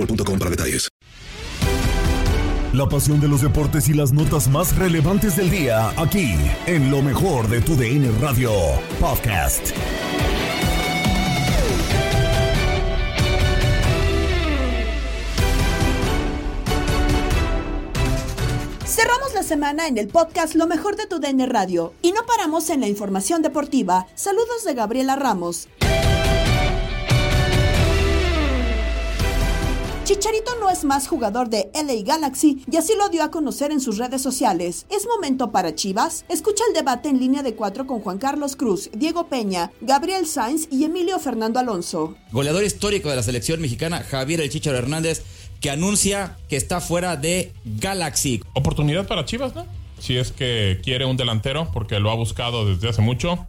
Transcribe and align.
boostmobile.com 0.00 0.38
para 0.38 0.50
detalles. 0.50 0.88
La 2.72 2.88
pasión 2.88 3.20
de 3.20 3.26
los 3.26 3.42
deportes 3.42 3.88
y 3.88 3.94
las 3.94 4.12
notas 4.12 4.48
más 4.48 4.76
relevantes 4.76 5.36
del 5.36 5.50
día, 5.50 5.90
aquí, 6.00 6.36
en 6.66 6.88
lo 6.90 7.02
mejor 7.02 7.48
de 7.48 7.60
tu 7.60 7.74
DN 7.74 8.08
Radio 8.20 8.52
Podcast. 9.00 9.72
Cerramos 18.86 19.34
la 19.34 19.42
semana 19.42 19.88
en 19.88 19.98
el 19.98 20.06
podcast 20.06 20.54
Lo 20.54 20.68
mejor 20.68 20.94
de 20.94 21.06
tu 21.06 21.18
DN 21.18 21.44
Radio 21.46 21.92
y 22.02 22.12
no 22.12 22.24
paramos 22.24 22.70
en 22.70 22.80
la 22.80 22.86
información 22.86 23.42
deportiva. 23.42 24.06
Saludos 24.14 24.64
de 24.64 24.74
Gabriela 24.74 25.16
Ramos. 25.16 25.66
Chicharito 30.10 30.58
no 30.58 30.68
es 30.68 30.82
más 30.84 31.06
jugador 31.06 31.50
de 31.50 31.70
LA 31.72 32.02
Galaxy 32.04 32.64
y 32.68 32.76
así 32.78 32.94
lo 32.98 33.10
dio 33.10 33.22
a 33.22 33.30
conocer 33.30 33.70
en 33.70 33.80
sus 33.80 33.96
redes 33.96 34.20
sociales. 34.20 34.84
¿Es 34.90 35.06
momento 35.06 35.52
para 35.52 35.76
Chivas? 35.76 36.24
Escucha 36.28 36.64
el 36.66 36.74
debate 36.74 37.08
en 37.08 37.20
línea 37.20 37.44
de 37.44 37.54
cuatro 37.54 37.86
con 37.86 38.00
Juan 38.00 38.18
Carlos 38.18 38.56
Cruz, 38.56 38.90
Diego 38.92 39.28
Peña, 39.28 39.70
Gabriel 39.80 40.26
Sainz 40.26 40.66
y 40.68 40.82
Emilio 40.82 41.20
Fernando 41.20 41.60
Alonso. 41.60 42.16
Goleador 42.32 42.64
histórico 42.64 43.08
de 43.08 43.14
la 43.14 43.22
selección 43.22 43.60
mexicana, 43.60 44.02
Javier 44.02 44.40
El 44.40 44.50
Chicharo 44.50 44.78
Hernández, 44.78 45.22
que 45.60 45.70
anuncia 45.70 46.36
que 46.48 46.56
está 46.56 46.80
fuera 46.80 47.14
de 47.14 47.52
Galaxy. 47.64 48.42
Oportunidad 48.54 49.06
para 49.06 49.26
Chivas, 49.26 49.54
¿no? 49.54 49.64
Si 50.00 50.16
es 50.16 50.32
que 50.32 50.80
quiere 50.82 51.04
un 51.04 51.18
delantero, 51.18 51.70
porque 51.72 52.00
lo 52.00 52.10
ha 52.10 52.16
buscado 52.16 52.66
desde 52.66 52.88
hace 52.88 53.00
mucho. 53.00 53.46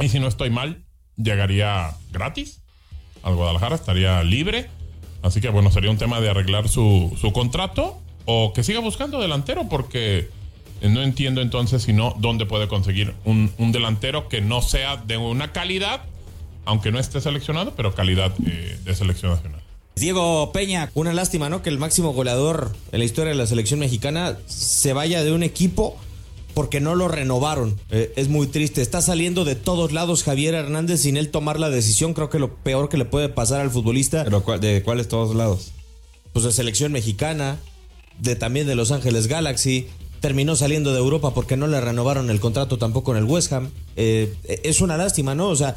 Y 0.00 0.08
si 0.08 0.18
no 0.18 0.26
estoy 0.26 0.50
mal, 0.50 0.84
llegaría 1.16 1.94
gratis 2.10 2.62
al 3.22 3.36
Guadalajara, 3.36 3.76
estaría 3.76 4.24
libre 4.24 4.68
Así 5.22 5.40
que 5.40 5.48
bueno, 5.48 5.70
sería 5.70 5.90
un 5.90 5.98
tema 5.98 6.20
de 6.20 6.30
arreglar 6.30 6.68
su, 6.68 7.16
su 7.20 7.32
contrato 7.32 7.98
o 8.24 8.52
que 8.52 8.62
siga 8.62 8.80
buscando 8.80 9.20
delantero 9.20 9.68
porque 9.68 10.28
no 10.82 11.02
entiendo 11.02 11.40
entonces 11.40 11.82
si 11.82 11.92
no 11.92 12.14
dónde 12.18 12.46
puede 12.46 12.68
conseguir 12.68 13.14
un, 13.24 13.50
un, 13.58 13.72
delantero 13.72 14.28
que 14.28 14.40
no 14.40 14.62
sea 14.62 14.96
de 14.96 15.16
una 15.16 15.52
calidad, 15.52 16.02
aunque 16.64 16.92
no 16.92 16.98
esté 16.98 17.20
seleccionado, 17.20 17.72
pero 17.74 17.94
calidad 17.94 18.32
eh, 18.46 18.78
de 18.84 18.94
selección 18.94 19.32
nacional. 19.32 19.60
Diego 19.96 20.52
Peña, 20.52 20.90
una 20.94 21.12
lástima, 21.12 21.48
¿no? 21.48 21.62
Que 21.62 21.70
el 21.70 21.78
máximo 21.78 22.12
goleador 22.12 22.76
en 22.92 23.00
la 23.00 23.04
historia 23.04 23.32
de 23.32 23.38
la 23.38 23.46
selección 23.46 23.80
mexicana 23.80 24.38
se 24.46 24.92
vaya 24.92 25.24
de 25.24 25.32
un 25.32 25.42
equipo 25.42 25.98
porque 26.54 26.80
no 26.80 26.94
lo 26.94 27.08
renovaron. 27.08 27.78
Eh, 27.90 28.12
es 28.16 28.28
muy 28.28 28.46
triste. 28.46 28.82
Está 28.82 29.00
saliendo 29.02 29.44
de 29.44 29.54
todos 29.54 29.92
lados 29.92 30.24
Javier 30.24 30.54
Hernández 30.54 31.00
sin 31.00 31.16
él 31.16 31.30
tomar 31.30 31.60
la 31.60 31.70
decisión. 31.70 32.14
Creo 32.14 32.30
que 32.30 32.38
lo 32.38 32.54
peor 32.54 32.88
que 32.88 32.98
le 32.98 33.04
puede 33.04 33.28
pasar 33.28 33.60
al 33.60 33.70
futbolista. 33.70 34.24
¿Pero 34.24 34.42
de 34.58 34.82
cuáles 34.82 35.08
todos 35.08 35.34
lados? 35.34 35.72
Pues 36.32 36.44
de 36.44 36.52
selección 36.52 36.92
mexicana, 36.92 37.58
de 38.18 38.36
también 38.36 38.66
de 38.66 38.74
Los 38.74 38.90
Ángeles 38.90 39.26
Galaxy. 39.26 39.86
Terminó 40.20 40.56
saliendo 40.56 40.92
de 40.92 40.98
Europa 40.98 41.32
porque 41.32 41.56
no 41.56 41.68
le 41.68 41.80
renovaron 41.80 42.28
el 42.28 42.40
contrato 42.40 42.76
tampoco 42.76 43.12
en 43.12 43.18
el 43.18 43.24
West 43.24 43.52
Ham. 43.52 43.70
Eh, 43.96 44.34
es 44.64 44.80
una 44.80 44.96
lástima, 44.96 45.36
¿no? 45.36 45.48
O 45.48 45.56
sea, 45.56 45.76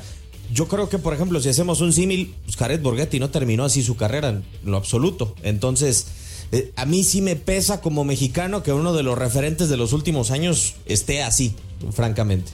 yo 0.52 0.68
creo 0.68 0.90
que, 0.90 0.98
por 0.98 1.14
ejemplo, 1.14 1.40
si 1.40 1.50
hacemos 1.50 1.80
un 1.82 1.94
símil, 1.94 2.34
pues 2.46 2.58
Jared 2.58 2.82
Borghetti 2.82 3.20
no 3.20 3.30
terminó 3.30 3.66
así 3.66 3.84
su 3.84 3.96
carrera 3.96 4.30
en 4.30 4.44
lo 4.66 4.78
absoluto. 4.78 5.36
Entonces 5.44 6.08
eh, 6.52 6.72
a 6.76 6.86
mí 6.86 7.04
sí 7.04 7.22
me 7.22 7.36
pesa 7.36 7.82
como 7.82 8.04
mexicano 8.04 8.62
que 8.62 8.74
uno 8.74 8.94
de 8.94 9.04
los 9.04 9.18
referentes 9.18 9.70
de 9.70 9.78
los 9.78 9.94
últimos 9.94 10.32
años 10.32 10.76
esté 10.86 11.24
así, 11.24 11.56
francamente. 11.92 12.52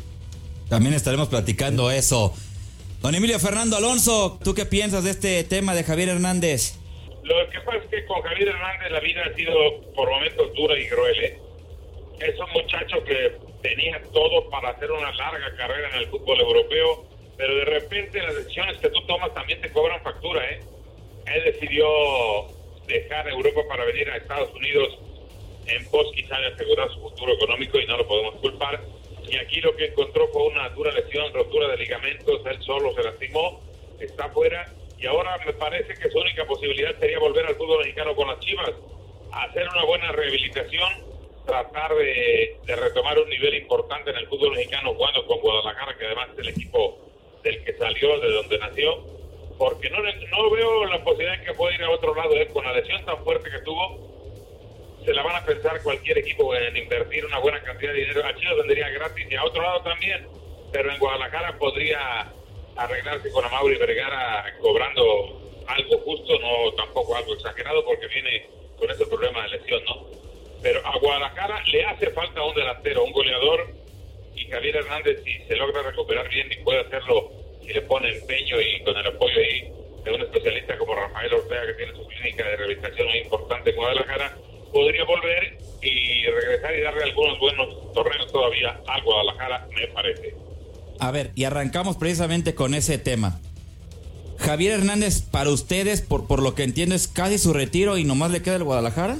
También 0.69 0.93
estaremos 0.93 1.29
platicando 1.29 1.89
eso. 1.89 2.33
Don 3.01 3.15
Emilio 3.15 3.39
Fernando 3.39 3.77
Alonso, 3.77 4.39
¿tú 4.43 4.53
qué 4.53 4.65
piensas 4.65 5.03
de 5.03 5.11
este 5.11 5.43
tema 5.43 5.73
de 5.73 5.83
Javier 5.83 6.09
Hernández? 6.09 6.75
Lo 7.23 7.35
que 7.49 7.59
pasa 7.61 7.77
es 7.77 7.89
que 7.89 8.05
con 8.05 8.21
Javier 8.21 8.49
Hernández 8.49 8.91
la 8.91 8.99
vida 8.99 9.21
ha 9.25 9.35
sido 9.35 9.53
por 9.95 10.09
momentos 10.09 10.53
dura 10.55 10.79
y 10.79 10.87
cruel. 10.87 11.23
¿eh? 11.23 11.39
Es 12.19 12.39
un 12.39 12.51
muchacho 12.51 13.03
que 13.03 13.37
tenía 13.61 14.01
todo 14.13 14.49
para 14.49 14.69
hacer 14.69 14.91
una 14.91 15.11
larga 15.13 15.55
carrera 15.55 15.89
en 15.89 15.95
el 16.01 16.07
fútbol 16.07 16.39
europeo, 16.39 17.05
pero 17.37 17.55
de 17.55 17.65
repente 17.65 18.21
las 18.21 18.35
decisiones 18.35 18.77
que 18.77 18.89
tú 18.89 19.01
tomas 19.07 19.33
también 19.33 19.61
te 19.61 19.71
cobran 19.71 20.01
factura. 20.03 20.43
¿eh? 20.49 20.59
Él 21.27 21.43
decidió 21.45 21.85
dejar 22.87 23.27
Europa 23.27 23.61
para 23.67 23.85
venir 23.85 24.09
a 24.09 24.17
Estados 24.17 24.53
Unidos 24.55 24.97
en 25.67 25.85
pos 25.89 26.07
quizá 26.15 26.39
de 26.39 26.47
asegurar 26.47 26.89
su 26.93 27.01
futuro 27.01 27.33
económico 27.33 27.77
y 27.79 27.85
no 27.85 27.97
lo 27.97 28.07
podemos 28.07 28.35
culpar. 28.35 28.81
Y 29.29 29.35
aquí 29.35 29.59
lo 29.59 29.75
que 29.75 29.87
encontró 29.87 30.29
fue 30.29 30.47
una 30.47 30.69
dura 30.69 30.91
lesión, 30.93 31.33
rotura 31.33 31.67
de 31.67 31.77
ligamentos, 31.77 32.41
él 32.45 32.61
solo 32.61 32.93
se 32.95 33.03
lastimó, 33.03 33.61
está 33.99 34.29
fuera 34.29 34.73
y 34.97 35.05
ahora 35.05 35.37
me 35.45 35.53
parece 35.53 35.93
que 35.93 36.09
su 36.09 36.17
única 36.17 36.45
posibilidad 36.45 36.97
sería 36.97 37.19
volver 37.19 37.45
al 37.45 37.55
fútbol 37.55 37.79
mexicano 37.79 38.15
con 38.15 38.27
las 38.29 38.39
Chivas, 38.39 38.71
hacer 39.31 39.67
una 39.67 39.83
buena 39.83 40.11
rehabilitación, 40.13 40.89
tratar 41.45 41.93
de, 41.95 42.57
de 42.65 42.75
retomar 42.75 43.19
un 43.19 43.29
nivel 43.29 43.55
importante 43.55 44.09
en 44.09 44.17
el 44.17 44.27
fútbol 44.27 44.55
mexicano 44.55 44.93
jugando 44.95 45.25
con 45.27 45.39
Guadalajara, 45.39 45.97
que 45.97 46.05
además 46.05 46.29
es 46.33 46.39
el 46.39 46.49
equipo 46.49 46.97
del 47.43 47.63
que 47.63 47.73
salió, 47.73 48.19
de 48.19 48.31
donde 48.31 48.57
nació 48.57 49.16
porque 49.57 49.89
no, 49.89 49.97
no 50.01 50.49
veo 50.51 50.85
la 50.85 51.03
posibilidad 51.03 51.37
de 51.39 51.45
que 51.45 51.53
pueda 51.53 51.75
ir 51.75 51.83
a 51.83 51.89
otro 51.89 52.13
lado. 52.13 52.33
¿eh? 52.35 52.47
Con 52.47 52.63
la 52.63 52.73
lesión 52.73 53.03
tan 53.05 53.23
fuerte 53.23 53.49
que 53.49 53.59
tuvo, 53.59 53.97
se 55.03 55.13
la 55.13 55.23
van 55.23 55.37
a 55.37 55.45
pensar 55.45 55.81
cualquier 55.81 56.17
equipo 56.19 56.53
en 56.55 56.75
invertir 56.77 57.25
una 57.25 57.39
buena 57.39 57.61
cantidad 57.63 57.93
de 57.93 57.99
dinero. 57.99 58.25
A 58.25 58.35
Chile 58.35 58.55
vendría 58.55 58.89
gratis 58.89 59.25
y 59.29 59.35
a 59.35 59.43
otro 59.43 59.61
lado 59.61 59.81
también, 59.81 60.27
pero 60.71 60.91
en 60.91 60.99
Guadalajara 60.99 61.57
podría 61.57 62.31
arreglarse 62.75 63.31
con 63.31 63.43
Amauri 63.43 63.77
Vergara 63.77 64.45
cobrando 64.61 65.41
algo 65.67 65.97
justo, 65.99 66.39
no 66.39 66.71
tampoco 66.73 67.15
algo 67.15 67.33
exagerado, 67.33 67.83
porque 67.83 68.07
viene 68.07 68.47
con 68.77 68.89
ese 68.91 69.05
problema 69.07 69.43
de 69.43 69.57
lesión, 69.57 69.83
¿no? 69.85 70.05
Pero 70.61 70.85
a 70.85 70.97
Guadalajara 70.97 71.63
le 71.71 71.85
hace 71.85 72.11
falta 72.11 72.43
un 72.43 72.53
delantero, 72.53 73.03
un 73.03 73.11
goleador, 73.11 73.67
y 74.35 74.45
Javier 74.45 74.77
Hernández, 74.77 75.23
si 75.23 75.33
se 75.45 75.55
logra 75.55 75.81
recuperar 75.81 76.29
bien 76.29 76.51
y 76.51 76.63
puede 76.63 76.81
hacerlo 76.81 77.31
y 77.67 77.73
le 77.73 77.81
pone 77.83 78.09
empeño 78.17 78.55
y 78.61 78.83
con 78.83 78.95
el 78.97 79.07
apoyo 79.07 79.35
ahí 79.37 79.71
de 80.05 80.11
un 80.15 80.21
especialista 80.21 80.77
como 80.77 80.95
Rafael 80.95 81.33
Ortega, 81.33 81.61
que 81.67 81.73
tiene 81.73 81.91
su 81.93 82.07
clínica 82.07 82.43
de 82.47 82.55
rehabilitación 82.55 83.07
muy 83.07 83.17
importante 83.19 83.69
en 83.71 83.75
Guadalajara, 83.75 84.37
podría 84.71 85.03
volver 85.03 85.57
y 85.81 86.25
regresar 86.25 86.75
y 86.77 86.81
darle 86.81 87.03
algunos 87.03 87.39
buenos 87.39 87.93
torneos 87.93 88.31
todavía 88.31 88.79
a 88.87 89.01
Guadalajara, 89.01 89.67
me 89.75 89.87
parece. 89.87 90.35
A 90.99 91.11
ver, 91.11 91.31
y 91.35 91.43
arrancamos 91.43 91.97
precisamente 91.97 92.55
con 92.55 92.73
ese 92.73 92.97
tema. 92.97 93.39
Javier 94.37 94.73
Hernández, 94.73 95.21
para 95.21 95.49
ustedes, 95.49 96.01
por, 96.01 96.27
por 96.27 96.41
lo 96.41 96.53
que 96.55 96.63
entiendo, 96.63 96.95
es 96.95 97.07
casi 97.07 97.37
su 97.37 97.53
retiro 97.53 97.97
y 97.97 98.03
nomás 98.03 98.31
le 98.31 98.41
queda 98.41 98.55
el 98.55 98.63
Guadalajara. 98.63 99.17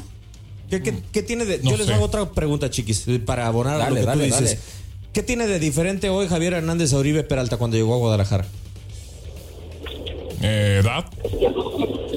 ¿Qué, 0.69 0.83
qué- 0.83 0.93
qué 1.11 1.23
tiene 1.23 1.45
de.? 1.45 1.59
No 1.59 1.71
yo 1.71 1.77
les 1.77 1.87
sé. 1.87 1.93
hago 1.93 2.05
otra 2.05 2.29
pregunta, 2.31 2.69
chiquis, 2.69 3.05
para 3.25 3.47
abonar 3.47 3.81
a 3.81 3.89
lo 3.89 3.95
que 3.95 4.01
dale, 4.03 4.27
tú 4.29 4.35
dices. 4.35 4.55
dale. 4.59 4.86
¿Qué 5.17 5.23
tiene 5.23 5.47
de 5.47 5.57
diferente 5.57 6.09
hoy 6.09 6.27
Javier 6.27 6.53
Hernández 6.53 6.93
a 6.93 6.97
Uribe 6.99 7.23
Peralta 7.23 7.57
cuando 7.57 7.75
llegó 7.75 7.95
a 7.95 7.97
Guadalajara? 7.97 8.45
Eh, 10.43 10.81
edad. 10.83 11.05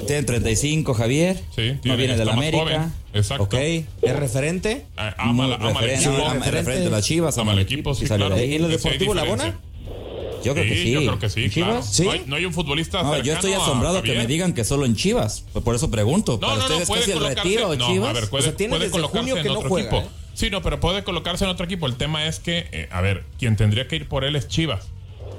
Tiene 0.07 0.23
35, 0.25 0.93
Javier. 0.93 1.41
Sí, 1.57 1.71
no 1.73 1.81
tiene- 1.81 1.97
viene 1.97 2.17
de 2.19 2.25
la 2.27 2.35
América. 2.35 2.63
joven. 2.63 2.93
Exacto. 3.15 3.45
Ok, 3.45 3.55
¿es 3.55 3.87
referente? 4.03 4.85
Ah, 4.99 5.15
Ama, 5.17 5.47
la- 5.47 5.55
ama 5.55 5.69
el 5.71 5.75
Referente, 5.77 6.05
equipo. 6.05 6.15
ama- 6.17 6.25
referente. 6.35 6.51
referente 6.59 6.85
de 6.85 6.91
las 6.91 7.05
Chivas. 7.07 7.39
Ama 7.39 7.53
el 7.55 7.61
equipo, 7.61 7.95
sí, 7.95 8.03
de 8.05 8.15
claro. 8.17 8.39
¿Y 8.39 8.55
en 8.57 8.61
lo 8.61 8.69
deportivo 8.69 9.15
la 9.15 9.23
diferencia. 9.23 9.59
bona? 9.59 10.43
Yo 10.45 10.53
creo 10.53 10.67
que 10.67 10.75
sí. 10.83 10.91
yo 10.93 11.01
creo 11.01 11.19
que 11.19 11.31
sí, 11.31 11.45
¿En 11.45 11.51
claro. 11.53 11.73
Chivas? 11.73 11.87
¿Sí? 11.95 12.05
No, 12.05 12.11
hay, 12.11 12.23
no 12.27 12.37
hay 12.37 12.45
un 12.45 12.53
futbolista 12.53 13.03
No, 13.03 13.19
yo 13.23 13.33
estoy 13.33 13.55
asombrado 13.55 14.03
que 14.03 14.15
me 14.15 14.27
digan 14.27 14.53
que 14.53 14.65
solo 14.65 14.85
en 14.85 14.95
Chivas. 14.95 15.47
Por 15.65 15.75
eso 15.75 15.91
pregunto. 15.91 16.33
No, 16.33 16.41
¿Para 16.41 16.53
no, 16.53 16.59
no, 16.59 16.65
ustedes 16.67 16.87
puede 16.87 17.01
casi 17.01 17.13
el 17.13 17.21
retiro 17.21 17.75
no, 17.77 17.87
Chivas? 17.87 18.11
a 18.11 18.13
ver, 18.13 18.29
puede, 18.29 18.43
O 18.43 18.45
sea, 18.45 18.57
tiene 18.57 18.73
puede 18.73 18.85
desde 18.85 18.93
colocarse 18.93 19.31
junio 19.31 19.43
que 19.43 19.49
no 19.49 19.63
juega, 19.67 19.89
equipo. 19.89 20.03
¿eh? 20.03 20.20
Sí, 20.41 20.49
no, 20.51 20.63
pero 20.63 20.81
puede 20.81 21.05
colocarse 21.05 21.45
en 21.45 21.51
otro 21.51 21.67
equipo. 21.67 21.87
El 21.87 21.97
tema 21.97 22.25
es 22.27 22.39
que, 22.41 22.67
eh, 22.73 22.89
a 22.91 23.03
ver, 23.03 23.25
quien 23.39 23.57
tendría 23.57 23.87
que 23.87 23.97
ir 23.97 24.09
por 24.09 24.25
él 24.25 24.37
es 24.37 24.49
Chivas. 24.49 24.89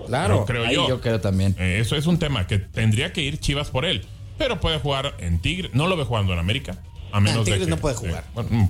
Claro, 0.06 0.46
creo 0.46 0.66
ahí 0.66 0.76
yo. 0.76 0.88
yo 0.88 1.02
creo 1.02 1.20
también. 1.20 1.56
Eh, 1.58 1.78
eso 1.80 1.96
es 1.96 2.06
un 2.06 2.20
tema 2.20 2.46
que 2.46 2.60
tendría 2.60 3.12
que 3.12 3.22
ir 3.22 3.40
Chivas 3.40 3.70
por 3.72 3.86
él. 3.86 4.06
Pero 4.38 4.60
puede 4.60 4.78
jugar 4.80 5.16
en 5.20 5.40
Tigre. 5.40 5.70
No 5.74 5.88
lo 5.88 5.98
ve 5.98 6.04
jugando 6.04 6.34
en 6.34 6.40
América. 6.40 6.78
A 7.12 7.20
menos 7.20 7.46
de 7.46 7.52
Tigres 7.54 7.66
que- 7.66 7.70
no 7.72 7.78
puede 7.78 7.96
jugar. 7.96 8.24
eh, 8.28 8.32
bueno, 8.36 8.50
mm, 8.52 8.70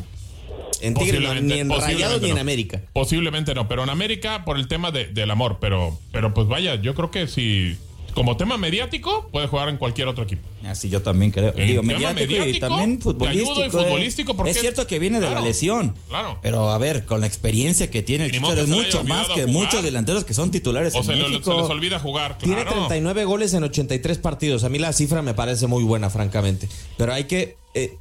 En 0.82 0.94
Tigres, 0.96 1.22
no, 1.22 1.34
ni 1.36 1.60
en 1.60 1.70
Rayados 1.70 2.22
ni 2.22 2.30
en 2.30 2.36
no. 2.36 2.42
América. 2.42 2.82
Posiblemente 2.94 3.54
no, 3.54 3.68
pero 3.68 3.84
en 3.84 3.90
América 3.90 4.46
por 4.46 4.58
el 4.58 4.68
tema 4.68 4.90
de- 4.92 5.08
del 5.08 5.30
amor. 5.32 5.58
Pero, 5.60 6.00
pero 6.14 6.34
pues 6.34 6.48
vaya, 6.48 6.76
yo 6.76 6.96
creo 6.96 7.12
que 7.12 7.28
si 7.28 7.78
como 8.14 8.38
tema 8.38 8.58
mediático 8.58 9.30
puede 9.32 9.48
jugar 9.48 9.70
en 9.70 9.78
cualquier 9.78 10.08
otro 10.08 10.24
equipo. 10.24 10.48
Así 10.66 10.90
yo 10.90 11.02
también 11.02 11.32
creo. 11.32 11.54
En 11.56 11.68
Digo, 11.68 11.82
tema 11.82 11.94
mediático, 12.14 12.46
y 12.46 12.60
también 12.60 12.98
te 12.98 13.04
futbolístico. 13.04 13.52
ayudo 13.52 13.64
y 13.64 13.68
eh. 13.68 13.72
futbolístico, 13.72 14.36
porque 14.36 14.52
es 14.52 14.60
cierto 14.60 14.86
que 14.88 15.00
viene 15.00 15.20
de 15.20 15.30
la 15.30 15.42
lesión. 15.42 15.96
claro. 16.10 16.38
Pero 16.42 16.70
a 16.72 16.78
ver, 16.78 17.06
con 17.06 17.22
la 17.22 17.28
experiencia 17.28 17.90
que 17.90 18.02
tiene 18.02 18.26
el 18.26 18.32
Chicharo 18.32 18.62
es 18.62 18.68
mucho 18.68 19.04
más 19.04 19.28
que 19.28 19.34
jugar. 19.44 19.48
muchos 19.50 19.84
delanteros 19.84 20.24
que 20.26 20.34
son 20.34 20.52
titulares 20.52 20.94
O 20.96 21.00
en 21.00 21.04
se, 21.06 21.16
le- 21.16 21.24
se 21.24 21.54
les 21.54 21.70
olvida 21.70 22.00
jugar. 22.00 22.38
Tiene 22.38 22.56
claro. 22.64 22.72
39 22.88 23.26
goles 23.26 23.54
en 23.54 23.64
83 23.64 24.18
partidos. 24.18 24.64
A 24.64 24.70
mí 24.70 24.78
la 24.80 24.94
cifra 24.94 25.22
me 25.22 25.34
parece 25.34 25.68
muy 25.68 25.84
buena, 25.84 26.10
francamente. 26.10 26.68
Pero 26.98 27.14
hay 27.14 27.26
que 27.26 27.56
eh, 27.74 27.98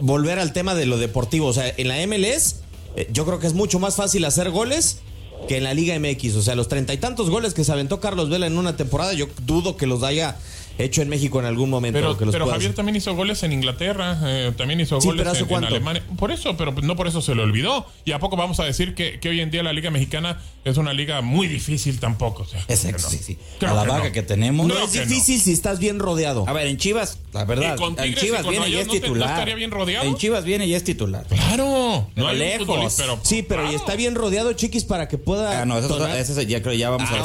volver 0.00 0.38
al 0.38 0.52
tema 0.52 0.74
de 0.74 0.86
lo 0.86 0.98
deportivo. 0.98 1.46
O 1.46 1.52
sea, 1.52 1.72
en 1.76 1.88
la 1.88 1.96
MLS, 2.06 2.56
eh, 2.96 3.08
yo 3.12 3.24
creo 3.26 3.38
que 3.38 3.46
es 3.46 3.54
mucho 3.54 3.78
más 3.78 3.96
fácil 3.96 4.24
hacer 4.24 4.50
goles 4.50 5.00
que 5.48 5.56
en 5.56 5.64
la 5.64 5.74
Liga 5.74 5.98
MX. 5.98 6.36
O 6.36 6.42
sea, 6.42 6.54
los 6.54 6.68
treinta 6.68 6.92
y 6.92 6.98
tantos 6.98 7.30
goles 7.30 7.54
que 7.54 7.64
se 7.64 7.72
aventó 7.72 8.00
Carlos 8.00 8.30
Vela 8.30 8.46
en 8.46 8.58
una 8.58 8.76
temporada, 8.76 9.12
yo 9.12 9.26
dudo 9.46 9.76
que 9.76 9.86
los 9.86 10.02
haya 10.02 10.36
hecho 10.78 11.02
en 11.02 11.08
México 11.08 11.38
en 11.40 11.46
algún 11.46 11.68
momento. 11.70 11.98
Pero, 11.98 12.16
que 12.16 12.24
los 12.24 12.32
pero 12.32 12.44
pueda 12.46 12.54
Javier 12.54 12.68
hacer. 12.70 12.76
también 12.76 12.96
hizo 12.96 13.14
goles 13.14 13.42
en 13.42 13.52
Inglaterra, 13.52 14.18
eh, 14.24 14.52
también 14.56 14.80
hizo 14.80 15.00
Sí, 15.00 15.08
goles 15.08 15.20
pero 15.20 15.30
¿hace 15.32 15.40
en? 15.42 15.48
Alemania. 15.68 16.02
Por 16.18 16.30
eso, 16.32 16.56
pero 16.56 16.72
no 16.72 16.96
por 16.96 17.06
eso 17.08 17.20
se 17.20 17.34
le 17.34 17.42
olvidó. 17.42 17.86
¿Y 18.04 18.12
a 18.12 18.18
poco 18.18 18.36
vamos 18.36 18.60
a 18.60 18.64
decir 18.64 18.94
que, 18.94 19.20
que 19.20 19.28
hoy 19.28 19.40
en 19.40 19.50
día 19.50 19.62
la 19.62 19.72
Liga 19.72 19.90
Mexicana 19.90 20.38
es 20.64 20.76
una 20.76 20.92
liga 20.92 21.20
muy 21.20 21.48
difícil 21.48 22.00
tampoco? 22.00 22.42
O 22.42 22.46
sea, 22.46 22.60
Exacto, 22.68 23.02
no. 23.02 23.08
sí, 23.10 23.18
sí. 23.18 23.38
Creo 23.58 23.72
a 23.72 23.74
la 23.74 23.82
que 24.02 24.08
no. 24.08 24.12
que 24.12 24.22
tenemos. 24.22 24.66
No 24.66 24.78
es 24.78 24.94
no. 24.94 25.02
difícil 25.02 25.40
si 25.40 25.52
estás 25.52 25.78
bien 25.78 25.98
rodeado. 25.98 26.44
A 26.48 26.52
ver, 26.52 26.66
en 26.66 26.76
Chivas, 26.78 27.18
la 27.32 27.44
verdad, 27.44 27.74
¿Y 27.74 27.78
con 27.78 27.98
en 27.98 28.14
Chivas 28.14 28.42
con 28.42 28.50
viene 28.50 28.68
y 28.68 28.74
es 28.76 28.86
no 28.86 28.92
te- 28.92 28.98
no 29.00 29.04
titular. 29.04 29.30
estaría 29.30 29.54
bien 29.54 29.70
rodeado? 29.70 30.06
En 30.06 30.16
Chivas 30.16 30.44
viene 30.44 30.66
y 30.66 30.74
es 30.74 30.84
titular. 30.84 31.26
Claro, 31.28 32.08
Pero 32.14 32.28
hay 32.28 32.34
un 32.34 32.38
lejos. 32.38 32.66
futbolista, 32.66 33.02
pero- 33.04 33.20
Sí, 33.22 33.42
pero 33.42 33.70
y 33.70 33.74
está 33.74 33.96
bien 33.96 34.14
rodeado, 34.14 34.52
chiquis, 34.54 34.84
para 34.84 35.08
que 35.08 35.18
pueda. 35.18 35.60
Ah, 35.60 35.66
no, 35.66 35.78
eso, 35.78 36.06
eso 36.06 36.42
ya 36.42 36.62
creo 36.62 36.74
ya 36.74 36.90
vamos 36.90 37.08
Ah, 37.10 37.14
a 37.14 37.18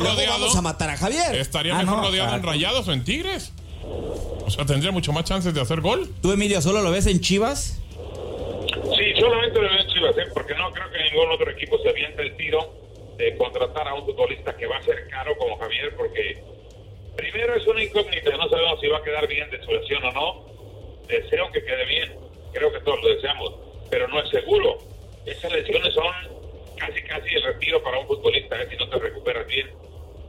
rodeado. 0.00 0.38
vamos 0.38 0.56
matar 0.62 0.90
a 0.90 0.96
Javier. 0.96 1.34
Estaría 1.36 1.74
Ah, 1.74 1.78
mejor 1.78 1.96
no, 1.98 2.02
rodeado 2.04 2.28
en 2.28 2.34
exacto. 2.34 2.48
Rayados 2.74 2.88
o 2.88 2.92
en 2.92 3.04
Tigres. 3.04 3.52
O 4.46 4.50
sea, 4.50 4.66
tendría 4.66 4.90
mucho 4.90 5.12
más 5.12 5.24
chances 5.24 5.54
de 5.54 5.60
hacer 5.60 5.80
gol. 5.80 6.08
¿Tú, 6.20 6.32
Emilio, 6.32 6.60
solo 6.60 6.82
lo 6.82 6.90
ves 6.90 7.06
en 7.06 7.20
Chivas? 7.20 7.80
Sí, 8.96 9.20
solamente 9.20 9.60
lo 9.60 9.68
veo 9.68 9.80
en 9.80 9.86
Chivas, 9.86 10.18
¿eh? 10.18 10.26
porque 10.34 10.54
no 10.54 10.72
creo 10.72 10.90
que 10.90 10.98
ningún 11.04 11.30
otro 11.30 11.50
equipo 11.50 11.78
se 11.78 11.90
aviente 11.90 12.22
el 12.22 12.36
tiro 12.36 12.74
de 13.16 13.36
contratar 13.36 13.86
a 13.86 13.94
un 13.94 14.04
futbolista 14.04 14.56
que 14.56 14.66
va 14.66 14.78
a 14.78 14.82
ser 14.82 15.08
caro 15.08 15.36
como 15.38 15.56
Javier, 15.58 15.94
porque 15.96 16.42
primero 17.16 17.54
es 17.54 17.64
una 17.66 17.84
incógnita, 17.84 18.36
no 18.36 18.48
sabemos 18.48 18.80
si 18.80 18.88
va 18.88 18.98
a 18.98 19.02
quedar 19.02 19.28
bien 19.28 19.48
de 19.50 19.62
su 19.64 19.70
lesión 19.70 20.02
o 20.04 20.12
no. 20.12 20.44
Deseo 21.06 21.52
que 21.52 21.64
quede 21.64 21.84
bien, 21.86 22.12
creo 22.52 22.72
que 22.72 22.80
todos 22.80 23.00
lo 23.02 23.08
deseamos, 23.10 23.54
pero 23.88 24.08
no 24.08 24.20
es 24.20 24.28
seguro. 24.30 24.78
Esas 25.26 25.52
lesiones 25.52 25.94
son 25.94 26.12
casi 26.76 27.02
casi 27.02 27.34
el 27.34 27.42
retiro 27.44 27.80
para 27.84 28.00
un 28.00 28.06
futbolista, 28.08 28.60
¿eh? 28.60 28.66
si 28.68 28.76
no 28.76 28.88
te 28.88 28.98
recuperas 28.98 29.46
bien. 29.46 29.70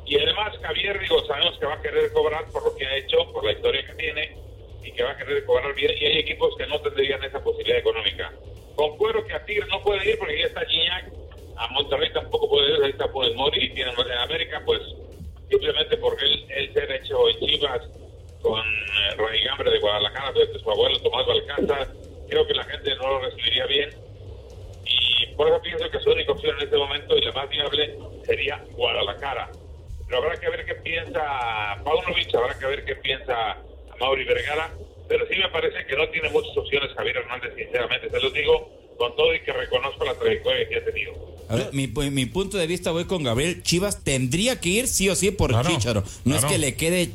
Y 0.06 0.18
además 0.18 0.56
Javier, 0.62 1.00
digo, 1.00 1.25
sabemos 1.25 1.57
que 1.57 1.66
va 1.66 1.74
a 1.74 1.81
querer 1.81 2.12
cobrar 2.13 2.46
por 2.52 2.63
lo 2.63 2.75
que 2.75 2.86
ha 2.86 2.98
hecho, 2.98 3.18
por 3.34 3.44
la 3.44 3.54
historia 3.54 3.86
que 3.86 3.94
tiene, 3.96 4.38
y 4.84 4.92
que 4.92 5.04
va 5.04 5.12
a 5.12 5.18
querer 5.18 5.44
cobrar 5.46 5.74
bien, 5.74 5.92
y 6.00 6.06
hay 6.06 6.18
equipos 6.19 6.56
que 6.57 6.68
no 6.68 6.80
tendrían 6.81 7.24
esa 7.24 7.44
posibilidad 7.44 7.80
económica. 7.80 8.31
Concuerdo 8.75 9.25
que 9.25 9.34
a 9.34 9.44
Tigre 9.46 9.66
no 9.68 9.81
puede 9.81 10.07
ir 10.10 10.19
porque 10.19 10.38
ya 10.38 10.46
está 10.46 10.66
Gignac, 10.66 11.12
a 11.57 11.68
Monterrey 11.69 12.12
tampoco 12.13 12.50
puede 12.50 12.78
ir, 12.78 12.84
ahí 12.84 12.92
está 12.92 13.07
Funes 13.07 13.34
Mori, 13.36 13.66
y 13.66 13.74
tiene 13.74 13.92
en 13.92 14.12
América, 14.12 14.62
pues 14.66 14.81
simplemente 15.50 15.98
porque 15.98 16.25
él, 16.25 16.46
él 16.50 16.74
ser 16.74 16.92
hecho 16.92 17.30
en 17.30 17.40
Chivas 17.40 17.81
con 18.42 18.60
eh, 18.60 19.16
Raigambre 19.18 19.72
de 19.72 19.80
Guadalajara, 19.80 20.34
desde 20.34 20.60
su 20.60 20.69
abuelo 20.69 21.00
Tomás 21.00 21.25
Balcázar, 21.25 21.88
creo 22.30 22.46
que 22.46 22.54
la 22.54 22.63
gente 22.66 22.96
no 22.98 23.10
lo 23.10 23.22
recibiría 23.22 23.66
bien. 23.66 23.90
Y 24.86 25.34
por 25.36 25.48
eso 25.48 25.62
pienso 25.62 25.90
que 25.90 26.00
su 26.00 26.12
única 26.12 26.31
opción 26.31 26.56
en 26.57 26.66
este 26.66 26.78
momento 26.78 27.18
y 27.18 27.22
la 27.22 27.31
más 27.31 27.50
viable 27.50 27.98
sería 28.24 28.63
Guadalajara. 28.74 29.50
Pero 30.07 30.18
habrá 30.24 30.40
que 30.40 30.50
ver 30.50 30.66
qué 30.66 30.75
piensa 30.75 31.22
Paunovic, 31.84 32.34
habrá 32.36 32.57
que 32.57 32.66
ver 32.66 32.86
qué 32.86 32.96
piensa 32.96 33.57
Mauri 34.00 34.24
Vergara, 34.25 34.72
pero 35.07 35.25
sí 35.28 35.36
me 35.38 35.50
parece 35.50 35.86
que 35.88 35.96
no 35.96 36.07
tiene 36.10 36.30
muchas 36.30 36.56
opciones 36.57 36.90
Javier 36.96 37.18
Hernández, 37.18 37.52
sinceramente, 37.56 38.10
se 38.10 38.19
los 38.19 38.34
digo, 38.34 38.69
con 38.98 39.16
todo 39.16 39.34
y 39.34 39.42
que 39.42 39.52
reconozco 39.52 40.06
la 40.06 40.13
trayectoria 40.13 40.68
que 40.69 40.78
ha 40.78 40.86
tenido. 40.86 41.13
A 41.50 41.56
ver, 41.56 41.69
mi, 41.74 41.88
pu- 41.88 42.10
mi 42.12 42.25
punto 42.25 42.57
de 42.57 42.66
vista 42.68 42.92
voy 42.92 43.06
con 43.06 43.24
Gabriel. 43.24 43.62
Chivas 43.62 44.04
tendría 44.04 44.60
que 44.60 44.69
ir 44.69 44.88
sí 44.88 45.10
o 45.10 45.16
sí 45.16 45.31
por 45.31 45.52
Claro, 45.52 45.69
Chicharo. 45.69 46.04
No 46.24 46.34
claro. 46.34 46.48
es 46.48 46.54
que 46.54 46.57
le 46.60 46.75
quede 46.75 47.12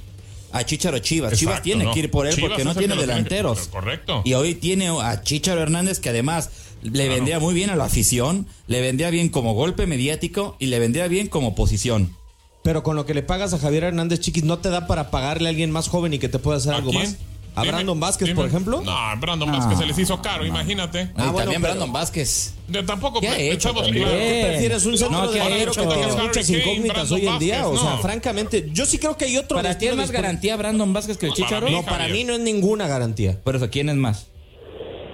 a 0.52 0.64
Chicharo 0.64 0.98
Chivas. 1.00 1.37
Chivas 1.38 1.62
tiene 1.62 1.84
no. 1.84 1.92
que 1.92 2.00
ir 2.00 2.10
por 2.10 2.26
él 2.26 2.34
Chivas 2.34 2.50
porque 2.50 2.64
no 2.64 2.75
tiene 2.76 2.94
lo 2.94 3.00
delanteros. 3.00 3.69
correcto. 3.69 4.22
Y 4.25 4.34
hoy 4.34 4.54
tiene 4.54 4.88
a 4.88 5.22
Chicharo 5.22 5.60
Hernández 5.62 5.98
que 6.00 6.10
además 6.10 6.50
le 6.82 7.08
vendría 7.08 7.40
muy 7.40 7.54
bien 7.54 7.70
a 7.70 7.76
la 7.76 7.84
afición, 7.84 8.46
le 8.69 8.81
vendría 8.81 9.10
bien 9.10 9.28
como 9.31 9.54
golpe 9.54 9.87
mediático 9.87 10.56
y 10.60 10.66
le 10.66 10.78
vendría 10.78 11.08
bien 11.08 11.26
como 11.28 11.54
posición. 11.56 12.14
Pero 12.62 12.82
con 12.82 12.94
lo 12.96 13.06
que 13.06 13.14
le 13.14 13.22
pagas 13.22 13.54
a 13.54 13.58
Javier 13.58 13.84
Hernández, 13.84 14.20
chiquis, 14.20 14.44
¿no 14.44 14.58
te 14.58 14.68
da 14.68 14.86
para 14.86 15.10
pagarle 15.10 15.48
a 15.48 15.50
alguien 15.50 15.70
más 15.70 15.88
joven 15.88 16.12
y 16.14 16.18
que 16.18 16.28
te 16.28 16.38
pueda 16.38 16.58
hacer 16.58 16.74
¿A 16.74 16.76
algo 16.76 16.90
quién? 16.90 17.02
más? 17.04 17.16
¿A 17.56 17.62
Dime, 17.62 17.72
Brandon 17.72 17.98
Vázquez, 17.98 18.28
dime. 18.28 18.36
por 18.36 18.46
ejemplo? 18.46 18.80
No, 18.84 18.92
a 18.96 19.14
Brandon 19.16 19.50
Vázquez 19.50 19.76
se 19.78 19.85
les 19.87 19.99
hizo 19.99 20.23
caro, 20.23 20.46
imagínate. 20.46 21.02
y 21.02 21.04
Ah, 21.16 21.30
bueno, 21.32 21.38
también 21.38 21.62
pero- 21.62 21.75
Brandon 21.75 21.92
Vázquez. 21.92 22.54
De- 22.68 22.82
tampoco 22.85 23.20
¿Qué 23.20 23.28
ha 23.28 23.38
hecho 23.38 23.73
claro. 23.73 23.88
¿Qué 23.92 24.46
prefieres? 24.50 24.87
¿Un 24.87 24.96
centro 24.96 25.23
No, 25.25 25.32
¿qué 25.32 25.40
ha 25.40 25.44
delantero 25.49 25.73
que 25.73 25.80
Harry 25.80 26.26
muchas 26.26 26.49
incógnitas 26.50 26.94
Brandon 27.08 27.18
hoy 27.20 27.26
en 27.26 27.38
día? 27.40 27.66
O 27.66 27.70
Vázquez, 27.73 27.80
sea, 27.88 27.96
no. 27.96 28.02
francamente, 28.02 28.70
yo 28.73 28.87
sí 28.87 28.99
creo 28.99 29.16
que 29.16 29.25
hay 29.25 29.37
otro 29.37 29.56
¿Para 29.56 29.76
ti 29.76 29.87
es 29.88 29.96
más 29.96 30.12
garantía 30.12 30.54
Brandon 30.56 30.92
Vázquez 30.92 31.16
que 31.18 31.26
el 31.26 31.32
Chicharo? 31.32 31.68
No, 31.68 31.82
para 31.85 32.06
mí 32.06 32.23
no 32.23 32.35
es 32.35 32.40
ninguna 32.40 32.87
garantía. 32.87 33.40
Por 33.42 33.56
eso, 33.56 33.68
¿quién 33.68 33.88
es 33.88 33.96
más? 33.96 34.26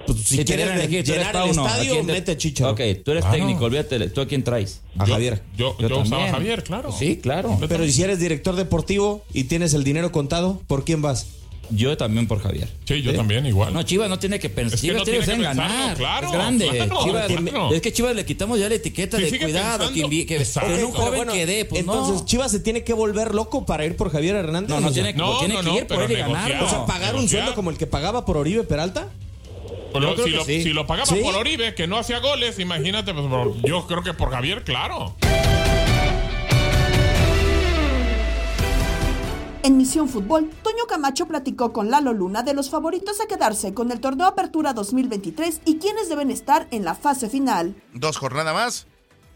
Pues, 0.07 0.19
si 0.27 0.43
quieres 0.45 0.67
elegir, 0.71 1.03
llenar 1.05 1.27
el 1.27 1.31
Pauno, 1.33 1.65
¿a 1.65 1.69
estadio, 1.69 1.93
quién 1.93 2.07
te- 2.07 2.13
mete 2.13 2.37
Chicharo. 2.37 2.71
Ok, 2.71 2.81
tú 3.03 3.11
eres 3.11 3.23
Claro. 3.23 3.37
técnico, 3.37 3.65
olvídate. 3.65 4.09
¿Tú 4.09 4.21
a 4.21 4.27
quién 4.27 4.43
traes? 4.43 4.81
A 4.97 5.05
Javier. 5.05 5.43
Yo, 5.57 5.77
yo, 5.77 5.87
usaba 5.87 5.99
a 5.99 6.03
también. 6.09 6.31
Javier, 6.31 6.63
claro. 6.63 6.91
Sí, 6.97 7.17
claro. 7.17 7.57
Pero 7.67 7.85
¿y 7.85 7.91
si 7.91 8.03
eres 8.03 8.19
director 8.19 8.55
deportivo 8.55 9.23
y 9.33 9.43
tienes 9.45 9.73
el 9.73 9.83
dinero 9.83 10.11
contado, 10.11 10.61
¿por 10.67 10.83
quién 10.85 11.01
vas? 11.01 11.27
Yo 11.69 11.97
también 11.97 12.27
por 12.27 12.41
Javier. 12.41 12.69
Sí, 12.85 13.01
yo 13.01 13.11
¿Sí? 13.11 13.17
también 13.17 13.45
igual. 13.45 13.73
No, 13.73 13.83
Chivas 13.83 14.07
no 14.07 14.17
tiene 14.17 14.39
que 14.39 14.47
pensar. 14.49 14.75
Es 14.75 14.81
que 14.81 14.87
Chivas 14.87 14.99
no 14.99 15.03
tiene 15.03 15.19
que 15.19 15.25
pensarlo, 15.25 15.43
ganar. 15.63 15.97
claro, 15.97 16.27
es 16.27 16.33
grande. 16.33 16.67
claro, 16.69 16.99
Chivas- 17.03 17.27
claro. 17.27 17.73
Es 17.73 17.81
que 17.81 17.91
Chivas 17.91 18.15
le 18.15 18.25
quitamos 18.25 18.57
ya 18.57 18.69
la 18.69 18.75
etiqueta 18.75 19.17
Sí, 19.17 19.23
de 19.23 19.37
cuidado. 19.39 19.79
pensando. 19.89 20.09
Que, 20.09 20.25
que, 20.25 20.35
en 20.77 20.85
un 20.85 20.91
joven 20.93 21.17
bueno, 21.17 21.33
que 21.33 21.45
dé, 21.45 21.65
pues 21.65 21.81
entonces 21.81 22.21
no. 22.21 22.25
Chivas 22.25 22.51
se 22.51 22.61
tiene 22.61 22.85
que 22.85 22.93
volver 22.93 23.35
loco 23.35 23.65
para 23.65 23.83
ir 23.85 23.97
por 23.97 24.09
Javier 24.13 24.37
Hernández. 24.37 24.69
No, 24.69 24.79
no 24.79 24.91
tiene, 24.93 25.11
No, 25.11 25.39
tiene 25.39 25.55
no, 25.55 25.59
que 25.59 25.65
no, 25.67 25.77
ir 25.77 25.87
por 25.87 26.03
él 26.03 26.11
y 26.11 26.15
ganar. 26.15 26.63
o 26.63 26.69
sea, 26.69 26.85
pagar 26.85 27.15
un 27.15 27.27
sueldo 27.27 27.53
como 27.53 27.69
el 27.69 27.77
que 27.77 27.85
pagaba 27.85 28.23
por 28.25 28.37
Oribe 28.37 28.63
Peralta. 28.63 29.09
Pero 29.93 30.09
Yo 30.09 30.13
creo 30.15 30.25
si, 30.25 30.31
que 30.31 30.37
lo, 30.37 30.43
sí. 30.45 30.63
si 30.63 30.73
lo 30.73 30.85
pagaba 30.87 31.05
¿Sí? 31.07 31.19
por 31.23 31.35
Oribe, 31.35 31.73
que 31.75 31.87
no 31.87 31.97
hacía 31.97 32.19
goles, 32.19 32.59
imagínate, 32.59 33.13
pues 33.13 33.25
por- 33.27 33.55
yo 33.67 33.85
creo 33.87 34.03
que 34.03 34.13
por 34.13 34.29
Javier, 34.31 34.63
claro. 34.63 35.15
En 39.63 39.75
Misión 39.75 40.07
Fútbol, 40.07 40.49
Toño 40.63 40.85
Camacho 40.87 41.27
platicó 41.27 41.73
con 41.73 41.91
Lalo 41.91 42.13
Luna 42.13 42.41
de 42.41 42.53
los 42.53 42.69
favoritos 42.69 43.19
a 43.19 43.27
quedarse 43.27 43.73
con 43.73 43.91
el 43.91 43.99
torneo 43.99 44.25
Apertura 44.27 44.71
2023 44.73 45.61
y 45.65 45.77
quienes 45.77 46.07
deben 46.07 46.31
estar 46.31 46.67
en 46.71 46.85
la 46.85 46.95
fase 46.95 47.29
final. 47.29 47.75
dos 47.93 48.15
jornadas 48.17 48.53
más 48.53 48.87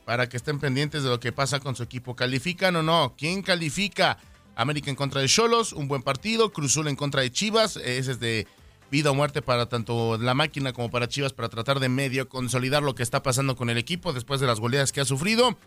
para 0.06 0.30
que 0.30 0.38
estén 0.38 0.60
pendientes 0.60 1.04
de 1.04 1.10
lo 1.10 1.20
que 1.20 1.34
pasa 1.34 1.60
con 1.60 1.76
su 1.76 1.84
equipo. 1.84 2.16
¿Califican 2.16 2.76
o 2.78 2.84
no? 2.84 3.14
¿Quién 3.18 3.42
califica? 3.42 4.18
América 4.56 4.90
en 4.90 4.96
contra 4.96 5.20
de 5.22 5.28
Cholos, 5.28 5.74
un 5.74 5.88
buen 5.90 6.02
partido. 6.02 6.52
Cruzul 6.54 6.88
en 6.88 6.96
contra 6.96 7.22
de 7.22 7.32
Chivas. 7.32 7.76
Ese 7.78 8.12
es 8.12 8.20
de 8.20 8.48
vida 8.92 9.10
o 9.10 9.16
muerte 9.16 9.42
para 9.42 9.66
tanto 9.68 10.18
la 10.18 10.34
máquina 10.34 10.74
como 10.74 10.92
para 10.92 11.08
Chivas 11.08 11.32
para 11.34 11.50
tratar 11.50 11.80
de 11.80 11.90
medio 11.90 12.30
consolidar 12.30 12.84
lo 12.84 12.94
que 12.94 13.02
está 13.04 13.24
pasando 13.24 13.56
con 13.56 13.70
el 13.70 13.78
equipo 13.78 14.12
después 14.12 14.42
de 14.42 14.48
las 14.48 14.60
goleadas 14.60 14.92
que 14.92 15.00
ha 15.00 15.06
sufrido. 15.06 15.58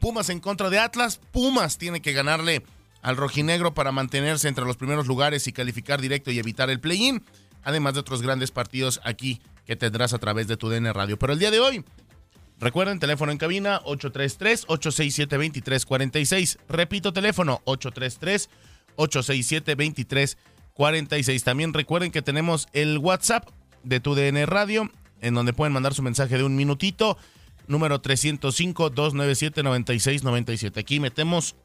Pumas 0.00 0.28
en 0.28 0.40
contra 0.40 0.68
de 0.68 0.80
Atlas. 0.80 1.20
Pumas 1.30 1.78
tiene 1.78 2.02
que 2.02 2.12
ganarle 2.12 2.64
al 3.00 3.16
rojinegro 3.16 3.72
para 3.72 3.92
mantenerse 3.92 4.48
entre 4.48 4.64
los 4.64 4.76
primeros 4.76 5.06
lugares 5.06 5.46
y 5.46 5.52
calificar 5.52 6.00
directo 6.00 6.32
y 6.32 6.40
evitar 6.40 6.70
el 6.70 6.80
play-in, 6.80 7.22
además 7.62 7.94
de 7.94 8.00
otros 8.00 8.20
grandes 8.20 8.50
partidos 8.50 9.00
aquí 9.04 9.40
que 9.64 9.76
tendrás 9.76 10.12
a 10.12 10.18
través 10.18 10.48
de 10.48 10.56
tu 10.56 10.68
DN 10.68 10.92
Radio. 10.92 11.16
Pero 11.18 11.34
el 11.34 11.38
día 11.38 11.52
de 11.52 11.60
hoy, 11.60 11.84
recuerden, 12.58 12.98
teléfono 12.98 13.30
en 13.30 13.38
cabina 13.38 13.80
833-867-2346. 13.84 16.58
Repito, 16.68 17.12
teléfono 17.12 17.62
833-867-2346. 20.76 21.42
También 21.42 21.74
recuerden 21.74 22.10
que 22.10 22.22
tenemos 22.22 22.68
el 22.72 22.96
WhatsApp 22.98 23.48
de 23.82 24.00
tu 24.00 24.14
DN 24.14 24.46
Radio, 24.46 24.90
en 25.20 25.34
donde 25.34 25.52
pueden 25.52 25.72
mandar 25.72 25.94
su 25.94 26.02
mensaje 26.02 26.38
de 26.38 26.44
un 26.44 26.54
minutito, 26.56 27.18
número 27.66 28.00
305-297-9697. 28.02 30.78
Aquí 30.78 31.00
metemos 31.00 31.56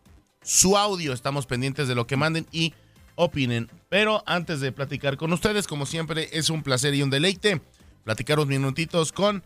su 0.41 0.77
audio, 0.77 1.13
estamos 1.13 1.45
pendientes 1.45 1.87
de 1.87 1.95
lo 1.95 2.07
que 2.07 2.17
manden 2.17 2.47
y 2.51 2.73
opinen. 3.15 3.69
Pero 3.89 4.23
antes 4.25 4.59
de 4.61 4.71
platicar 4.71 5.17
con 5.17 5.31
ustedes, 5.33 5.67
como 5.67 5.85
siempre, 5.85 6.29
es 6.31 6.49
un 6.49 6.63
placer 6.63 6.95
y 6.95 7.03
un 7.03 7.09
deleite 7.09 7.61
platicar 8.07 8.39
unos 8.39 8.47
minutitos 8.47 9.11
con 9.11 9.43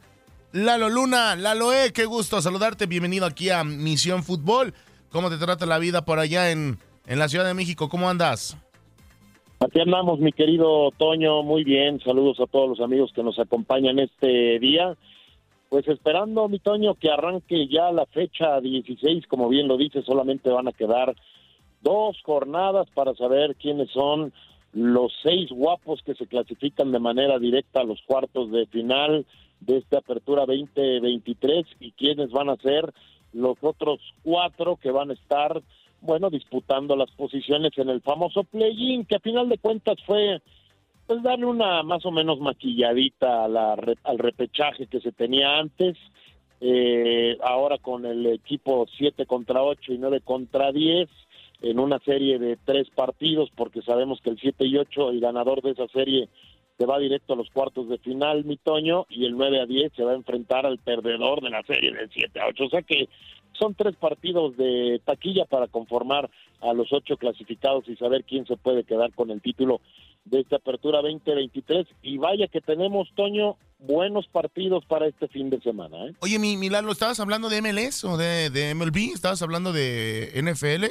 Lalo 0.52 0.88
Luna. 0.88 1.36
Lalo, 1.36 1.74
eh, 1.74 1.92
qué 1.94 2.06
gusto 2.06 2.40
saludarte. 2.44 2.86
Bienvenido 2.86 3.26
aquí 3.26 3.50
a 3.50 3.64
Misión 3.64 4.24
Fútbol. 4.24 4.76
¿Cómo 5.10 5.32
te 5.32 5.40
trata 5.40 5.66
la 5.66 5.80
vida 5.80 6.06
por 6.06 6.20
allá 6.20 6.52
en, 6.52 6.78
en 7.08 7.18
la 7.18 7.28
Ciudad 7.28 7.46
de 7.46 7.56
México? 7.56 7.90
¿Cómo 7.90 8.08
andas? 8.08 8.56
Aquí 9.64 9.80
andamos, 9.80 10.20
mi 10.20 10.32
querido 10.32 10.90
Toño, 10.98 11.44
muy 11.44 11.64
bien. 11.64 12.00
Saludos 12.00 12.40
a 12.40 12.48
todos 12.48 12.68
los 12.68 12.80
amigos 12.80 13.12
que 13.14 13.22
nos 13.22 13.38
acompañan 13.38 14.00
este 14.00 14.58
día. 14.58 14.98
Pues 15.70 15.88
esperando, 15.88 16.50
mi 16.50 16.58
Toño, 16.58 16.96
que 16.96 17.12
arranque 17.12 17.68
ya 17.68 17.92
la 17.92 18.08
fecha 18.08 18.60
16, 18.60 19.28
como 19.28 19.50
bien 19.50 19.68
lo 19.68 19.78
dice, 19.78 20.02
solamente 20.02 20.50
van 20.50 20.68
a 20.68 20.72
quedar 20.72 21.14
dos 21.84 22.18
jornadas 22.24 22.88
para 22.96 23.14
saber 23.14 23.56
quiénes 23.56 23.92
son 23.92 24.34
los 24.74 25.14
seis 25.22 25.52
guapos 25.52 26.02
que 26.02 26.16
se 26.16 26.26
clasifican 26.26 26.92
de 26.92 26.98
manera 26.98 27.38
directa 27.38 27.82
a 27.82 27.86
los 27.86 28.02
cuartos 28.02 28.50
de 28.52 28.66
final 28.66 29.28
de 29.60 29.78
esta 29.78 30.00
apertura 30.00 30.48
2023 30.48 31.68
y 31.80 31.92
quiénes 31.92 32.32
van 32.32 32.50
a 32.50 32.56
ser 32.56 32.92
los 33.32 33.60
otros 33.62 34.00
cuatro 34.24 34.78
que 34.78 34.90
van 34.90 35.12
a 35.12 35.14
estar, 35.14 35.62
bueno, 36.02 36.30
disputando 36.30 36.96
las 36.96 37.12
posiciones 37.12 37.72
en 37.78 37.90
el 37.90 38.02
famoso 38.02 38.44
play-in, 38.44 39.06
que 39.06 39.16
a 39.16 39.20
final 39.20 39.50
de 39.50 39.58
cuentas 39.58 39.98
fue 40.06 40.42
pues 41.08 41.24
darle 41.24 41.46
una 41.46 41.84
más 41.84 42.06
o 42.06 42.12
menos 42.12 42.40
maquilladita 42.40 43.46
a 43.46 43.48
la, 43.48 43.74
al 43.74 44.18
repechaje 44.18 44.88
que 44.88 45.02
se 45.02 45.12
tenía 45.12 45.58
antes, 45.60 45.98
eh, 46.62 47.38
ahora 47.44 47.78
con 47.80 48.06
el 48.06 48.26
equipo 48.28 48.88
7 48.98 49.26
contra 49.26 49.64
8 49.64 49.94
y 49.94 49.98
9 49.98 50.22
contra 50.24 50.72
10, 50.72 51.10
en 51.64 51.80
una 51.80 52.00
serie 52.00 52.40
de 52.40 52.58
tres 52.64 52.90
partidos, 52.90 53.50
porque 53.56 53.82
sabemos 53.82 54.20
que 54.22 54.32
el 54.32 54.40
7 54.40 54.66
y 54.66 54.78
8, 54.78 55.10
el 55.10 55.20
ganador 55.20 55.62
de 55.62 55.72
esa 55.72 55.88
serie 55.90 56.30
se 56.78 56.86
va 56.86 56.98
directo 56.98 57.34
a 57.34 57.36
los 57.36 57.50
cuartos 57.52 57.90
de 57.90 58.00
final, 58.00 58.44
mi 58.44 58.58
Toño, 58.58 59.06
y 59.10 59.26
el 59.26 59.38
9 59.38 59.62
a 59.62 59.66
10 59.66 59.94
se 59.94 60.04
va 60.04 60.14
a 60.14 60.16
enfrentar 60.16 60.66
al 60.66 60.80
perdedor 60.80 61.42
de 61.42 61.52
la 61.52 61.62
serie 61.64 61.92
del 61.92 62.10
7 62.12 62.40
a 62.40 62.48
8. 62.48 62.64
O 62.64 62.70
sea 62.70 62.82
que 62.82 63.08
son 63.62 63.76
tres 63.76 63.96
partidos 63.96 64.58
de 64.58 65.00
taquilla 65.06 65.46
para 65.46 65.68
conformar 65.68 66.32
a 66.62 66.74
los 66.74 66.92
ocho 66.92 67.16
clasificados 67.18 67.88
y 67.88 67.96
saber 67.96 68.24
quién 68.24 68.48
se 68.48 68.58
puede 68.58 68.84
quedar 68.84 69.14
con 69.14 69.30
el 69.30 69.40
título 69.40 69.82
de 70.26 70.40
esta 70.40 70.56
apertura 70.56 71.02
2023. 71.02 71.86
Y 72.02 72.18
vaya 72.18 72.48
que 72.48 72.60
tenemos, 72.60 73.08
Toño, 73.16 73.58
buenos 73.78 74.28
partidos 74.28 74.84
para 74.86 75.06
este 75.06 75.28
fin 75.28 75.52
de 75.52 75.62
semana. 75.62 76.08
¿eh? 76.08 76.14
Oye, 76.22 76.40
mi 76.40 76.58
Milano, 76.58 76.92
¿estabas 76.92 77.20
hablando 77.20 77.50
de 77.50 77.62
MLS 77.62 78.04
o 78.04 78.18
de, 78.18 78.50
de 78.50 78.74
MLB? 78.74 79.14
¿Estabas 79.14 79.44
hablando 79.44 79.72
de 79.72 80.32
NFL? 80.42 80.88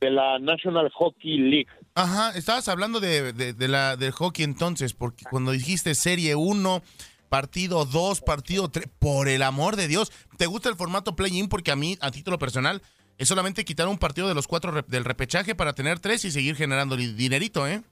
de 0.00 0.10
la 0.12 0.38
National 0.38 0.88
Hockey 0.94 1.38
League. 1.38 1.66
Ajá, 1.96 2.30
estabas 2.36 2.68
hablando 2.68 3.00
de, 3.00 3.32
de, 3.32 3.68
la, 3.68 3.96
del 3.96 4.12
hockey 4.12 4.44
entonces, 4.44 4.94
porque 4.94 5.24
cuando 5.28 5.50
dijiste 5.50 5.96
Serie 5.96 6.36
1, 6.36 6.82
partido 7.28 7.84
2, 7.84 8.20
partido 8.22 8.68
3, 8.68 8.88
por 8.98 9.28
el 9.28 9.42
amor 9.42 9.76
de 9.76 9.88
Dios, 9.88 10.10
¿te 10.36 10.46
gusta 10.46 10.68
el 10.68 10.76
formato 10.76 11.14
play-in? 11.16 11.48
Porque 11.48 11.70
a 11.70 11.76
mí, 11.76 11.96
a 12.00 12.10
título 12.10 12.38
personal, 12.38 12.82
es 13.18 13.28
solamente 13.28 13.64
quitar 13.64 13.88
un 13.88 13.98
partido 13.98 14.28
de 14.28 14.34
los 14.34 14.46
cuatro 14.46 14.82
del 14.86 15.04
repechaje 15.04 15.54
para 15.54 15.72
tener 15.72 15.98
tres 15.98 16.24
y 16.24 16.30
seguir 16.30 16.54
generando 16.54 16.96
dinerito, 16.96 17.66
¿eh? 17.66 17.82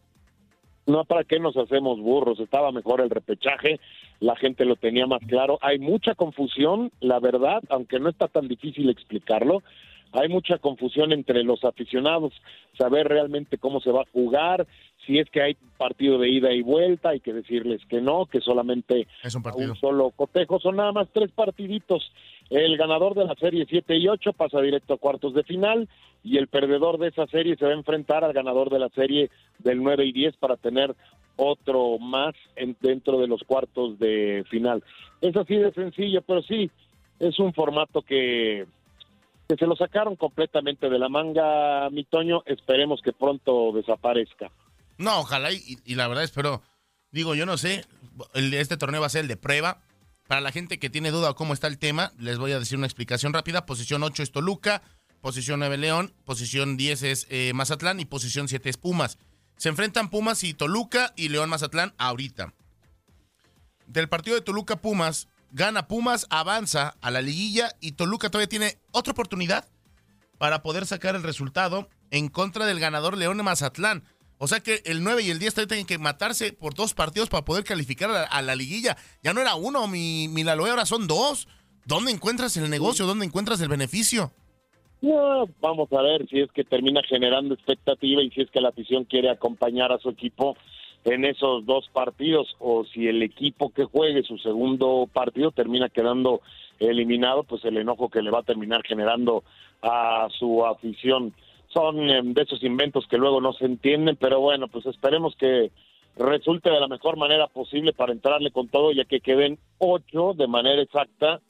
No, 0.87 1.05
¿para 1.05 1.25
qué 1.25 1.41
nos 1.41 1.57
hacemos 1.57 1.99
burros? 1.99 2.39
Estaba 2.39 2.71
mejor 2.71 3.01
el 3.01 3.11
repechaje, 3.11 3.81
la 4.21 4.37
gente 4.37 4.65
lo 4.65 4.77
tenía 4.77 5.07
más 5.07 5.21
claro. 5.27 5.59
Hay 5.61 5.81
mucha 5.81 6.15
confusión, 6.15 6.93
la 7.01 7.19
verdad, 7.19 7.61
aunque 7.71 7.99
no 7.99 8.09
está 8.09 8.29
tan 8.29 8.47
difícil 8.47 8.89
explicarlo 8.89 9.63
hay 10.13 10.29
mucha 10.29 10.59
confusión 10.59 11.13
entre 11.13 11.43
los 11.43 11.65
aficionados, 11.65 12.33
saber 12.79 13.09
realmente 13.09 13.59
cómo 13.59 13.81
se 13.81 13.91
va 13.91 14.03
a 14.03 14.13
jugar, 14.13 14.67
si 15.07 15.19
es 15.19 15.31
que 15.31 15.43
hay 15.43 15.57
partido 15.79 16.19
de 16.19 16.29
ida 16.29 16.53
y 16.53 16.63
vuelta, 16.63 17.11
hay 17.11 17.21
que 17.21 17.33
decirles 17.33 17.81
que 17.89 18.01
no, 18.01 18.27
que 18.27 18.41
solamente 18.41 19.07
es 19.23 19.35
un, 19.35 19.43
partido. 19.43 19.73
un 19.73 19.77
solo 19.77 20.11
cotejo, 20.11 20.59
son 20.59 20.77
nada 20.77 20.93
más 20.93 21.09
tres 21.13 21.31
partiditos. 21.31 22.13
El 22.51 22.77
ganador 22.77 23.15
de 23.15 23.25
la 23.25 23.35
serie 23.35 23.67
7 23.69 23.97
y 23.97 24.09
8 24.09 24.33
pasa 24.33 24.61
directo 24.61 24.95
a 24.95 24.99
cuartos 24.99 25.35
de 25.35 25.43
final 25.43 25.89
y 26.23 26.39
el 26.39 26.49
perdedor 26.49 26.99
de 26.99 27.09
esa 27.09 27.27
serie 27.27 27.57
se 27.57 27.65
va 27.65 27.73
a 27.73 27.77
enfrentar 27.77 28.25
al 28.25 28.33
ganador 28.33 28.71
de 28.71 28.79
la 28.79 28.89
serie 28.91 29.31
del 29.59 29.83
9 29.83 30.07
y 30.07 30.13
10 30.13 30.37
para 30.37 30.57
tener 30.57 30.95
otro 31.37 31.99
más 31.99 32.35
en, 32.55 32.77
dentro 32.81 33.19
de 33.19 33.27
los 33.27 33.43
cuartos 33.43 33.99
de 33.99 34.45
final. 34.49 34.83
Es 35.21 35.37
así 35.37 35.57
de 35.57 35.73
sencillo, 35.73 36.23
pero 36.23 36.43
sí, 36.43 36.71
es 37.19 37.39
un 37.39 37.53
formato 37.53 38.03
que 38.03 38.67
que 39.49 39.57
se 39.57 39.67
lo 39.67 39.77
sacaron 39.77 40.17
completamente 40.17 40.89
de 40.91 40.99
la 40.99 41.09
manga, 41.09 41.89
mi 41.91 42.03
Toño, 42.05 42.43
esperemos 42.47 43.01
que 43.01 43.13
pronto 43.13 43.71
desaparezca. 43.73 44.51
No, 44.99 45.21
ojalá, 45.21 45.53
y, 45.53 45.79
la 45.95 46.09
verdad 46.09 46.25
espero, 46.25 46.63
digo, 47.11 47.35
yo 47.35 47.47
no 47.47 47.59
sé, 47.59 47.85
este 48.35 48.77
torneo 48.77 49.01
va 49.01 49.07
a 49.07 49.11
ser 49.11 49.23
el 49.23 49.29
de 49.29 49.37
prueba. 49.37 49.81
Para 50.27 50.41
la 50.41 50.51
gente 50.51 50.79
que 50.79 50.91
tiene 50.91 51.11
duda 51.11 51.35
cómo 51.35 51.55
está 51.55 51.67
el 51.69 51.79
tema, 51.79 52.13
les 52.19 52.39
voy 52.39 52.53
a 52.53 52.59
decir 52.59 52.77
una 52.79 52.87
explicación 52.87 53.33
rápida. 53.33 53.67
Posición 53.67 54.03
8 54.03 54.23
es 54.25 54.33
Toluca, 54.33 54.83
posición 55.21 55.61
9 55.61 55.77
León, 55.77 56.15
posición 56.25 56.77
10 56.77 57.03
es 57.05 57.27
eh, 57.31 57.53
Mazatlán 57.55 58.01
y 58.01 58.07
posición 58.07 58.49
7 58.49 58.69
es 58.69 58.77
Pumas. 58.77 59.19
Se 59.57 59.69
enfrentan 59.69 60.11
Pumas 60.11 60.43
y 60.45 60.55
Toluca 60.55 61.13
y 61.17 61.29
León 61.29 61.49
Mazatlán 61.49 61.95
ahorita. 61.99 62.55
Del 63.87 64.09
partido 64.09 64.35
de 64.35 64.43
Toluca 64.43 64.77
Pumas, 64.77 65.29
gana 65.53 65.87
Pumas, 65.87 66.27
avanza 66.31 66.97
a 67.01 67.11
la 67.11 67.23
liguilla 67.23 67.71
y 67.81 67.93
Toluca 67.93 68.29
todavía 68.29 68.49
tiene 68.49 68.79
otra 68.91 69.13
oportunidad 69.13 69.69
para 70.39 70.63
poder 70.63 70.87
sacar 70.87 71.15
el 71.15 71.23
resultado 71.23 71.89
en 72.11 72.29
contra 72.29 72.67
del 72.67 72.81
ganador 72.81 73.17
León 73.17 73.43
Mazatlán. 73.43 74.05
O 74.39 74.47
sea 74.49 74.61
que 74.61 74.83
el 74.85 75.03
9 75.03 75.23
y 75.23 75.31
el 75.31 75.39
10 75.39 75.55
todavía 75.55 75.69
tienen 75.69 75.87
que 75.87 75.99
matarse 75.99 76.53
por 76.53 76.75
dos 76.75 76.95
partidos 76.95 77.29
para 77.29 77.45
poder 77.45 77.65
calificar 77.65 78.11
a 78.31 78.43
la, 78.43 78.55
liguilla. 78.55 78.97
Ya 79.23 79.33
no 79.33 79.41
era 79.41 79.55
uno, 79.55 79.87
mi, 79.89 80.29
mi 80.29 80.45
Laloe, 80.45 80.71
ahora 80.71 80.85
son 80.85 81.07
dos. 81.07 81.49
¿Dónde 81.87 82.11
encuentras 82.11 82.57
el 82.57 82.69
negocio? 82.69 83.07
¿Dónde 83.07 83.25
encuentras 83.25 83.61
el 83.61 83.69
beneficio? 83.69 84.33
vamos 85.61 85.93
a 85.93 86.03
ver 86.03 86.27
si 86.29 86.41
es 86.41 86.51
que 86.53 86.65
termina 86.65 87.01
generando 87.03 87.55
expectativa 87.55 88.23
y 88.23 88.31
si 88.31 88.41
es 88.41 88.51
que 88.51 88.61
la 88.61 88.71
afición 88.71 89.05
quiere 89.05 89.31
acompañar 89.31 89.93
a 89.93 89.99
su 89.99 90.09
equipo 90.09 90.57
en 91.05 91.25
esos 91.25 91.65
dos 91.67 91.89
partidos 91.93 92.57
o 92.59 92.85
si 92.85 93.07
el 93.07 93.23
equipo 93.23 93.71
que 93.71 93.85
juegue 93.85 94.23
su 94.25 94.39
segundo 94.39 95.09
partido 95.13 95.53
termina 95.53 95.89
quedando 95.89 96.41
eliminado, 96.81 97.45
pues 97.45 97.65
el 97.65 97.77
enojo 97.77 98.09
que 98.09 98.23
le 98.23 98.31
va 98.31 98.41
a 98.41 98.45
terminar 98.45 98.83
generando 98.85 99.45
a 99.83 100.29
su 100.39 100.67
afición. 100.67 101.33
Son 101.77 102.09
em, 102.09 102.33
de 102.33 102.43
esos 102.43 102.63
inventos 102.63 103.07
que 103.07 103.19
luego 103.19 103.39
no 103.43 103.53
se 103.53 103.67
entienden, 103.67 104.17
pero 104.17 104.41
bueno, 104.41 104.67
pues 104.69 104.87
esperemos 104.87 105.37
que 105.37 105.71
resulte 106.17 106.71
de 106.71 106.81
la 106.81 106.89
mejor 106.89 107.19
manera 107.19 107.49
posible 107.49 107.93
para 107.93 108.15
entrarle 108.15 108.51
con 108.51 108.69
todo, 108.69 108.93
ya 108.93 109.05
que 109.05 109.21
queden 109.21 109.59
ocho 109.77 110.33
de 110.35 110.47
manera 110.47 110.81
exacta 110.81 111.43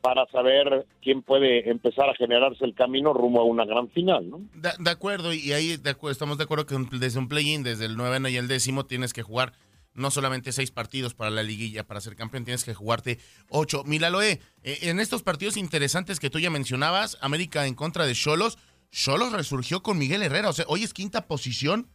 para 0.00 0.24
saber 0.26 0.86
quién 1.02 1.20
puede 1.20 1.68
empezar 1.68 2.08
a 2.08 2.14
generarse 2.14 2.64
el 2.64 2.74
camino 2.74 3.12
rumbo 3.12 3.42
a 3.42 3.44
una 3.44 3.66
gran 3.66 3.90
final, 3.90 4.30
¿no? 4.30 4.40
De, 4.54 4.90
acuerdo, 4.90 5.34
y 5.34 5.52
ahí 5.52 5.78
estamos 6.10 6.38
de 6.38 6.44
acuerdo 6.44 6.64
que 6.64 6.76
desde 6.98 7.18
un 7.18 7.28
play-in, 7.28 7.62
desde 7.62 7.84
el 7.84 7.98
noveno 7.98 8.30
y 8.30 8.36
el 8.38 8.48
décimo, 8.48 8.86
tienes 8.86 9.12
que 9.12 9.22
jugar 9.22 9.52
no 9.94 10.10
solamente 10.10 10.52
seis 10.52 10.70
partidos 10.70 11.14
para 11.14 11.30
la 11.30 11.42
liguilla, 11.42 11.84
para 11.84 12.00
ser 12.00 12.16
campeón, 12.16 12.44
tienes 12.44 12.64
que 12.64 12.74
jugarte 12.74 13.18
ocho. 13.48 13.82
Mira, 13.84 14.10
Loe, 14.10 14.40
eh, 14.62 14.78
en 14.82 14.98
estos 14.98 15.22
partidos 15.22 15.56
interesantes 15.56 16.20
que 16.20 16.30
tú 16.30 16.38
ya 16.38 16.50
mencionabas, 16.50 17.16
América 17.20 17.66
en 17.66 17.74
contra 17.74 18.06
de 18.06 18.14
Cholos, 18.14 18.58
Cholos 18.94 19.32
resurgió 19.32 19.82
con 19.82 19.98
Miguel 19.98 20.22
Herrera, 20.22 20.48
o 20.48 20.52
sea, 20.52 20.64
hoy 20.68 20.84
es 20.84 20.94
quinta 20.94 21.26
posición 21.26 21.88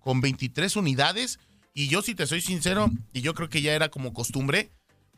con 0.00 0.20
23 0.20 0.76
unidades, 0.76 1.40
y 1.72 1.88
yo 1.88 2.02
si 2.02 2.14
te 2.14 2.26
soy 2.26 2.42
sincero, 2.42 2.88
y 3.14 3.22
yo 3.22 3.32
creo 3.32 3.48
que 3.48 3.62
ya 3.62 3.72
era 3.72 3.88
como 3.88 4.12
costumbre, 4.12 4.68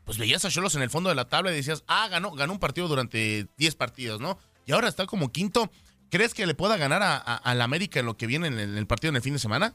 pues 0.04 0.18
veías 0.18 0.44
a 0.44 0.50
Cholos 0.50 0.76
en 0.76 0.82
el 0.82 0.90
fondo 0.90 1.08
de 1.08 1.16
la 1.16 1.24
tabla 1.24 1.50
y 1.50 1.56
decías, 1.56 1.84
ah, 1.88 2.06
ganó, 2.08 2.30
ganó 2.30 2.52
un 2.52 2.60
partido 2.60 2.86
durante 2.86 3.46
10 3.58 3.74
partidos, 3.74 4.20
¿no? 4.20 4.38
Y 4.66 4.72
ahora 4.72 4.86
está 4.86 5.06
como 5.06 5.32
quinto. 5.32 5.68
¿Crees 6.10 6.32
que 6.32 6.46
le 6.46 6.54
pueda 6.54 6.76
ganar 6.76 7.02
a, 7.02 7.54
la 7.54 7.64
América 7.64 7.98
en 7.98 8.06
lo 8.06 8.16
que 8.16 8.28
viene 8.28 8.46
en 8.46 8.58
el, 8.58 8.86
partido 8.86 9.10
en 9.10 9.16
el 9.16 9.22
fin 9.22 9.32
de 9.32 9.40
semana? 9.40 9.74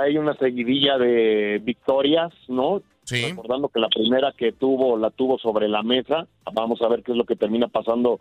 Hay 0.00 0.16
una 0.16 0.34
seguidilla 0.34 0.96
de 0.96 1.60
victorias, 1.64 2.32
¿no? 2.46 2.82
Sí. 3.02 3.26
Recordando 3.26 3.68
que 3.68 3.80
la 3.80 3.88
primera 3.88 4.32
que 4.38 4.52
tuvo 4.52 4.96
la 4.96 5.10
tuvo 5.10 5.38
sobre 5.38 5.68
la 5.68 5.82
mesa. 5.82 6.28
Vamos 6.52 6.80
a 6.82 6.88
ver 6.88 7.02
qué 7.02 7.10
es 7.10 7.18
lo 7.18 7.24
que 7.24 7.34
termina 7.34 7.66
pasando 7.66 8.20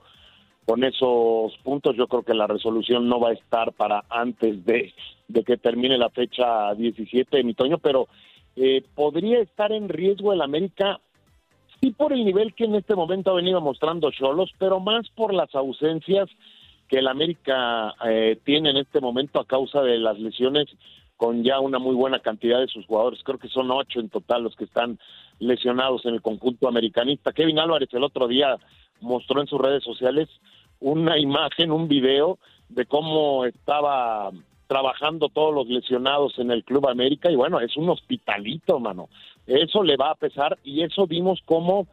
con 0.66 0.84
esos 0.84 1.58
puntos. 1.64 1.96
Yo 1.96 2.08
creo 2.08 2.24
que 2.24 2.34
la 2.34 2.48
resolución 2.48 3.08
no 3.08 3.20
va 3.20 3.30
a 3.30 3.34
estar 3.34 3.74
para 3.74 4.06
antes 4.10 4.66
de, 4.66 4.94
de 5.28 5.44
que 5.44 5.58
termine 5.58 5.98
la 5.98 6.10
fecha 6.10 6.74
17, 6.76 7.44
mi 7.44 7.54
Toño, 7.54 7.78
pero 7.78 8.08
eh, 8.56 8.84
podría 8.96 9.40
estar 9.40 9.72
en 9.72 9.90
riesgo 9.90 10.34
el 10.34 10.42
América, 10.42 11.00
sí 11.80 11.92
por 11.92 12.14
el 12.14 12.26
nivel 12.26 12.54
que 12.54 12.66
en 12.66 12.76
este 12.76 12.96
momento 12.96 13.32
ha 13.32 13.36
venido 13.36 13.62
mostrando 13.62 14.12
Cholos, 14.12 14.52
pero 14.58 14.80
más 14.80 15.10
por 15.10 15.34
las 15.34 15.54
ausencias 15.56 16.30
que 16.90 16.98
el 17.00 17.08
América 17.08 17.94
eh, 18.06 18.38
tiene 18.44 18.72
en 18.72 18.78
este 18.78 19.00
momento 19.00 19.40
a 19.40 19.46
causa 19.46 19.82
de 19.82 20.00
las 20.00 20.20
lesiones 20.20 20.66
con 21.16 21.44
ya 21.44 21.60
una 21.60 21.80
muy 21.80 21.96
buena 21.96 22.20
cantidad 22.20 22.60
de 22.60 22.68
sus 22.68 22.86
jugadores. 22.86 23.22
Creo 23.24 23.38
que 23.38 23.50
son 23.50 23.70
ocho 23.72 24.00
en 24.00 24.10
total 24.10 24.44
los 24.44 24.56
que 24.56 24.64
están 24.64 25.00
lesionados 25.38 26.06
en 26.06 26.16
el 26.16 26.22
conjunto 26.22 26.68
americanista. 26.68 27.32
Kevin 27.32 27.60
Álvarez 27.60 27.90
el 27.94 28.04
otro 28.04 28.28
día 28.28 28.58
mostró 29.02 29.42
en 29.42 29.48
sus 29.48 29.60
redes 29.60 29.84
sociales 29.84 30.30
una 30.80 31.18
imagen, 31.18 31.72
un 31.72 31.88
video 31.88 32.40
de 32.70 32.86
cómo 32.86 33.46
estaba 33.46 34.32
trabajando 34.68 35.30
todos 35.30 35.54
los 35.54 35.68
lesionados 35.68 36.38
en 36.38 36.52
el 36.52 36.64
Club 36.64 36.88
América 36.88 37.32
y 37.32 37.36
bueno, 37.36 37.60
es 37.60 37.76
un 37.76 37.90
hospitalito, 37.90 38.80
mano. 38.80 39.10
Eso 39.48 39.84
le 39.84 39.98
va 39.98 40.12
a 40.12 40.16
pesar 40.16 40.60
y 40.64 40.84
eso 40.84 41.08
vimos 41.08 41.40
como 41.44 41.88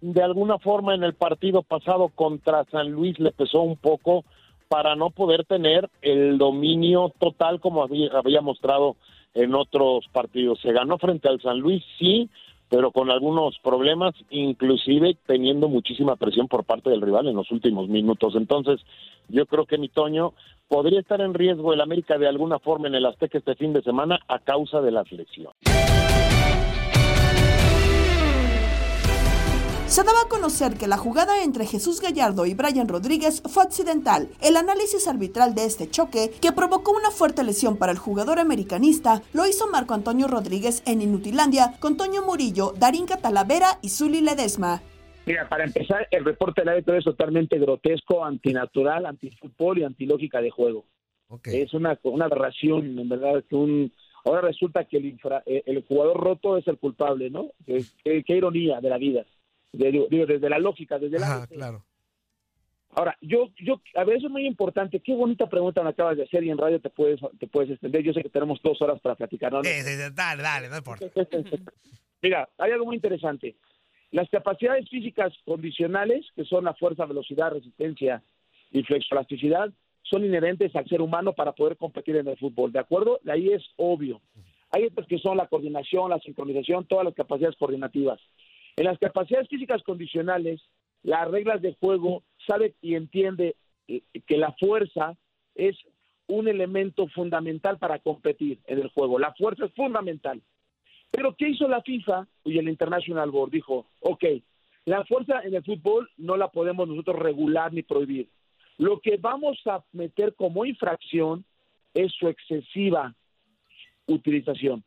de 0.00 0.22
alguna 0.22 0.58
forma 0.58 0.94
en 0.94 1.04
el 1.04 1.14
partido 1.14 1.62
pasado 1.62 2.08
contra 2.08 2.64
San 2.64 2.90
Luis 2.90 3.18
le 3.20 3.32
pesó 3.32 3.60
un 3.60 3.76
poco 3.76 4.24
para 4.68 4.96
no 4.96 5.10
poder 5.10 5.44
tener 5.44 5.90
el 6.00 6.38
dominio 6.38 7.12
total 7.18 7.60
como 7.60 7.82
había, 7.82 8.10
había 8.12 8.40
mostrado 8.40 8.96
en 9.34 9.54
otros 9.54 10.06
partidos. 10.10 10.60
Se 10.60 10.72
ganó 10.72 10.98
frente 10.98 11.28
al 11.28 11.40
San 11.42 11.58
Luis, 11.58 11.84
sí, 11.98 12.30
pero 12.72 12.90
con 12.90 13.10
algunos 13.10 13.58
problemas, 13.58 14.14
inclusive 14.30 15.18
teniendo 15.26 15.68
muchísima 15.68 16.16
presión 16.16 16.48
por 16.48 16.64
parte 16.64 16.88
del 16.88 17.02
rival 17.02 17.28
en 17.28 17.36
los 17.36 17.50
últimos 17.50 17.86
minutos. 17.90 18.34
Entonces, 18.34 18.80
yo 19.28 19.44
creo 19.44 19.66
que 19.66 19.76
mi 19.76 19.90
Toño 19.90 20.32
podría 20.68 21.00
estar 21.00 21.20
en 21.20 21.34
riesgo 21.34 21.74
el 21.74 21.82
América 21.82 22.16
de 22.16 22.28
alguna 22.28 22.58
forma 22.60 22.88
en 22.88 22.94
el 22.94 23.04
Azteca 23.04 23.36
este 23.36 23.56
fin 23.56 23.74
de 23.74 23.82
semana 23.82 24.20
a 24.26 24.38
causa 24.38 24.80
de 24.80 24.90
las 24.90 25.12
lesiones. 25.12 25.52
Se 29.92 30.04
daba 30.04 30.22
a 30.24 30.28
conocer 30.30 30.78
que 30.78 30.86
la 30.86 30.96
jugada 30.96 31.44
entre 31.44 31.66
Jesús 31.66 32.00
Gallardo 32.00 32.46
y 32.46 32.54
Brian 32.54 32.88
Rodríguez 32.88 33.42
fue 33.42 33.62
accidental. 33.62 34.30
El 34.40 34.56
análisis 34.56 35.06
arbitral 35.06 35.54
de 35.54 35.66
este 35.66 35.86
choque, 35.86 36.30
que 36.40 36.50
provocó 36.50 36.92
una 36.92 37.10
fuerte 37.10 37.44
lesión 37.44 37.76
para 37.76 37.92
el 37.92 37.98
jugador 37.98 38.38
americanista, 38.38 39.20
lo 39.34 39.46
hizo 39.46 39.68
Marco 39.68 39.92
Antonio 39.92 40.28
Rodríguez 40.28 40.82
en 40.86 41.02
Inutilandia 41.02 41.74
con 41.78 41.98
Toño 41.98 42.22
Murillo, 42.22 42.72
Darín 42.72 43.04
Catalavera 43.04 43.80
y 43.82 43.90
Zuli 43.90 44.22
Ledesma. 44.22 44.80
Mira, 45.26 45.46
para 45.46 45.64
empezar, 45.64 46.08
el 46.10 46.24
reporte 46.24 46.62
del 46.62 46.70
árbitro 46.70 46.96
es 46.96 47.04
totalmente 47.04 47.58
grotesco, 47.58 48.24
antinatural, 48.24 49.04
antifútbol 49.04 49.80
y 49.80 49.84
antilógica 49.84 50.40
de 50.40 50.48
juego. 50.48 50.86
Es 51.44 51.74
una, 51.74 51.98
una 52.04 52.24
aberración, 52.24 52.98
en 52.98 53.10
verdad, 53.10 53.44
que 53.46 53.56
un... 53.56 53.92
Ahora 54.24 54.40
resulta 54.40 54.86
que 54.86 54.96
el, 54.96 55.18
eh, 55.44 55.64
el 55.66 55.84
jugador 55.84 56.18
roto 56.18 56.56
es 56.56 56.66
el 56.66 56.78
culpable, 56.78 57.28
¿no? 57.28 57.50
Qué, 57.66 57.84
qué 58.02 58.36
ironía 58.38 58.80
de 58.80 58.88
la 58.88 58.96
vida 58.96 59.26
digo, 59.72 60.26
desde 60.26 60.48
la 60.48 60.58
lógica, 60.58 60.98
desde 60.98 61.18
la... 61.18 61.46
claro. 61.46 61.84
Ahora, 62.94 63.16
yo, 63.22 63.48
yo, 63.56 63.80
a 63.94 64.04
ver, 64.04 64.18
eso 64.18 64.26
es 64.26 64.32
muy 64.32 64.46
importante. 64.46 65.00
Qué 65.00 65.14
bonita 65.14 65.48
pregunta 65.48 65.82
me 65.82 65.90
acabas 65.90 66.16
de 66.18 66.24
hacer 66.24 66.44
y 66.44 66.50
en 66.50 66.58
radio 66.58 66.78
te 66.78 66.90
puedes, 66.90 67.18
te 67.38 67.46
puedes 67.46 67.70
extender. 67.70 68.02
Yo 68.02 68.12
sé 68.12 68.22
que 68.22 68.28
tenemos 68.28 68.60
dos 68.62 68.82
horas 68.82 69.00
para 69.00 69.14
platicar. 69.14 69.50
¿no? 69.50 69.62
dale, 69.62 70.42
dale, 70.42 70.68
no 70.68 70.76
importa. 70.76 71.06
Mira, 72.22 72.48
hay 72.58 72.72
algo 72.72 72.84
muy 72.84 72.96
interesante. 72.96 73.56
Las 74.10 74.28
capacidades 74.28 74.90
físicas 74.90 75.32
condicionales, 75.46 76.26
que 76.36 76.44
son 76.44 76.64
la 76.64 76.74
fuerza, 76.74 77.06
velocidad, 77.06 77.52
resistencia 77.52 78.22
y 78.70 78.82
flexplasticidad, 78.82 79.72
son 80.02 80.24
inherentes 80.26 80.76
al 80.76 80.86
ser 80.86 81.00
humano 81.00 81.32
para 81.32 81.52
poder 81.52 81.78
competir 81.78 82.16
en 82.16 82.28
el 82.28 82.36
fútbol. 82.36 82.72
¿De 82.72 82.78
acuerdo? 82.78 83.20
De 83.22 83.32
ahí 83.32 83.48
es 83.48 83.62
obvio. 83.76 84.20
Hay 84.70 84.84
otras 84.84 85.06
que 85.06 85.18
son 85.18 85.38
la 85.38 85.46
coordinación, 85.46 86.10
la 86.10 86.18
sincronización, 86.18 86.86
todas 86.86 87.06
las 87.06 87.14
capacidades 87.14 87.56
coordinativas. 87.56 88.20
En 88.76 88.84
las 88.84 88.98
capacidades 88.98 89.48
físicas 89.48 89.82
condicionales, 89.82 90.60
las 91.02 91.30
reglas 91.30 91.60
de 91.60 91.74
juego 91.74 92.22
sabe 92.46 92.74
y 92.80 92.94
entiende 92.94 93.56
eh, 93.88 94.02
que 94.26 94.36
la 94.36 94.52
fuerza 94.52 95.16
es 95.54 95.76
un 96.26 96.48
elemento 96.48 97.06
fundamental 97.08 97.78
para 97.78 97.98
competir 97.98 98.60
en 98.66 98.78
el 98.78 98.88
juego. 98.88 99.18
La 99.18 99.34
fuerza 99.34 99.66
es 99.66 99.74
fundamental. 99.74 100.40
Pero 101.10 101.34
¿qué 101.36 101.50
hizo 101.50 101.68
la 101.68 101.82
FIFA 101.82 102.26
y 102.44 102.58
el 102.58 102.68
International 102.68 103.30
Board? 103.30 103.50
Dijo, 103.50 103.86
ok, 104.00 104.24
la 104.86 105.04
fuerza 105.04 105.42
en 105.42 105.54
el 105.54 105.62
fútbol 105.62 106.08
no 106.16 106.36
la 106.36 106.48
podemos 106.48 106.88
nosotros 106.88 107.18
regular 107.18 107.72
ni 107.72 107.82
prohibir. 107.82 108.30
Lo 108.78 109.00
que 109.00 109.18
vamos 109.18 109.60
a 109.66 109.84
meter 109.92 110.34
como 110.34 110.64
infracción 110.64 111.44
es 111.92 112.12
su 112.12 112.28
excesiva 112.28 113.14
utilización. 114.06 114.82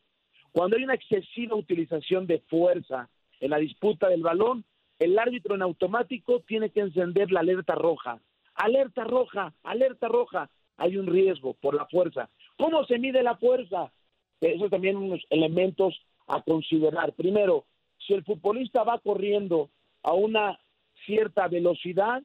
Cuando 0.50 0.76
hay 0.76 0.84
una 0.84 0.94
excesiva 0.94 1.54
utilización 1.54 2.26
de 2.26 2.40
fuerza 2.40 3.08
en 3.40 3.50
la 3.50 3.58
disputa 3.58 4.08
del 4.08 4.22
balón, 4.22 4.64
el 4.98 5.18
árbitro 5.18 5.54
en 5.54 5.62
automático 5.62 6.40
tiene 6.40 6.70
que 6.70 6.80
encender 6.80 7.30
la 7.30 7.40
alerta 7.40 7.74
roja. 7.74 8.20
Alerta 8.54 9.04
roja, 9.04 9.52
alerta 9.62 10.08
roja. 10.08 10.50
Hay 10.78 10.96
un 10.96 11.06
riesgo 11.06 11.54
por 11.54 11.74
la 11.74 11.86
fuerza. 11.86 12.30
¿Cómo 12.56 12.84
se 12.84 12.98
mide 12.98 13.22
la 13.22 13.36
fuerza? 13.36 13.92
Esos 14.40 14.70
también 14.70 14.96
unos 14.96 15.24
elementos 15.30 15.94
a 16.26 16.42
considerar. 16.42 17.12
Primero, 17.12 17.66
si 17.98 18.14
el 18.14 18.24
futbolista 18.24 18.84
va 18.84 18.98
corriendo 18.98 19.70
a 20.02 20.12
una 20.14 20.58
cierta 21.04 21.48
velocidad, 21.48 22.22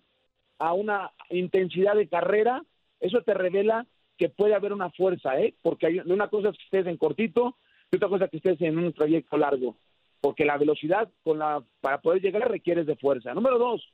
a 0.60 0.74
una 0.74 1.12
intensidad 1.30 1.95
de 1.95 2.08
carrera, 2.08 2.63
eso 3.00 3.21
te 3.21 3.34
revela 3.34 3.86
que 4.17 4.30
puede 4.30 4.54
haber 4.54 4.74
una 4.74 4.91
fuerza, 4.91 5.39
¿eh? 5.39 5.56
Porque 5.62 5.88
hay 5.88 6.00
una 6.00 6.30
cosa 6.30 6.50
es 6.50 6.58
que 6.58 6.63
estés 6.63 6.88
en 6.88 6.97
cortito 6.97 7.58
y 7.91 7.95
otra 7.95 8.10
cosa 8.10 8.26
es 8.26 8.32
que 8.32 8.38
estés 8.38 8.62
en 8.62 8.78
un 8.78 8.93
trayecto 8.93 9.38
largo 9.38 9.76
porque 10.21 10.45
la 10.45 10.57
velocidad 10.57 11.10
con 11.23 11.39
la, 11.39 11.63
para 11.81 11.99
poder 11.99 12.21
llegar 12.21 12.49
requiere 12.49 12.84
de 12.84 12.95
fuerza. 12.95 13.34
Número 13.34 13.57
dos, 13.57 13.91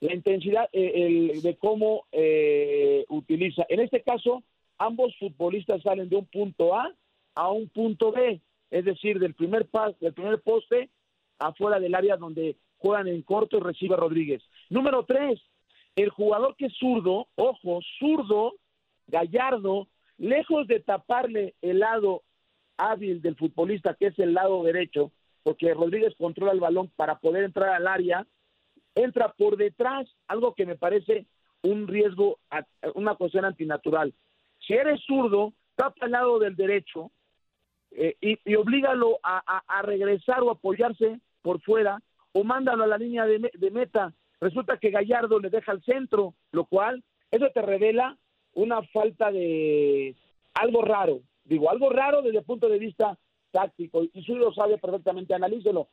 la 0.00 0.14
intensidad 0.14 0.68
eh, 0.72 0.92
el, 1.06 1.42
de 1.42 1.56
cómo 1.56 2.06
eh, 2.12 3.04
utiliza. 3.08 3.66
En 3.68 3.80
este 3.80 4.02
caso, 4.02 4.42
ambos 4.78 5.14
futbolistas 5.18 5.82
salen 5.82 6.08
de 6.08 6.16
un 6.16 6.26
punto 6.26 6.74
A 6.74 6.94
a 7.34 7.50
un 7.50 7.68
punto 7.68 8.12
B, 8.12 8.40
es 8.70 8.84
decir, 8.84 9.18
del 9.18 9.34
primer 9.34 9.66
pas, 9.66 9.98
del 9.98 10.14
primer 10.14 10.40
poste 10.40 10.88
afuera 11.40 11.80
del 11.80 11.96
área 11.96 12.16
donde 12.16 12.56
juegan 12.78 13.08
en 13.08 13.22
corto 13.22 13.56
y 13.56 13.60
recibe 13.60 13.96
Rodríguez. 13.96 14.42
Número 14.70 15.04
tres, 15.04 15.40
el 15.96 16.10
jugador 16.10 16.54
que 16.56 16.66
es 16.66 16.76
zurdo, 16.76 17.26
ojo, 17.34 17.80
zurdo, 17.98 18.54
Gallardo, 19.08 19.88
lejos 20.18 20.68
de 20.68 20.78
taparle 20.80 21.54
el 21.60 21.80
lado 21.80 22.22
hábil 22.76 23.20
del 23.20 23.36
futbolista, 23.36 23.94
que 23.94 24.06
es 24.06 24.18
el 24.18 24.34
lado 24.34 24.62
derecho, 24.62 25.10
porque 25.44 25.74
Rodríguez 25.74 26.14
controla 26.18 26.52
el 26.52 26.58
balón 26.58 26.90
para 26.96 27.20
poder 27.20 27.44
entrar 27.44 27.68
al 27.68 27.86
área, 27.86 28.26
entra 28.96 29.32
por 29.32 29.56
detrás, 29.56 30.08
algo 30.26 30.54
que 30.54 30.66
me 30.66 30.74
parece 30.74 31.26
un 31.62 31.86
riesgo, 31.86 32.38
una 32.94 33.14
cuestión 33.14 33.44
antinatural. 33.44 34.12
Si 34.66 34.72
eres 34.72 35.00
zurdo, 35.06 35.52
tapa 35.76 36.06
al 36.06 36.12
lado 36.12 36.38
del 36.38 36.56
derecho 36.56 37.10
eh, 37.90 38.16
y, 38.20 38.38
y, 38.44 38.54
oblígalo 38.56 39.18
a, 39.22 39.82
regresar 39.82 40.42
o 40.42 40.50
apoyarse 40.50 41.20
por 41.42 41.60
fuera 41.60 42.00
o 42.32 42.42
mándalo 42.42 42.84
a 42.84 42.88
la 42.88 42.98
línea 42.98 43.24
de, 43.26 43.50
de 43.52 43.70
meta. 43.70 44.12
Resulta 44.40 44.78
que 44.78 44.90
Gallardo 44.90 45.38
le 45.38 45.50
deja 45.50 45.72
al 45.72 45.82
centro, 45.84 46.34
lo 46.52 46.64
cual, 46.64 47.04
eso 47.30 47.50
te 47.50 47.62
revela 47.62 48.16
una 48.54 48.82
falta 48.82 49.30
de 49.30 50.14
algo 50.54 50.82
raro. 50.82 51.20
Digo, 51.44 51.70
algo 51.70 51.90
raro 51.90 52.22
desde 52.22 52.38
el 52.38 52.44
punto 52.44 52.68
de 52.68 52.78
vista 52.78 53.18
táctico, 53.54 54.02
y 54.02 54.22
si 54.24 54.34
lo 54.34 54.52
sabe 54.52 54.78
perfectamente, 54.78 55.32
analícelo. 55.32 55.86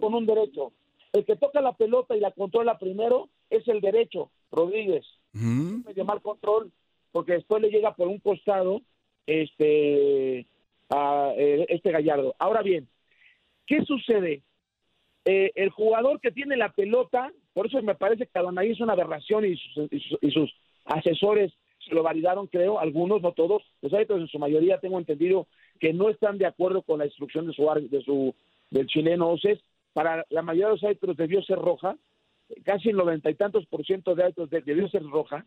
con 0.00 0.14
un 0.14 0.24
derecho. 0.24 0.72
El 1.12 1.24
que 1.24 1.34
toca 1.34 1.60
la 1.60 1.72
pelota 1.72 2.16
y 2.16 2.20
la 2.20 2.30
controla 2.30 2.78
primero 2.78 3.28
es 3.50 3.66
el 3.66 3.80
derecho, 3.80 4.30
Rodríguez. 4.52 5.04
Uh 5.34 5.82
mal 6.04 6.22
control, 6.22 6.70
porque 7.10 7.32
después 7.32 7.60
le 7.60 7.70
llega 7.70 7.94
por 7.96 8.06
un 8.06 8.20
costado 8.20 8.82
este 9.26 10.46
a 10.88 11.32
eh, 11.36 11.66
este 11.68 11.90
Gallardo. 11.90 12.36
Ahora 12.38 12.62
bien, 12.62 12.88
¿qué 13.66 13.82
sucede? 13.84 14.42
Eh, 15.24 15.50
el 15.56 15.70
jugador 15.70 16.20
que 16.20 16.30
tiene 16.30 16.56
la 16.56 16.70
pelota, 16.70 17.32
por 17.52 17.66
eso 17.66 17.82
me 17.82 17.96
parece 17.96 18.26
que 18.26 18.38
Adonai 18.38 18.70
es 18.70 18.80
una 18.80 18.92
aberración 18.92 19.44
y 19.44 19.54
y 20.20 20.30
sus 20.30 20.52
asesores 20.84 21.52
se 21.86 21.94
lo 21.94 22.02
validaron, 22.02 22.46
creo, 22.48 22.78
algunos, 22.78 23.22
no 23.22 23.32
todos, 23.32 23.62
los 23.80 23.92
árbitros 23.92 24.20
en 24.20 24.28
su 24.28 24.38
mayoría 24.38 24.80
tengo 24.80 24.98
entendido 24.98 25.46
que 25.78 25.92
no 25.92 26.08
están 26.08 26.38
de 26.38 26.46
acuerdo 26.46 26.82
con 26.82 26.98
la 26.98 27.06
instrucción 27.06 27.46
de 27.46 27.52
su, 27.52 27.64
de 27.90 28.02
su 28.02 28.34
del 28.70 28.86
chileno 28.86 29.28
Oces. 29.30 29.60
Para 29.92 30.26
la 30.30 30.42
mayoría 30.42 30.66
de 30.66 30.72
los 30.72 30.84
árbitros 30.84 31.16
debió 31.16 31.42
ser 31.42 31.58
roja, 31.58 31.96
casi 32.64 32.90
el 32.90 32.96
noventa 32.96 33.30
y 33.30 33.34
tantos 33.34 33.66
por 33.66 33.84
ciento 33.84 34.14
de 34.14 34.24
árbitros 34.24 34.50
debió 34.50 34.88
ser 34.88 35.02
roja. 35.04 35.46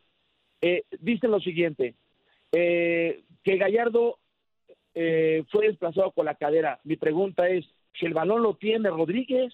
Eh, 0.62 0.84
dicen 1.00 1.32
lo 1.32 1.40
siguiente, 1.40 1.94
eh, 2.52 3.24
que 3.44 3.58
Gallardo 3.58 4.18
eh, 4.96 5.44
fue 5.50 5.68
desplazado 5.68 6.12
con 6.12 6.26
la 6.26 6.36
cadera. 6.36 6.80
Mi 6.84 6.96
pregunta 6.96 7.48
es, 7.48 7.66
si 7.94 8.06
el 8.06 8.14
balón 8.14 8.42
lo 8.42 8.56
tiene 8.56 8.90
Rodríguez, 8.90 9.54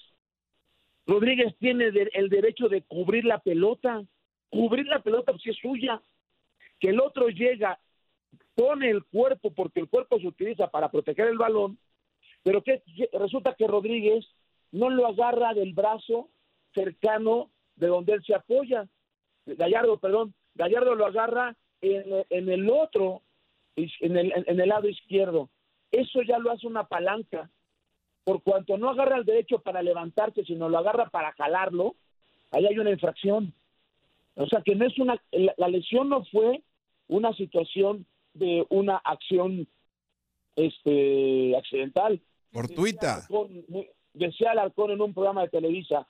Rodríguez 1.05 1.55
tiene 1.59 1.91
el 2.13 2.29
derecho 2.29 2.67
de 2.67 2.81
cubrir 2.81 3.25
la 3.25 3.39
pelota, 3.39 4.03
cubrir 4.49 4.87
la 4.87 4.99
pelota 4.99 5.33
si 5.37 5.51
es 5.51 5.57
suya, 5.57 6.01
que 6.79 6.89
el 6.89 6.99
otro 6.99 7.27
llega, 7.27 7.79
pone 8.55 8.89
el 8.89 9.03
cuerpo 9.05 9.51
porque 9.51 9.81
el 9.81 9.89
cuerpo 9.89 10.19
se 10.19 10.27
utiliza 10.27 10.67
para 10.67 10.89
proteger 10.89 11.27
el 11.27 11.37
balón, 11.37 11.77
pero 12.43 12.63
que 12.63 12.81
resulta 13.13 13.55
que 13.55 13.67
Rodríguez 13.67 14.25
no 14.71 14.89
lo 14.89 15.07
agarra 15.07 15.53
del 15.53 15.73
brazo 15.73 16.29
cercano 16.73 17.49
de 17.75 17.87
donde 17.87 18.13
él 18.13 18.23
se 18.25 18.33
apoya, 18.33 18.87
Gallardo, 19.45 19.97
perdón, 19.97 20.33
Gallardo 20.55 20.95
lo 20.95 21.05
agarra 21.05 21.55
en, 21.81 22.49
el 22.49 22.69
otro, 22.69 23.21
en 23.75 24.17
el, 24.17 24.33
en 24.47 24.59
el 24.59 24.69
lado 24.69 24.87
izquierdo. 24.87 25.49
Eso 25.91 26.21
ya 26.23 26.39
lo 26.39 26.51
hace 26.51 26.67
una 26.67 26.85
palanca. 26.85 27.49
Por 28.23 28.41
cuanto 28.41 28.77
no 28.77 28.89
agarra 28.89 29.17
el 29.17 29.25
derecho 29.25 29.59
para 29.59 29.83
levantarse, 29.83 30.43
sino 30.45 30.67
lo 30.67 30.79
agarra 30.79 31.09
para 31.09 31.31
jalarlo, 31.33 31.95
ahí 32.51 32.65
hay 32.65 32.79
una 32.79 32.91
infracción. 32.91 33.53
O 34.35 34.47
sea 34.47 34.61
que 34.61 34.75
no 34.75 34.85
es 34.85 34.97
una, 34.99 35.21
la, 35.31 35.67
lesión 35.67 36.09
no 36.09 36.25
fue 36.25 36.61
una 37.07 37.33
situación 37.33 38.05
de 38.35 38.65
una 38.69 38.97
acción 38.97 39.67
este 40.55 41.55
accidental. 41.57 42.21
Fortuita. 42.51 43.27
Decía 44.13 44.51
Alarcón 44.51 44.91
en 44.91 45.01
un 45.01 45.13
programa 45.13 45.41
de 45.41 45.49
Televisa, 45.49 46.07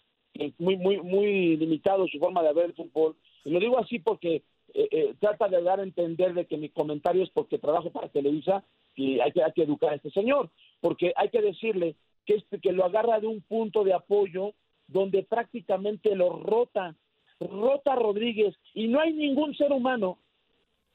muy, 0.59 0.77
muy, 0.77 1.01
muy 1.01 1.57
limitado 1.57 2.07
su 2.07 2.19
forma 2.19 2.43
de 2.43 2.53
ver 2.53 2.65
el 2.65 2.73
fútbol. 2.73 3.15
Y 3.43 3.49
lo 3.49 3.59
digo 3.59 3.79
así 3.79 3.99
porque 3.99 4.43
eh, 4.73 4.87
eh, 4.91 5.15
trata 5.19 5.47
de 5.47 5.61
dar 5.63 5.79
a 5.79 5.83
entender 5.83 6.33
de 6.33 6.45
que 6.45 6.57
mi 6.57 6.69
comentario 6.69 7.23
es 7.23 7.29
porque 7.31 7.57
trabajo 7.57 7.91
para 7.91 8.09
Televisa 8.09 8.63
y 8.95 9.19
hay 9.19 9.31
que, 9.31 9.43
hay 9.43 9.51
que 9.53 9.63
educar 9.63 9.93
a 9.93 9.95
este 9.95 10.11
señor, 10.11 10.51
porque 10.81 11.13
hay 11.15 11.29
que 11.29 11.41
decirle 11.41 11.95
que, 12.25 12.35
este, 12.35 12.59
que 12.59 12.71
lo 12.71 12.85
agarra 12.85 13.19
de 13.19 13.27
un 13.27 13.41
punto 13.41 13.83
de 13.83 13.93
apoyo 13.93 14.53
donde 14.87 15.23
prácticamente 15.23 16.15
lo 16.15 16.29
rota, 16.29 16.95
rota 17.39 17.95
Rodríguez, 17.95 18.55
y 18.73 18.87
no 18.87 18.99
hay 18.99 19.13
ningún 19.13 19.55
ser 19.55 19.71
humano 19.71 20.19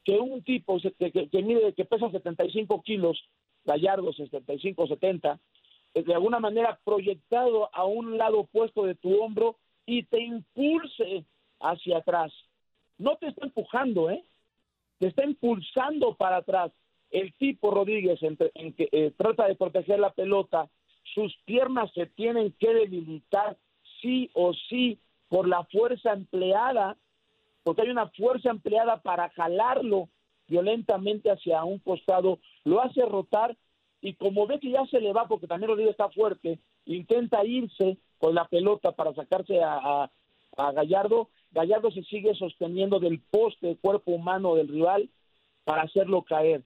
que 0.03 0.17
un 0.19 0.43
tipo 0.43 0.77
que, 0.79 1.11
que, 1.11 1.43
mide, 1.43 1.73
que 1.73 1.85
pesa 1.85 2.09
75 2.09 2.81
kilos, 2.81 3.23
Gallardo 3.65 4.13
75, 4.13 4.87
70, 4.87 5.39
eh, 5.93 6.03
de 6.03 6.13
alguna 6.13 6.39
manera 6.39 6.79
proyectado 6.83 7.69
a 7.73 7.85
un 7.85 8.17
lado 8.17 8.39
opuesto 8.39 8.83
de 8.83 8.95
tu 8.95 9.21
hombro 9.21 9.57
y 9.85 10.03
te 10.03 10.21
impulse 10.21 11.25
hacia 11.59 11.97
atrás. 11.97 12.31
No 12.97 13.17
te 13.17 13.27
está 13.27 13.45
empujando, 13.45 14.09
¿eh? 14.09 14.23
Te 14.99 15.07
está 15.07 15.25
impulsando 15.25 16.15
para 16.15 16.37
atrás. 16.37 16.71
El 17.09 17.33
tipo 17.33 17.71
Rodríguez 17.71 18.19
en, 18.23 18.37
que 18.73 18.87
eh, 18.91 19.11
trata 19.17 19.47
de 19.47 19.55
proteger 19.55 19.99
la 19.99 20.13
pelota, 20.13 20.69
sus 21.13 21.35
piernas 21.45 21.91
se 21.93 22.05
tienen 22.05 22.53
que 22.59 22.73
debilitar 22.73 23.57
sí 24.01 24.29
o 24.33 24.53
sí 24.69 24.99
por 25.27 25.47
la 25.47 25.63
fuerza 25.65 26.13
empleada, 26.13 26.97
porque 27.63 27.83
hay 27.83 27.89
una 27.89 28.07
fuerza 28.07 28.49
empleada 28.49 29.01
para 29.01 29.29
jalarlo 29.29 30.09
violentamente 30.47 31.31
hacia 31.31 31.63
un 31.63 31.79
costado, 31.79 32.39
lo 32.65 32.81
hace 32.81 33.05
rotar 33.05 33.55
y 34.01 34.13
como 34.15 34.47
ve 34.47 34.59
que 34.59 34.71
ya 34.71 34.85
se 34.87 34.99
le 34.99 35.13
va 35.13 35.27
porque 35.27 35.47
también 35.47 35.69
Rodríguez 35.69 35.91
está 35.91 36.09
fuerte, 36.09 36.59
intenta 36.85 37.45
irse 37.45 37.97
con 38.17 38.35
la 38.35 38.45
pelota 38.45 38.91
para 38.91 39.13
sacarse 39.13 39.61
a, 39.63 40.09
Gallardo, 40.57 41.29
Gallardo 41.51 41.91
se 41.91 42.03
sigue 42.03 42.35
sosteniendo 42.35 42.99
del 42.99 43.21
poste 43.21 43.77
cuerpo 43.77 44.11
humano 44.11 44.55
del 44.55 44.67
rival 44.67 45.09
para 45.63 45.83
hacerlo 45.83 46.23
caer, 46.23 46.63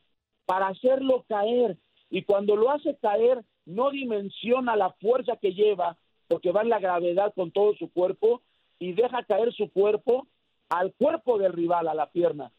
para 0.47 0.67
hacerlo 0.69 1.23
caer. 1.29 1.77
Y 2.09 2.23
cuando 2.23 2.55
lo 2.55 2.71
hace 2.71 2.97
caer 2.97 3.45
no 3.65 3.91
dimensiona 3.91 4.75
la 4.75 4.89
fuerza 4.93 5.37
que 5.37 5.53
lleva 5.53 5.97
porque 6.27 6.51
va 6.51 6.63
en 6.63 6.69
la 6.69 6.79
gravedad 6.79 7.31
con 7.35 7.51
todo 7.51 7.75
su 7.75 7.91
cuerpo 7.91 8.41
y 8.79 8.93
deja 8.93 9.23
caer 9.23 9.53
su 9.53 9.71
cuerpo 9.71 10.27
al 10.69 10.93
cuerpo 10.93 11.37
del 11.37 11.53
rival, 11.53 11.87
a 11.87 11.93
la 11.93 12.09
pierna. 12.09 12.51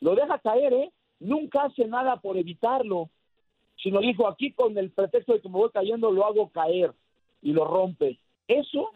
Lo 0.00 0.14
deja 0.14 0.38
caer, 0.38 0.72
¿eh? 0.72 0.92
Nunca 1.18 1.64
hace 1.64 1.86
nada 1.86 2.16
por 2.16 2.36
evitarlo, 2.36 3.10
sino 3.76 4.00
dijo, 4.00 4.26
aquí 4.26 4.52
con 4.52 4.76
el 4.78 4.90
pretexto 4.90 5.34
de 5.34 5.40
que 5.40 5.48
me 5.48 5.58
voy 5.58 5.70
cayendo, 5.70 6.10
lo 6.10 6.24
hago 6.24 6.50
caer 6.50 6.92
y 7.42 7.52
lo 7.52 7.64
rompe. 7.64 8.18
Eso, 8.48 8.90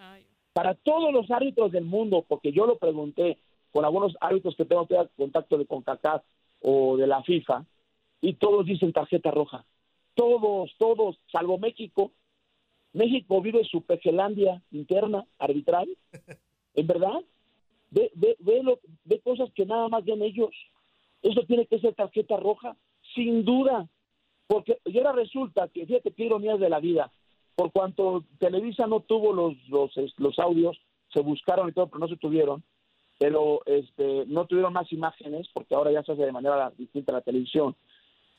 para 0.52 0.74
todos 0.74 1.12
los 1.12 1.30
árbitros 1.30 1.72
del 1.72 1.84
mundo, 1.84 2.24
porque 2.26 2.52
yo 2.52 2.66
lo 2.66 2.78
pregunté 2.78 3.38
con 3.72 3.84
algunos 3.84 4.16
árbitros 4.20 4.56
que 4.56 4.64
tengo 4.64 4.88
contacto 5.16 5.58
de 5.58 5.66
CONCACAF 5.66 6.22
o 6.62 6.96
de 6.96 7.06
la 7.06 7.22
FIFA, 7.22 7.64
y 8.20 8.34
todos 8.34 8.64
dicen 8.64 8.92
tarjeta 8.92 9.30
roja. 9.30 9.66
Todos, 10.14 10.74
todos, 10.78 11.18
salvo 11.30 11.58
México, 11.58 12.12
México 12.94 13.42
vive 13.42 13.64
su 13.64 13.82
pejelandia 13.82 14.62
interna, 14.70 15.26
arbitral, 15.38 15.88
¿en 16.74 16.86
verdad? 16.86 17.20
Ve, 17.94 18.10
ve, 18.14 18.36
ve, 19.04 19.20
cosas 19.20 19.50
que 19.54 19.64
nada 19.64 19.88
más 19.88 20.04
ven 20.04 20.22
ellos. 20.22 20.50
Eso 21.22 21.42
tiene 21.46 21.66
que 21.66 21.78
ser 21.78 21.94
tarjeta 21.94 22.36
roja, 22.36 22.76
sin 23.14 23.44
duda. 23.44 23.88
Porque 24.46 24.78
y 24.84 24.98
ahora 24.98 25.12
resulta 25.12 25.68
que, 25.68 25.86
fíjate 25.86 26.12
qué 26.12 26.24
ironías 26.24 26.58
de 26.58 26.68
la 26.68 26.80
vida, 26.80 27.12
por 27.54 27.70
cuanto 27.72 28.24
Televisa 28.38 28.86
no 28.86 29.00
tuvo 29.00 29.32
los, 29.32 29.54
los, 29.68 29.92
los 30.18 30.38
audios, 30.38 30.76
se 31.12 31.20
buscaron 31.20 31.68
y 31.68 31.72
todo, 31.72 31.86
pero 31.86 32.00
no 32.00 32.08
se 32.08 32.16
tuvieron, 32.16 32.62
pero 33.18 33.62
este, 33.64 34.24
no 34.26 34.46
tuvieron 34.46 34.72
más 34.72 34.92
imágenes, 34.92 35.48
porque 35.54 35.74
ahora 35.74 35.92
ya 35.92 36.02
se 36.02 36.12
hace 36.12 36.26
de 36.26 36.32
manera 36.32 36.72
distinta 36.76 37.12
la 37.12 37.20
televisión 37.20 37.74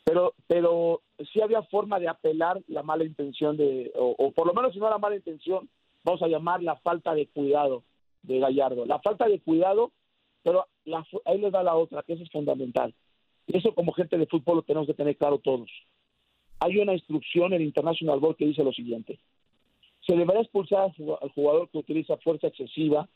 pero 0.05 0.35
pero 0.47 1.01
sí 1.33 1.41
había 1.41 1.63
forma 1.63 1.99
de 1.99 2.07
apelar 2.07 2.61
la 2.67 2.83
mala 2.83 3.03
intención 3.03 3.57
de 3.57 3.91
o, 3.95 4.31
por 4.31 4.47
lo 4.47 4.53
menos 4.53 4.71
si 4.71 4.79
no 4.79 4.89
la 4.89 4.99
mala 4.99 5.15
intención 5.15 5.67
vamos 6.03 6.21
a 6.21 6.27
llamar 6.27 6.61
la 6.61 6.75
falta 6.77 7.13
de 7.15 7.27
cuidado 7.27 7.83
de 8.25 8.39
Gallardo. 8.39 8.85
La 8.85 8.99
falta 8.99 9.27
de 9.27 9.39
cuidado 9.39 9.91
pero 10.45 10.67
ahí 11.25 11.39
les 11.39 11.51
da 11.51 11.63
la 11.63 11.75
otra 11.75 12.03
que 12.03 12.13
eso 12.13 12.23
es 12.23 12.29
fundamental. 12.29 12.93
Y 13.47 13.57
eso 13.57 13.73
como 13.73 13.93
gente 13.93 14.15
de 14.15 14.27
fútbol 14.27 14.57
lo 14.57 14.61
tenemos 14.61 14.85
que 14.85 14.93
tener 14.93 15.17
claro 15.17 15.39
todos. 15.39 15.71
Hay 16.59 16.77
una 16.77 16.93
instrucción 16.93 17.51
en 17.53 17.63
International 17.63 18.19
Board 18.19 18.35
que 18.35 18.45
dice 18.45 18.63
lo 18.63 18.71
siguiente. 18.71 19.19
Se 20.05 20.15
deberá 20.15 20.41
expulsar 20.41 20.93
al 21.21 21.31
jugador 21.31 21.67
que 21.69 21.79
utiliza 21.79 22.17
fuerza 22.17 22.45
excesiva 22.45 23.09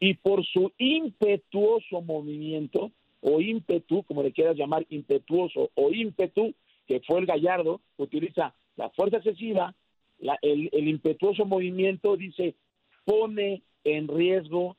y 0.00 0.14
por 0.14 0.44
su 0.44 0.72
impetuoso 0.76 2.00
movimiento 2.00 2.90
o 3.20 3.40
ímpetu, 3.40 4.02
como 4.02 4.24
le 4.24 4.32
quieras 4.32 4.56
llamar, 4.56 4.84
impetuoso 4.90 5.70
o 5.76 5.92
ímpetu, 5.92 6.52
que 6.88 6.98
fue 7.06 7.20
el 7.20 7.26
Gallardo, 7.26 7.80
utiliza 7.96 8.56
la 8.74 8.90
fuerza 8.90 9.18
excesiva, 9.18 9.72
el, 10.18 10.88
impetuoso 10.88 11.44
movimiento, 11.44 12.16
dice, 12.16 12.56
pone 13.04 13.62
en 13.84 14.08
riesgo 14.08 14.76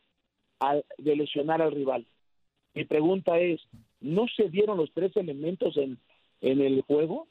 de 0.97 1.15
lesionar 1.15 1.61
al 1.61 1.71
rival. 1.71 2.07
Mi 2.73 2.85
pregunta 2.85 3.37
es, 3.37 3.61
¿no 3.99 4.25
se 4.35 4.49
dieron 4.49 4.77
los 4.77 4.91
tres 4.93 5.15
elementos 5.15 5.77
en, 5.77 5.99
en 6.41 6.61
el 6.61 6.81
juego? 6.81 7.27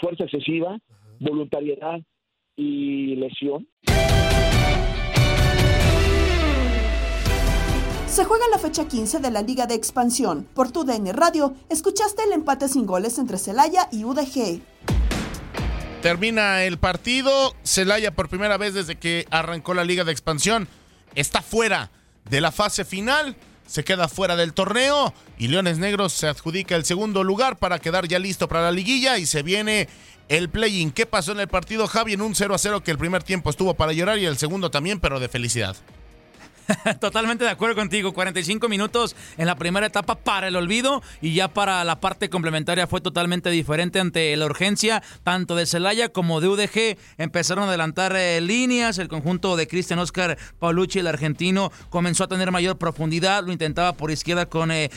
Fuerza 0.00 0.24
excesiva, 0.24 0.78
voluntariedad 1.20 2.00
y 2.56 3.16
lesión. 3.16 3.68
Se 8.06 8.24
juega 8.24 8.48
la 8.50 8.58
fecha 8.58 8.88
15 8.88 9.20
de 9.20 9.30
la 9.30 9.42
Liga 9.42 9.66
de 9.66 9.74
Expansión. 9.74 10.48
Por 10.54 10.72
tu 10.72 10.82
DN 10.82 11.12
Radio, 11.12 11.54
escuchaste 11.68 12.24
el 12.24 12.32
empate 12.32 12.66
sin 12.66 12.84
goles 12.84 13.18
entre 13.18 13.38
Celaya 13.38 13.88
y 13.92 14.02
UDG. 14.02 14.60
Termina 16.02 16.62
el 16.62 16.78
partido. 16.78 17.56
Celaya 17.64 18.12
por 18.12 18.28
primera 18.28 18.56
vez 18.56 18.72
desde 18.74 18.96
que 18.96 19.26
arrancó 19.30 19.74
la 19.74 19.84
Liga 19.84 20.04
de 20.04 20.12
Expansión 20.12 20.68
está 21.14 21.42
fuera 21.42 21.90
de 22.30 22.40
la 22.40 22.52
fase 22.52 22.84
final. 22.84 23.36
Se 23.66 23.84
queda 23.84 24.08
fuera 24.08 24.36
del 24.36 24.54
torneo 24.54 25.12
y 25.38 25.48
Leones 25.48 25.78
Negros 25.78 26.12
se 26.12 26.28
adjudica 26.28 26.76
el 26.76 26.84
segundo 26.84 27.24
lugar 27.24 27.58
para 27.58 27.80
quedar 27.80 28.06
ya 28.06 28.18
listo 28.18 28.48
para 28.48 28.62
la 28.62 28.72
liguilla 28.72 29.18
y 29.18 29.26
se 29.26 29.42
viene 29.42 29.88
el 30.28 30.48
play-in. 30.48 30.92
¿Qué 30.92 31.04
pasó 31.04 31.32
en 31.32 31.40
el 31.40 31.48
partido, 31.48 31.86
Javi? 31.86 32.14
En 32.14 32.22
un 32.22 32.34
0 32.34 32.54
a 32.54 32.58
0 32.58 32.82
que 32.82 32.92
el 32.92 32.98
primer 32.98 33.24
tiempo 33.24 33.50
estuvo 33.50 33.74
para 33.74 33.92
llorar 33.92 34.18
y 34.18 34.24
el 34.24 34.38
segundo 34.38 34.70
también, 34.70 35.00
pero 35.00 35.20
de 35.20 35.28
felicidad. 35.28 35.76
Totalmente 37.00 37.44
de 37.44 37.50
acuerdo 37.50 37.74
contigo. 37.74 38.12
45 38.12 38.68
minutos 38.68 39.16
en 39.36 39.46
la 39.46 39.56
primera 39.56 39.86
etapa 39.86 40.16
para 40.16 40.48
el 40.48 40.56
olvido 40.56 41.02
y 41.20 41.34
ya 41.34 41.48
para 41.48 41.82
la 41.84 42.00
parte 42.00 42.28
complementaria 42.28 42.86
fue 42.86 43.00
totalmente 43.00 43.50
diferente 43.50 44.00
ante 44.00 44.36
la 44.36 44.46
urgencia 44.46 45.02
tanto 45.22 45.56
de 45.56 45.66
Celaya 45.66 46.10
como 46.10 46.40
de 46.40 46.48
UDG. 46.48 46.98
Empezaron 47.16 47.64
a 47.64 47.68
adelantar 47.68 48.14
eh, 48.16 48.40
líneas. 48.40 48.98
El 48.98 49.08
conjunto 49.08 49.56
de 49.56 49.66
Cristian 49.66 49.98
Oscar 49.98 50.36
Paulucci, 50.58 50.98
el 50.98 51.06
argentino, 51.06 51.72
comenzó 51.90 52.24
a 52.24 52.28
tener 52.28 52.50
mayor 52.50 52.76
profundidad. 52.76 53.44
Lo 53.44 53.52
intentaba 53.52 53.94
por 53.94 54.10
izquierda 54.10 54.46
con 54.46 54.70
eh, 54.70 54.90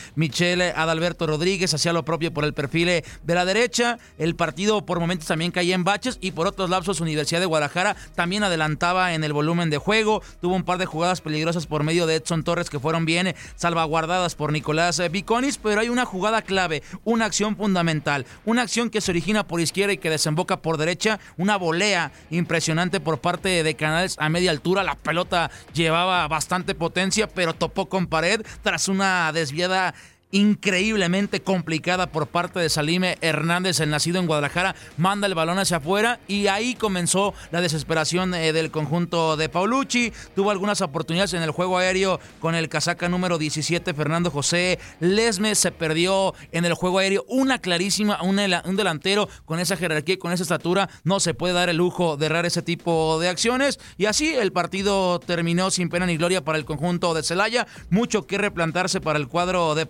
Adalberto 0.75 1.27
Rodríguez. 1.27 1.73
Hacía 1.73 1.93
lo 1.93 2.03
propio 2.03 2.33
por 2.33 2.43
el 2.43 2.53
perfil 2.53 2.89
eh, 2.89 3.03
de 3.23 3.35
la 3.35 3.45
derecha. 3.45 3.97
El 4.17 4.35
partido 4.35 4.85
por 4.85 4.99
momentos 4.99 5.27
también 5.27 5.51
caía 5.51 5.75
en 5.75 5.83
baches 5.83 6.17
y 6.21 6.31
por 6.31 6.47
otros 6.47 6.69
lapsos 6.69 6.99
Universidad 6.99 7.39
de 7.39 7.45
Guadalajara 7.45 7.95
también 8.15 8.43
adelantaba 8.43 9.13
en 9.13 9.23
el 9.23 9.33
volumen 9.33 9.69
de 9.69 9.77
juego. 9.77 10.21
Tuvo 10.41 10.55
un 10.55 10.63
par 10.63 10.77
de 10.77 10.85
jugadas 10.85 11.21
peligrosas 11.21 11.60
por 11.65 11.83
medio 11.83 12.07
de 12.07 12.15
Edson 12.15 12.43
Torres 12.43 12.69
que 12.69 12.79
fueron 12.79 13.05
bien 13.05 13.35
salvaguardadas 13.55 14.35
por 14.35 14.51
Nicolás 14.51 14.99
eh, 14.99 15.09
Viconis, 15.09 15.57
pero 15.57 15.81
hay 15.81 15.89
una 15.89 16.05
jugada 16.05 16.41
clave, 16.41 16.83
una 17.03 17.25
acción 17.25 17.55
fundamental, 17.55 18.25
una 18.45 18.61
acción 18.63 18.89
que 18.89 19.01
se 19.01 19.11
origina 19.11 19.47
por 19.47 19.61
izquierda 19.61 19.93
y 19.93 19.97
que 19.97 20.09
desemboca 20.09 20.61
por 20.61 20.77
derecha, 20.77 21.19
una 21.37 21.57
volea 21.57 22.11
impresionante 22.29 22.99
por 22.99 23.19
parte 23.19 23.63
de 23.63 23.75
Canales 23.75 24.15
a 24.19 24.29
media 24.29 24.51
altura, 24.51 24.83
la 24.83 24.95
pelota 24.95 25.51
llevaba 25.73 26.27
bastante 26.27 26.75
potencia, 26.75 27.27
pero 27.27 27.53
topó 27.53 27.87
con 27.87 28.07
pared 28.07 28.41
tras 28.63 28.87
una 28.87 29.31
desviada 29.31 29.93
increíblemente 30.31 31.41
complicada 31.41 32.07
por 32.07 32.27
parte 32.27 32.59
de 32.59 32.69
Salime 32.69 33.17
Hernández, 33.21 33.79
el 33.79 33.89
nacido 33.89 34.19
en 34.19 34.27
Guadalajara, 34.27 34.75
manda 34.97 35.27
el 35.27 35.35
balón 35.35 35.59
hacia 35.59 35.77
afuera 35.77 36.19
y 36.27 36.47
ahí 36.47 36.75
comenzó 36.75 37.33
la 37.51 37.61
desesperación 37.61 38.33
eh, 38.33 38.53
del 38.53 38.71
conjunto 38.71 39.37
de 39.37 39.49
Paulucci. 39.49 40.13
Tuvo 40.35 40.51
algunas 40.51 40.81
oportunidades 40.81 41.33
en 41.33 41.43
el 41.43 41.51
juego 41.51 41.77
aéreo 41.77 42.19
con 42.39 42.55
el 42.55 42.69
casaca 42.69 43.09
número 43.09 43.37
17, 43.37 43.93
Fernando 43.93 44.31
José 44.31 44.79
Lesme. 44.99 45.55
Se 45.55 45.71
perdió 45.71 46.33
en 46.51 46.65
el 46.65 46.73
juego 46.73 46.99
aéreo 46.99 47.25
una 47.27 47.59
clarísima, 47.59 48.21
un, 48.21 48.39
un 48.39 48.75
delantero 48.75 49.29
con 49.45 49.59
esa 49.59 49.77
jerarquía 49.77 50.15
y 50.15 50.17
con 50.17 50.31
esa 50.31 50.43
estatura. 50.43 50.89
No 51.03 51.19
se 51.19 51.33
puede 51.33 51.53
dar 51.53 51.69
el 51.69 51.77
lujo 51.77 52.17
de 52.17 52.27
errar 52.27 52.45
ese 52.45 52.61
tipo 52.61 53.19
de 53.19 53.29
acciones. 53.29 53.79
Y 53.97 54.05
así 54.05 54.33
el 54.33 54.51
partido 54.51 55.19
terminó 55.19 55.71
sin 55.71 55.89
pena 55.89 56.05
ni 56.05 56.17
gloria 56.17 56.43
para 56.43 56.57
el 56.57 56.65
conjunto 56.65 57.13
de 57.13 57.23
Celaya. 57.23 57.67
Mucho 57.89 58.25
que 58.25 58.37
replantarse 58.37 59.01
para 59.01 59.19
el 59.19 59.27
cuadro 59.27 59.75
de 59.75 59.85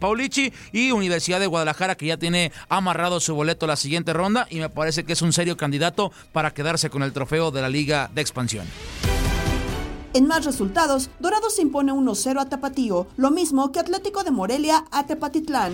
Y 0.71 0.91
Universidad 0.91 1.39
de 1.39 1.47
Guadalajara 1.47 1.95
que 1.95 2.07
ya 2.07 2.17
tiene 2.17 2.51
amarrado 2.69 3.19
su 3.19 3.35
boleto 3.35 3.65
a 3.65 3.69
la 3.69 3.75
siguiente 3.75 4.13
ronda 4.13 4.47
y 4.49 4.59
me 4.59 4.69
parece 4.69 5.03
que 5.03 5.13
es 5.13 5.21
un 5.21 5.33
serio 5.33 5.57
candidato 5.57 6.11
para 6.31 6.53
quedarse 6.53 6.89
con 6.89 7.03
el 7.03 7.13
trofeo 7.13 7.51
de 7.51 7.61
la 7.61 7.69
Liga 7.69 8.09
de 8.13 8.21
Expansión. 8.21 8.67
En 10.13 10.27
más 10.27 10.43
resultados, 10.43 11.09
Dorados 11.19 11.57
impone 11.59 11.93
1-0 11.93 12.41
a 12.41 12.49
Tapatío, 12.49 13.07
lo 13.15 13.31
mismo 13.31 13.71
que 13.71 13.79
Atlético 13.79 14.23
de 14.23 14.31
Morelia 14.31 14.83
a 14.91 15.05
Tepatitlán. 15.05 15.73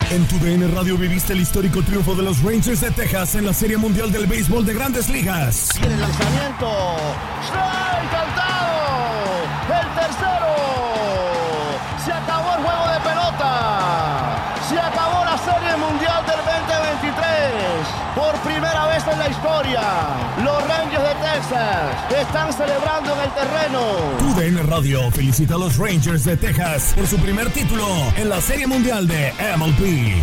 En 0.00 0.24
tu 0.28 0.38
DN 0.38 0.68
Radio 0.68 0.96
viviste 0.96 1.32
el 1.32 1.40
histórico 1.40 1.82
triunfo 1.82 2.14
de 2.14 2.22
los 2.22 2.40
Rangers 2.42 2.80
de 2.80 2.90
Texas 2.92 3.34
en 3.34 3.44
la 3.44 3.52
Serie 3.52 3.76
Mundial 3.76 4.12
del 4.12 4.26
Béisbol 4.26 4.64
de 4.64 4.72
Grandes 4.74 5.08
Ligas. 5.08 5.70
Viene 5.80 5.94
el 5.94 6.00
lanzamiento. 6.00 6.96
¡Strike 7.42 8.10
cantado! 8.12 9.42
¡El 9.66 9.88
tercero! 9.98 10.54
Se 12.04 12.12
acabó 12.12 12.54
el 12.54 12.62
juego 12.62 12.86
de 12.92 13.00
pelota. 13.00 13.50
Se 14.68 14.78
acabó 14.78 15.24
la 15.24 15.38
Serie 15.38 15.76
Mundial 15.76 16.24
del 16.24 16.38
2023. 16.38 17.26
Por 18.14 18.34
primera 18.48 18.86
vez 18.86 19.02
en 19.10 19.18
la 19.18 19.28
historia, 19.28 19.82
los 20.44 20.68
Rangers 20.68 21.02
de 21.02 21.05
Texas 21.36 22.12
están 22.18 22.50
celebrando 22.50 23.12
en 23.12 23.20
el 23.20 23.34
terreno. 23.34 23.80
Tu 24.18 24.40
DN 24.40 24.62
Radio 24.62 25.10
felicita 25.10 25.56
a 25.56 25.58
los 25.58 25.76
Rangers 25.76 26.24
de 26.24 26.34
Texas 26.34 26.94
por 26.96 27.06
su 27.06 27.18
primer 27.18 27.50
título 27.50 27.84
en 28.16 28.30
la 28.30 28.40
Serie 28.40 28.66
Mundial 28.66 29.06
de 29.06 29.34
MLB. 29.58 30.16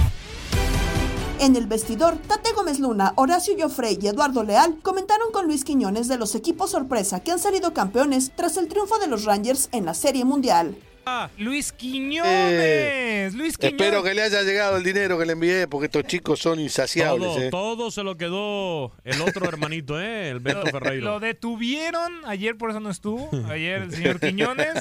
En 1.40 1.56
el 1.56 1.68
vestidor, 1.68 2.18
Tate 2.18 2.54
Gómez 2.54 2.80
Luna, 2.80 3.14
Horacio 3.16 3.54
Joffrey 3.60 4.00
y 4.02 4.08
Eduardo 4.08 4.44
Leal 4.44 4.80
comentaron 4.82 5.32
con 5.32 5.46
Luis 5.46 5.64
Quiñones 5.64 6.08
de 6.08 6.18
los 6.18 6.34
equipos 6.34 6.72
sorpresa 6.72 7.20
que 7.20 7.32
han 7.32 7.38
salido 7.38 7.76
campeones 7.76 8.32
tras 8.36 8.58
el 8.58 8.68
triunfo 8.68 8.98
de 8.98 9.06
los 9.06 9.26
Rangers 9.26 9.70
en 9.72 9.86
la 9.86 9.94
Serie 9.94 10.26
Mundial. 10.26 10.76
Ah, 11.06 11.30
Luis 11.38 11.72
Quiñones, 11.74 13.34
Luis 13.34 13.58
Quiñones. 13.58 13.82
Espero 13.82 14.04
que 14.04 14.14
le 14.14 14.22
haya 14.22 14.42
llegado 14.44 14.78
el 14.78 14.84
dinero 14.84 15.20
que 15.20 15.26
le 15.26 15.34
envié 15.34 15.68
porque 15.68 15.86
estos 15.86 16.06
chicos 16.06 16.40
son 16.40 16.60
insaciables. 16.60 17.28
Todo, 17.28 17.42
eh. 17.42 17.50
todo 17.50 17.92
se 17.92 18.04
lo 18.04 18.16
quedó 18.16 18.94
el 19.04 19.22
otro 19.22 19.48
hermanito, 19.48 20.00
¿eh? 20.00 20.30
El 20.30 20.40
Beto 20.40 20.66
Ferreiro. 20.68 21.06
Lo 21.06 21.20
detuvieron 21.20 22.14
ayer, 22.26 22.58
por 22.58 22.70
eso 22.70 22.80
no 22.80 22.90
estuvo. 22.90 23.30
Ayer 23.50 23.82
el 23.82 23.92
señor 23.92 24.20
Quiñones 24.22 24.76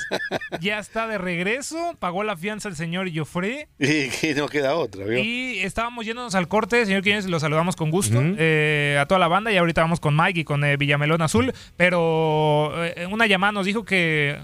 ya 0.60 0.78
está 0.78 1.08
de 1.08 1.18
regreso. 1.18 1.96
Pagó 1.98 2.22
la 2.22 2.36
fianza 2.36 2.68
el 2.68 2.76
señor 2.76 3.10
Joffre. 3.12 3.68
Y 3.78 4.08
que 4.08 4.34
no 4.36 4.48
queda 4.48 4.76
otra, 4.76 5.04
¿vio? 5.04 5.18
Y 5.18 5.58
estábamos 5.60 6.06
yéndonos 6.06 6.34
al 6.36 6.46
corte, 6.46 6.86
señor 6.86 7.02
Quiñones, 7.02 7.26
lo 7.26 7.40
saludamos 7.40 7.74
con 7.74 7.90
gusto 7.90 8.20
eh, 8.22 8.96
a 9.00 9.06
toda 9.06 9.18
la 9.18 9.28
banda. 9.28 9.50
Y 9.50 9.56
ahorita 9.56 9.80
vamos 9.80 9.98
con 9.98 10.16
Mike 10.16 10.40
y 10.40 10.44
con 10.44 10.62
eh, 10.64 10.76
Villamelón 10.76 11.20
Azul. 11.20 11.52
Pero 11.76 12.72
eh, 12.84 13.06
una 13.10 13.26
llamada 13.26 13.52
nos 13.52 13.66
dijo 13.66 13.84
que 13.84 14.38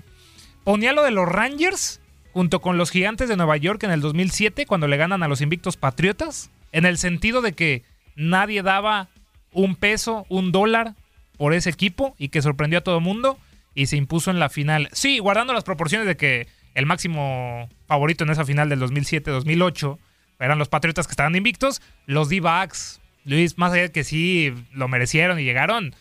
ponía 0.68 0.92
lo 0.92 1.02
de 1.02 1.11
los 1.11 1.26
Rangers 1.26 1.98
junto 2.35 2.61
con 2.61 2.76
los 2.76 2.90
Gigantes 2.90 3.31
de 3.31 3.38
Nueva 3.38 3.57
York 3.57 3.83
en 3.85 3.90
el 3.90 4.02
2007 4.02 4.66
cuando 4.66 4.87
le 4.87 4.98
ganan 4.98 5.22
a 5.22 5.28
los 5.28 5.40
invictos 5.40 5.78
Patriotas, 5.78 6.50
en 6.72 6.85
el 6.85 6.98
sentido 6.98 7.40
de 7.40 7.52
que 7.52 7.85
nadie 8.16 8.62
daba 8.62 9.09
un 9.54 9.76
peso, 9.76 10.26
un 10.28 10.52
dólar 10.52 10.94
por 11.38 11.54
ese 11.54 11.70
equipo 11.70 12.14
y 12.18 12.28
que 12.28 12.42
sorprendió 12.42 12.81
a 12.81 12.83
todo 12.83 13.00
mundo 13.00 13.38
y 13.74 13.87
se 13.87 13.96
impuso 13.96 14.31
en 14.31 14.40
la 14.40 14.50
final. 14.50 14.90
Sí, 14.92 15.20
guardando 15.20 15.54
las 15.54 15.64
proporciones 15.64 16.07
de 16.07 16.18
que 16.18 16.48
el 16.74 16.85
máximo 16.85 17.70
favorito 17.87 18.24
en 18.24 18.31
esa 18.31 18.44
final 18.44 18.68
del 18.68 18.83
2007-2008 18.83 19.96
eran 20.38 20.59
los 20.59 20.68
Patriotas 20.68 21.07
que 21.07 21.12
estaban 21.12 21.35
invictos, 21.35 21.81
los 22.04 22.28
D-Backs, 22.28 23.00
Luis, 23.24 23.57
más 23.57 23.72
allá 23.72 23.85
de 23.85 23.92
que 23.92 24.04
sí 24.04 24.52
lo 24.74 24.87
merecieron 24.87 25.40
y 25.40 25.44
llegaron, 25.44 25.94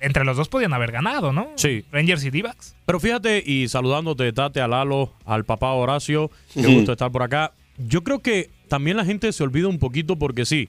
entre 0.00 0.24
los 0.24 0.36
dos 0.36 0.48
podían 0.48 0.72
haber 0.72 0.92
ganado, 0.92 1.32
¿no? 1.32 1.48
Sí. 1.56 1.84
Rangers 1.90 2.24
y 2.24 2.30
D-Backs. 2.30 2.76
Pero 2.86 3.00
fíjate, 3.00 3.42
y 3.44 3.68
saludándote, 3.68 4.32
Tate, 4.32 4.60
a 4.60 4.68
Lalo, 4.68 5.12
al 5.24 5.44
papá 5.44 5.72
Horacio, 5.72 6.30
qué 6.54 6.66
gusto 6.66 6.92
estar 6.92 7.10
por 7.10 7.22
acá. 7.22 7.52
Yo 7.78 8.02
creo 8.02 8.20
que 8.20 8.50
también 8.68 8.96
la 8.96 9.04
gente 9.04 9.32
se 9.32 9.42
olvida 9.42 9.68
un 9.68 9.78
poquito 9.78 10.16
porque 10.16 10.44
sí, 10.44 10.68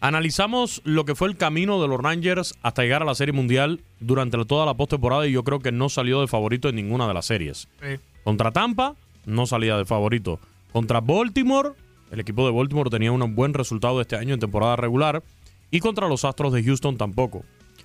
analizamos 0.00 0.82
lo 0.84 1.04
que 1.04 1.14
fue 1.14 1.28
el 1.28 1.36
camino 1.36 1.80
de 1.80 1.88
los 1.88 2.00
Rangers 2.00 2.54
hasta 2.62 2.82
llegar 2.82 3.02
a 3.02 3.06
la 3.06 3.14
Serie 3.14 3.32
Mundial 3.32 3.80
durante 4.00 4.42
toda 4.44 4.66
la 4.66 4.74
postemporada 4.74 5.26
y 5.26 5.32
yo 5.32 5.44
creo 5.44 5.60
que 5.60 5.72
no 5.72 5.88
salió 5.88 6.20
de 6.20 6.28
favorito 6.28 6.68
en 6.68 6.76
ninguna 6.76 7.08
de 7.08 7.14
las 7.14 7.26
series. 7.26 7.68
Sí. 7.80 8.00
Contra 8.22 8.52
Tampa, 8.52 8.94
no 9.26 9.46
salía 9.46 9.76
de 9.76 9.84
favorito. 9.84 10.40
Contra 10.72 11.00
Baltimore, 11.00 11.70
el 12.10 12.20
equipo 12.20 12.46
de 12.46 12.52
Baltimore 12.52 12.90
tenía 12.90 13.12
un 13.12 13.34
buen 13.34 13.54
resultado 13.54 14.00
este 14.00 14.16
año 14.16 14.34
en 14.34 14.40
temporada 14.40 14.76
regular. 14.76 15.22
Y 15.70 15.80
contra 15.80 16.08
los 16.08 16.24
Astros 16.24 16.52
de 16.52 16.62
Houston 16.62 16.96
tampoco. 16.96 17.44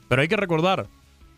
Pero 0.10 0.22
hay 0.22 0.28
que 0.28 0.36
recordar, 0.36 0.88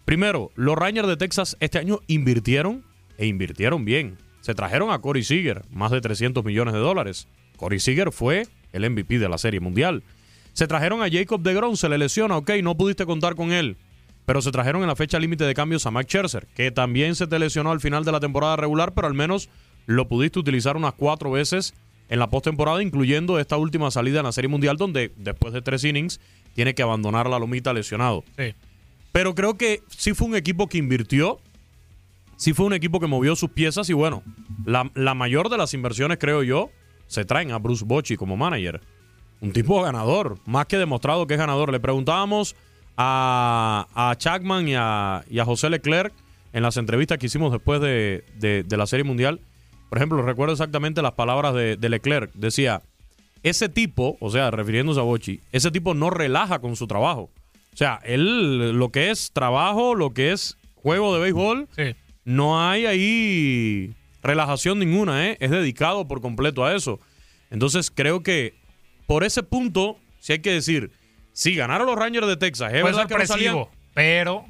primero, 0.06 0.50
los 0.56 0.76
Rangers 0.76 1.08
de 1.08 1.18
Texas 1.18 1.56
este 1.60 1.78
año 1.78 2.00
invirtieron 2.08 2.84
e 3.20 3.28
invirtieron 3.28 3.86
bien. 3.86 4.18
Se 4.40 4.56
trajeron 4.56 4.90
a 4.90 5.00
Corey 5.00 5.24
Seager, 5.24 5.64
más 5.70 5.92
de 5.92 6.02
300 6.02 6.44
millones 6.44 6.74
de 6.74 6.80
dólares. 6.80 7.28
Corey 7.58 7.80
Seager 7.80 8.12
fue 8.12 8.48
el 8.72 8.90
MVP 8.90 9.20
de 9.20 9.30
la 9.30 9.38
Serie 9.38 9.60
Mundial. 9.60 10.02
Se 10.54 10.68
trajeron 10.68 11.04
a 11.04 11.10
Jacob 11.12 11.42
DeGrom, 11.42 11.76
se 11.76 11.90
le 11.90 11.98
lesiona, 11.98 12.38
ok, 12.38 12.50
no 12.64 12.76
pudiste 12.76 13.06
contar 13.06 13.36
con 13.36 13.52
él. 13.52 13.78
Pero 14.26 14.42
se 14.42 14.52
trajeron 14.52 14.82
en 14.82 14.88
la 14.88 14.96
fecha 14.96 15.20
límite 15.20 15.44
de 15.44 15.54
cambios 15.54 15.86
a 15.86 15.92
Max 15.92 16.08
Scherzer, 16.08 16.48
que 16.56 16.72
también 16.72 17.16
se 17.16 17.28
te 17.28 17.38
lesionó 17.40 17.72
al 17.72 17.82
final 17.82 18.06
de 18.06 18.12
la 18.12 18.20
temporada 18.20 18.56
regular, 18.56 18.94
pero 18.94 19.08
al 19.08 19.14
menos 19.14 19.50
lo 19.86 20.08
pudiste 20.08 20.40
utilizar 20.40 20.78
unas 20.78 20.94
cuatro 20.94 21.32
veces 21.32 21.74
en 22.12 22.20
la 22.20 22.30
postemporada, 22.30 22.84
incluyendo 22.84 23.40
esta 23.40 23.58
última 23.58 23.90
salida 23.90 24.20
en 24.20 24.26
la 24.26 24.32
Serie 24.32 24.50
Mundial, 24.50 24.78
donde 24.78 25.12
después 25.18 25.54
de 25.54 25.62
tres 25.64 25.84
innings 25.84 26.20
tiene 26.54 26.76
que 26.76 26.84
abandonar 26.84 27.28
la 27.30 27.40
lomita 27.40 27.74
lesionado. 27.74 28.24
Sí. 28.38 28.54
Pero 29.12 29.34
creo 29.34 29.58
que 29.58 29.82
sí 29.90 30.14
fue 30.14 30.28
un 30.28 30.36
equipo 30.36 30.68
que 30.68 30.78
invirtió, 30.78 31.40
sí 32.38 32.54
fue 32.54 32.66
un 32.66 32.74
equipo 32.74 33.00
que 33.00 33.08
movió 33.08 33.36
sus 33.36 33.50
piezas 33.50 33.90
y 33.90 33.94
bueno, 33.94 34.24
la, 34.66 34.92
la 34.94 35.14
mayor 35.14 35.50
de 35.50 35.58
las 35.58 35.74
inversiones, 35.74 36.18
creo 36.20 36.44
yo, 36.44 36.70
se 37.08 37.26
traen 37.26 37.52
a 37.52 37.58
Bruce 37.60 37.84
Bochy 37.86 38.16
como 38.18 38.38
manager. 38.38 38.82
Un 39.42 39.52
tipo 39.54 39.82
ganador, 39.82 40.38
más 40.46 40.66
que 40.68 40.78
demostrado 40.78 41.26
que 41.28 41.34
es 41.34 41.40
ganador. 41.40 41.72
Le 41.72 41.80
preguntábamos 41.80 42.56
a, 42.98 43.88
a 43.96 44.16
Chapman 44.18 44.68
y 44.68 44.76
a, 44.76 45.24
y 45.30 45.40
a 45.40 45.46
José 45.46 45.70
Leclerc 45.70 46.14
en 46.54 46.64
las 46.64 46.78
entrevistas 46.78 47.18
que 47.18 47.26
hicimos 47.28 47.52
después 47.52 47.82
de, 47.82 48.24
de- 48.38 48.64
de 48.64 48.78
la 48.78 48.86
Serie 48.86 49.04
Mundial. 49.04 49.40
Por 49.92 49.98
ejemplo, 49.98 50.22
recuerdo 50.22 50.54
exactamente 50.54 51.02
las 51.02 51.12
palabras 51.12 51.54
de, 51.54 51.76
de 51.76 51.90
Leclerc. 51.90 52.32
Decía, 52.34 52.82
ese 53.44 53.68
tipo, 53.68 54.16
o 54.22 54.30
sea, 54.32 54.50
refiriéndose 54.50 55.02
a 55.02 55.04
Bochy, 55.04 55.42
ese 55.52 55.70
tipo 55.70 55.94
no 55.94 56.10
relaja 56.10 56.60
con 56.60 56.78
su 56.78 56.88
trabajo. 56.88 57.30
O 57.74 57.78
sea, 57.78 58.00
él, 58.06 58.72
lo 58.80 58.88
que 58.88 59.12
es 59.12 59.32
trabajo, 59.34 59.94
lo 59.94 60.14
que 60.14 60.32
es 60.32 60.56
juego 60.76 61.14
de 61.14 61.20
béisbol, 61.20 61.68
no 62.24 62.66
hay 62.66 62.86
ahí 62.86 63.94
relajación 64.24 64.80
ninguna, 64.80 65.28
¿eh? 65.28 65.38
Es 65.42 65.52
dedicado 65.52 66.08
por 66.08 66.22
completo 66.22 66.64
a 66.64 66.74
eso. 66.74 67.02
Entonces, 67.50 67.92
creo 67.92 68.24
que 68.24 68.54
por 69.08 69.26
ese 69.26 69.44
punto, 69.44 69.98
si 70.22 70.32
hay 70.32 70.40
que 70.40 70.52
decir, 70.54 70.90
sí, 71.34 71.54
ganaron 71.54 71.86
los 71.86 71.98
Rangers 71.98 72.28
de 72.28 72.38
Texas. 72.38 72.72
Es 72.72 72.80
Fue 72.80 72.92
verdad 72.92 73.10
que 73.10 73.16
no 73.18 73.26
salían- 73.26 73.54
sorpresivo, 73.56 73.72
pero 73.94 74.46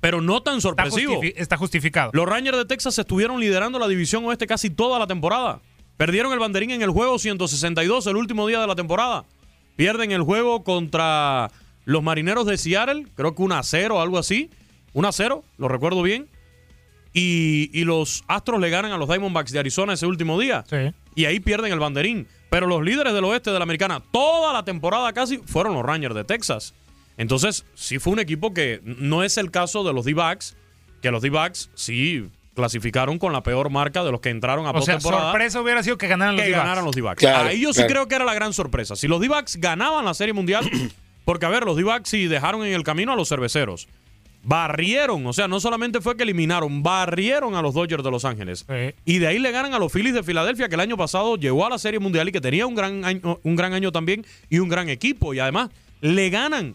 pero 0.00 0.20
no 0.20 0.42
tan 0.42 0.60
sorpresivo. 0.60 1.20
justifi- 1.22 1.34
está 1.36 1.56
justificado. 1.56 2.10
Los 2.14 2.26
Rangers 2.26 2.56
de 2.58 2.64
Texas 2.64 2.98
estuvieron 2.98 3.38
liderando 3.40 3.78
la 3.78 3.86
división 3.88 4.24
oeste 4.24 4.46
casi 4.46 4.70
toda 4.70 4.98
la 4.98 5.06
temporada. 5.06 5.60
Perdieron 5.96 6.32
el 6.32 6.38
banderín 6.38 6.70
en 6.70 6.82
el 6.82 6.90
juego 6.90 7.18
162 7.18 8.06
el 8.06 8.16
último 8.16 8.46
día 8.46 8.60
de 8.60 8.66
la 8.66 8.74
temporada. 8.74 9.24
Pierden 9.76 10.10
el 10.12 10.22
juego 10.22 10.64
contra 10.64 11.50
los 11.84 12.02
Marineros 12.02 12.46
de 12.46 12.56
Seattle, 12.56 13.06
creo 13.14 13.34
que 13.34 13.42
1 13.42 13.54
a 13.56 13.62
0 13.62 13.96
o 13.96 14.00
algo 14.00 14.18
así. 14.18 14.50
1 14.94 15.06
a 15.08 15.12
0, 15.12 15.44
lo 15.58 15.68
recuerdo 15.68 16.02
bien. 16.02 16.28
Y, 17.12 17.70
y 17.78 17.84
los 17.84 18.22
Astros 18.28 18.60
le 18.60 18.70
ganan 18.70 18.92
a 18.92 18.96
los 18.96 19.08
Diamondbacks 19.08 19.50
de 19.52 19.58
Arizona 19.58 19.94
ese 19.94 20.06
último 20.06 20.38
día. 20.38 20.64
Y 21.14 21.24
ahí 21.24 21.40
pierden 21.40 21.72
el 21.72 21.78
banderín. 21.80 22.26
Pero 22.50 22.66
los 22.66 22.82
líderes 22.82 23.12
del 23.12 23.24
oeste 23.24 23.50
de 23.50 23.58
la 23.58 23.62
americana, 23.64 24.02
toda 24.12 24.52
la 24.52 24.64
temporada 24.64 25.12
casi, 25.12 25.38
fueron 25.38 25.74
los 25.74 25.84
Rangers 25.84 26.14
de 26.14 26.24
Texas. 26.24 26.74
Entonces, 27.16 27.64
sí 27.74 27.98
fue 27.98 28.12
un 28.12 28.18
equipo 28.20 28.54
que 28.54 28.80
no 28.84 29.22
es 29.22 29.36
el 29.36 29.50
caso 29.50 29.84
de 29.84 29.92
los 29.92 30.04
D-Backs, 30.04 30.56
que 31.02 31.10
los 31.10 31.22
D-Backs 31.22 31.70
sí 31.74 32.28
clasificaron 32.54 33.18
con 33.18 33.32
la 33.32 33.42
peor 33.42 33.70
marca 33.70 34.04
de 34.04 34.10
los 34.12 34.20
que 34.20 34.30
entraron 34.30 34.66
a 34.66 34.70
O 34.70 34.82
sea, 34.82 35.00
sorpresa 35.00 35.60
hubiera 35.60 35.82
sido 35.82 35.96
que 35.96 36.08
ganaran 36.08 36.34
los 36.36 36.42
que 36.42 36.48
D-backs. 36.50 36.64
ganaran 36.64 36.84
los 36.84 36.94
D-Backs. 36.94 37.20
Claro, 37.20 37.48
Ahí 37.48 37.60
yo 37.60 37.72
sí 37.72 37.82
creo 37.86 38.06
que 38.08 38.14
era 38.16 38.24
la 38.24 38.34
gran 38.34 38.52
sorpresa. 38.52 38.96
Si 38.96 39.08
los 39.08 39.20
D-Backs 39.20 39.56
ganaban 39.56 40.04
la 40.04 40.14
Serie 40.14 40.32
Mundial, 40.34 40.68
porque 41.24 41.46
a 41.46 41.48
ver, 41.48 41.64
los 41.64 41.76
D-Backs 41.76 42.08
sí 42.08 42.26
dejaron 42.26 42.64
en 42.64 42.74
el 42.74 42.82
camino 42.82 43.12
a 43.12 43.16
los 43.16 43.28
cerveceros. 43.28 43.88
Barrieron, 44.42 45.26
o 45.26 45.34
sea, 45.34 45.48
no 45.48 45.60
solamente 45.60 46.00
fue 46.00 46.16
que 46.16 46.22
eliminaron, 46.22 46.82
barrieron 46.82 47.54
a 47.54 47.60
los 47.62 47.74
Dodgers 47.74 48.02
de 48.02 48.10
Los 48.10 48.24
Ángeles. 48.24 48.64
Y 49.04 49.18
de 49.18 49.26
ahí 49.26 49.38
le 49.38 49.50
ganan 49.50 49.74
a 49.74 49.78
los 49.78 49.92
Phillies 49.92 50.14
de 50.14 50.22
Filadelfia, 50.22 50.68
que 50.68 50.76
el 50.76 50.80
año 50.80 50.96
pasado 50.96 51.36
llegó 51.36 51.66
a 51.66 51.68
la 51.68 51.78
Serie 51.78 52.00
Mundial 52.00 52.28
y 52.30 52.32
que 52.32 52.40
tenía 52.40 52.66
un 52.66 52.74
gran 52.74 53.04
año, 53.04 53.38
un 53.42 53.56
gran 53.56 53.74
año 53.74 53.92
también 53.92 54.24
y 54.48 54.58
un 54.58 54.70
gran 54.70 54.88
equipo. 54.88 55.34
Y 55.34 55.40
además, 55.40 55.68
le 56.00 56.30
ganan 56.30 56.74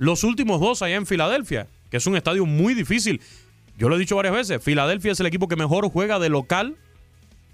los 0.00 0.24
últimos 0.24 0.60
dos 0.60 0.80
allá 0.82 0.96
en 0.96 1.04
Filadelfia, 1.06 1.66
que 1.90 1.98
es 1.98 2.06
un 2.06 2.16
estadio 2.16 2.46
muy 2.46 2.72
difícil. 2.74 3.20
Yo 3.76 3.88
lo 3.90 3.96
he 3.96 3.98
dicho 3.98 4.16
varias 4.16 4.34
veces, 4.34 4.62
Filadelfia 4.64 5.12
es 5.12 5.20
el 5.20 5.26
equipo 5.26 5.46
que 5.46 5.56
mejor 5.56 5.88
juega 5.90 6.18
de 6.18 6.30
local 6.30 6.74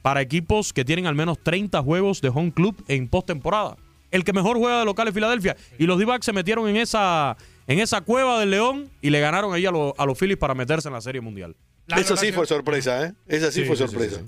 para 0.01 0.21
equipos 0.21 0.73
que 0.73 0.85
tienen 0.85 1.07
al 1.07 1.17
menos 1.17 1.39
30 1.43 1.83
juegos 1.83 2.21
de 2.21 2.29
home 2.29 2.53
club 2.53 2.77
en 2.87 3.09
postemporada. 3.09 3.77
El 4.13 4.23
que 4.23 4.33
mejor 4.33 4.57
juega 4.59 4.79
de 4.79 4.85
local 4.85 5.09
es 5.09 5.15
Filadelfia. 5.15 5.57
Y 5.77 5.87
los 5.87 5.99
D-Backs 5.99 6.25
se 6.25 6.33
metieron 6.33 6.69
en 6.69 6.77
esa, 6.77 7.37
en 7.67 7.81
esa 7.81 8.01
cueva 8.03 8.39
del 8.39 8.51
León 8.53 8.89
y 9.03 9.11
le 9.11 9.19
ganaron 9.19 9.53
ahí 9.53 9.67
a, 9.67 9.73
los- 9.73 9.93
a 9.99 10.07
los 10.07 10.17
Phillies 10.17 10.39
para 10.39 10.55
meterse 10.55 10.87
en 10.89 10.95
la 10.95 11.01
Serie 11.01 11.21
Mundial. 11.21 11.57
Eso 11.97 12.17
sí 12.17 12.31
fue 12.31 12.47
sorpresa, 12.47 13.05
¿eh? 13.07 13.13
Esa 13.27 13.51
sí, 13.51 13.63
Sí, 13.63 13.67
fue 13.67 13.77
sí, 13.77 13.83
sí, 13.83 13.89
sorpresa. 13.91 14.21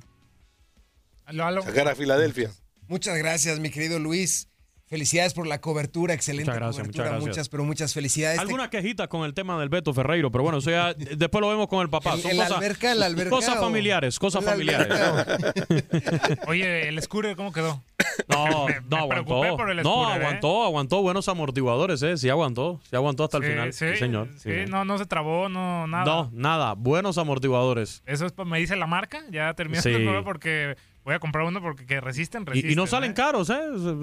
Sacar 1.62 1.88
a 1.88 1.94
Filadelfia. 1.94 2.50
Muchas 2.88 3.16
gracias, 3.18 3.60
mi 3.60 3.70
querido 3.70 3.98
Luis. 3.98 4.48
Felicidades 4.88 5.34
por 5.34 5.46
la 5.46 5.60
cobertura, 5.60 6.14
excelente 6.14 6.50
Muchas 6.50 6.56
gracias, 6.60 6.76
cobertura. 6.82 7.04
muchas 7.04 7.12
gracias. 7.12 7.28
Muchas, 7.36 7.48
pero 7.50 7.64
muchas 7.64 7.94
felicidades. 7.94 8.38
Algunas 8.38 8.68
quejitas 8.70 9.08
con 9.08 9.24
el 9.24 9.34
tema 9.34 9.58
del 9.60 9.68
Beto 9.68 9.92
Ferreiro, 9.92 10.30
pero 10.30 10.42
bueno, 10.44 10.58
eso 10.58 10.70
ya 10.70 10.94
después 10.94 11.42
lo 11.42 11.48
vemos 11.50 11.68
con 11.68 11.80
el 11.82 11.90
papá. 11.90 12.14
¿El- 12.14 12.22
Son 12.22 12.30
el 12.30 12.36
cosas, 12.38 12.52
alberca, 12.52 12.92
el 12.92 13.02
alberca 13.02 13.30
cosas 13.30 13.56
o- 13.58 13.60
familiares, 13.60 14.18
cosas 14.18 14.44
familiares. 14.44 14.88
Oye, 16.46 16.88
el 16.88 17.00
Scooter, 17.02 17.36
¿cómo 17.36 17.52
quedó? 17.52 17.82
No, 18.28 18.66
Me- 18.68 18.80
no 18.88 19.08
me 19.08 19.14
aguantó. 19.16 19.56
por 19.56 19.70
el 19.70 19.76
No, 19.82 19.82
Scooter, 19.82 20.22
¿eh? 20.22 20.24
aguantó, 20.24 20.64
aguantó 20.64 21.02
buenos 21.02 21.28
amortiguadores, 21.28 22.02
eh. 22.02 22.16
Sí 22.16 22.28
aguantó, 22.28 22.80
sí 22.88 22.96
aguantó 22.96 23.24
hasta 23.24 23.38
el 23.38 23.44
final. 23.44 23.72
sí, 23.72 23.86
Sí, 23.92 23.96
señor. 23.96 24.28
sí, 24.38 24.50
sí. 24.50 24.70
no, 24.70 24.84
no 24.84 24.98
se 24.98 25.06
trabó, 25.06 25.48
no, 25.48 25.86
nada. 25.86 26.04
No, 26.04 26.30
nada, 26.32 26.74
buenos 26.74 27.18
amortiguadores. 27.18 28.02
Eso 28.06 28.26
es, 28.26 28.32
me 28.46 28.58
dice 28.58 28.76
la 28.76 28.86
marca, 28.86 29.22
ya 29.30 29.52
terminé 29.54 29.82
Sí. 29.82 29.90
el 29.90 30.24
porque 30.24 30.76
voy 31.08 31.14
a 31.14 31.20
comprar 31.20 31.46
uno 31.46 31.62
porque 31.62 31.86
que 31.86 32.02
resisten, 32.02 32.44
resisten. 32.44 32.68
Y, 32.70 32.74
y 32.74 32.76
no 32.76 32.84
¿eh? 32.84 32.86
salen 32.86 33.14
caros, 33.14 33.48
¿eh? 33.48 33.56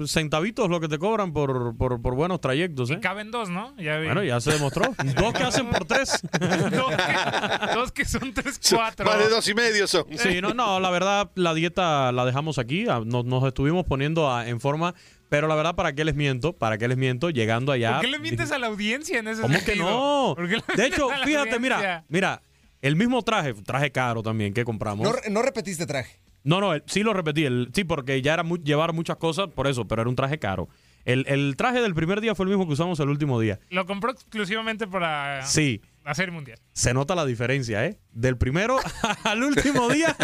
Centavitos 0.06 0.68
lo 0.68 0.80
que 0.80 0.88
te 0.88 0.98
cobran 0.98 1.32
por, 1.32 1.76
por, 1.76 2.02
por 2.02 2.14
buenos 2.16 2.40
trayectos, 2.40 2.90
¿eh? 2.90 2.98
Caben 3.00 3.30
dos, 3.30 3.48
¿no? 3.48 3.76
Ya 3.76 3.98
vi. 3.98 4.06
Bueno, 4.06 4.24
ya 4.24 4.40
se 4.40 4.50
demostró. 4.50 4.92
Dos 5.16 5.32
que 5.32 5.44
hacen 5.44 5.68
por 5.70 5.84
tres. 5.84 6.20
dos, 6.72 6.96
que, 6.96 7.74
dos 7.74 7.92
que 7.92 8.04
son 8.04 8.32
tres, 8.34 8.58
cuatro. 8.68 9.06
Más 9.06 9.18
de 9.20 9.28
dos 9.28 9.46
y 9.48 9.54
medio 9.54 9.86
son. 9.86 10.04
Sí, 10.18 10.40
no, 10.40 10.52
no, 10.52 10.80
la 10.80 10.90
verdad, 10.90 11.30
la 11.36 11.54
dieta 11.54 12.10
la 12.10 12.24
dejamos 12.24 12.58
aquí. 12.58 12.86
ah, 12.88 13.00
Nos, 13.06 13.24
nos 13.24 13.44
estuvimos 13.44 13.84
poniendo 13.86 14.28
a- 14.32 14.48
en 14.48 14.60
forma. 14.60 14.94
Pero 15.28 15.46
la 15.46 15.54
verdad, 15.54 15.76
¿para 15.76 15.92
qué 15.92 16.04
les 16.04 16.16
miento? 16.16 16.54
¿Para 16.54 16.76
qué 16.76 16.88
les 16.88 16.96
miento? 16.96 17.30
Llegando 17.30 17.70
allá. 17.70 17.92
¿Por 17.92 18.00
qué 18.00 18.08
le 18.08 18.18
mientes 18.18 18.50
a 18.50 18.58
la 18.58 18.66
audiencia 18.66 19.20
en 19.20 19.28
ese 19.28 19.42
¿Cómo 19.42 19.54
que 19.54 19.60
sentido? 19.64 19.88
no? 19.90 20.34
¿Por 20.34 20.48
qué 20.48 20.56
le 20.56 20.62
De 20.76 20.86
hecho, 20.86 21.08
fíjate, 21.24 21.60
mira, 21.60 22.04
mira, 22.08 22.42
el 22.82 22.96
mismo 22.96 23.22
traje, 23.22 23.54
traje 23.54 23.92
caro 23.92 24.22
también 24.24 24.52
que 24.52 24.64
compramos. 24.64 25.06
No, 25.06 25.14
no 25.30 25.42
repetiste 25.42 25.86
traje. 25.86 26.18
No, 26.46 26.60
no, 26.60 26.72
el- 26.74 26.82
sí 26.86 27.02
lo 27.02 27.12
repetí. 27.12 27.44
El, 27.44 27.70
sí, 27.74 27.84
porque 27.84 28.22
ya 28.22 28.32
era 28.34 28.42
mu- 28.44 28.56
llevar 28.56 28.92
muchas 28.92 29.16
cosas, 29.16 29.48
por 29.48 29.66
eso, 29.66 29.86
pero 29.86 30.02
era 30.02 30.08
un 30.08 30.16
traje 30.16 30.38
caro. 30.38 30.68
El, 31.04 31.24
el 31.28 31.56
traje 31.56 31.80
del 31.80 31.94
primer 31.94 32.20
día 32.20 32.34
fue 32.34 32.44
el 32.44 32.50
mismo 32.50 32.66
que 32.66 32.72
usamos 32.72 32.98
el 33.00 33.08
último 33.08 33.38
día. 33.40 33.58
Lo 33.68 33.84
compró 33.86 34.10
exclusivamente 34.12 34.86
para 34.86 35.42
Sí. 35.42 35.80
La 36.06 36.14
Serie 36.14 36.30
Mundial. 36.32 36.58
Se 36.72 36.94
nota 36.94 37.14
la 37.14 37.26
diferencia, 37.26 37.84
¿eh? 37.84 37.98
Del 38.12 38.38
primero 38.38 38.78
al 39.24 39.42
último 39.42 39.88
día, 39.88 40.16